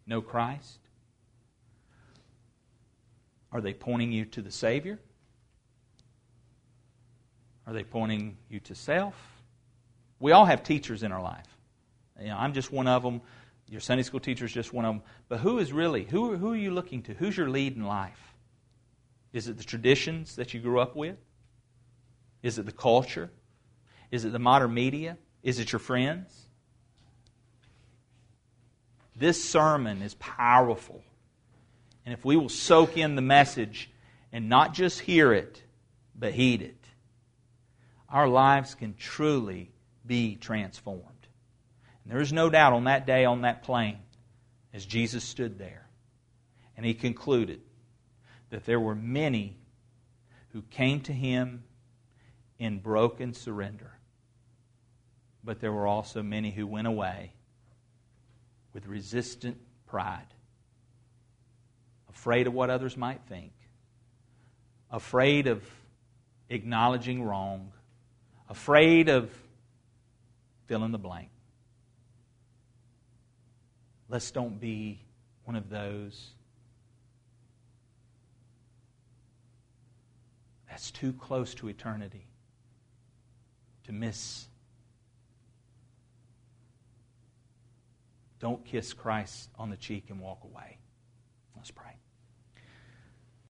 know 0.06 0.22
Christ? 0.22 0.80
Are 3.52 3.62
they 3.62 3.74
pointing 3.74 4.12
you 4.12 4.26
to 4.26 4.42
the 4.42 4.52
Savior? 4.52 5.00
Are 7.66 7.74
they 7.74 7.84
pointing 7.84 8.38
you 8.50 8.60
to 8.62 8.76
self? 8.76 9.16
We 10.20 10.32
all 10.32 10.46
have 10.46 10.64
teachers 10.64 11.04
in 11.04 11.12
our 11.12 11.22
life. 11.22 11.46
You 12.20 12.28
know, 12.28 12.38
I'm 12.38 12.54
just 12.54 12.72
one 12.72 12.88
of 12.88 13.04
them. 13.04 13.22
Your 13.70 13.80
Sunday 13.80 14.04
school 14.04 14.20
teacher 14.20 14.46
is 14.46 14.52
just 14.52 14.74
one 14.74 14.86
of 14.86 14.96
them. 14.96 15.04
But 15.28 15.40
who 15.40 15.60
is 15.60 15.72
really, 15.72 16.04
who, 16.04 16.36
who 16.36 16.54
are 16.54 16.58
you 16.58 16.72
looking 16.72 17.04
to? 17.04 17.14
Who's 17.14 17.38
your 17.38 17.50
lead 17.50 17.76
in 17.76 17.86
life? 17.86 18.20
Is 19.32 19.48
it 19.48 19.58
the 19.58 19.64
traditions 19.64 20.36
that 20.36 20.54
you 20.54 20.60
grew 20.60 20.80
up 20.80 20.96
with? 20.96 21.18
Is 22.42 22.58
it 22.58 22.66
the 22.66 22.72
culture? 22.72 23.30
Is 24.12 24.26
it 24.26 24.32
the 24.32 24.40
modern 24.40 24.74
media? 24.74 25.18
Is 25.44 25.60
it 25.60 25.72
your 25.72 25.80
friends? 25.80 26.49
This 29.20 29.44
sermon 29.44 30.02
is 30.02 30.14
powerful. 30.16 31.04
And 32.06 32.14
if 32.14 32.24
we 32.24 32.38
will 32.38 32.50
soak 32.50 32.98
in 32.98 33.16
the 33.16 33.22
message 33.22 33.92
and 34.32 34.48
not 34.48 34.74
just 34.74 35.02
hear 35.02 35.34
it, 35.34 35.62
but 36.18 36.34
heed 36.34 36.62
it, 36.62 36.86
our 38.08 38.30
lives 38.30 38.76
can 38.76 38.96
truly 38.96 39.72
be 40.06 40.36
transformed. 40.38 41.04
And 42.04 42.14
there 42.14 42.22
is 42.22 42.32
no 42.32 42.50
doubt 42.50 42.72
on 42.72 42.86
that 42.86 43.06
day 43.06 43.26
on 43.26 43.42
that 43.42 43.62
plain, 43.62 43.98
as 44.74 44.86
Jesus 44.86 45.24
stood 45.26 45.60
there, 45.60 45.88
and 46.78 46.86
he 46.86 46.94
concluded 46.94 47.60
that 48.52 48.66
there 48.66 48.80
were 48.80 48.96
many 48.96 49.58
who 50.54 50.62
came 50.62 51.02
to 51.02 51.14
him 51.14 51.64
in 52.58 52.80
broken 52.80 53.34
surrender, 53.34 53.92
but 55.44 55.60
there 55.60 55.74
were 55.74 55.88
also 55.88 56.24
many 56.24 56.52
who 56.52 56.66
went 56.66 56.88
away 56.88 57.34
with 58.74 58.86
resistant 58.86 59.58
pride, 59.88 60.28
afraid 62.10 62.48
of 62.48 62.54
what 62.54 62.70
others 62.70 62.96
might 62.96 63.22
think, 63.28 63.52
afraid 64.92 65.48
of 65.48 65.64
acknowledging 66.50 67.24
wrong, 67.24 67.72
afraid 68.48 69.10
of 69.10 69.32
fill 70.68 70.84
in 70.84 70.92
the 70.92 70.98
blank. 70.98 71.30
Let's 74.08 74.32
don't 74.32 74.60
be 74.60 75.00
one 75.46 75.56
of 75.56 75.70
those 75.70 76.32
that's 80.70 80.92
too 80.92 81.14
close 81.14 81.54
to 81.56 81.68
eternity 81.68 82.28
to 83.86 83.92
miss. 83.92 84.49
Don't 88.40 88.64
kiss 88.66 88.94
Christ 88.94 89.50
on 89.58 89.70
the 89.70 89.78
cheek 89.78 90.06
and 90.10 90.20
walk 90.20 90.44
away. 90.44 90.78
Let's 91.56 91.72
pray. 91.72 91.99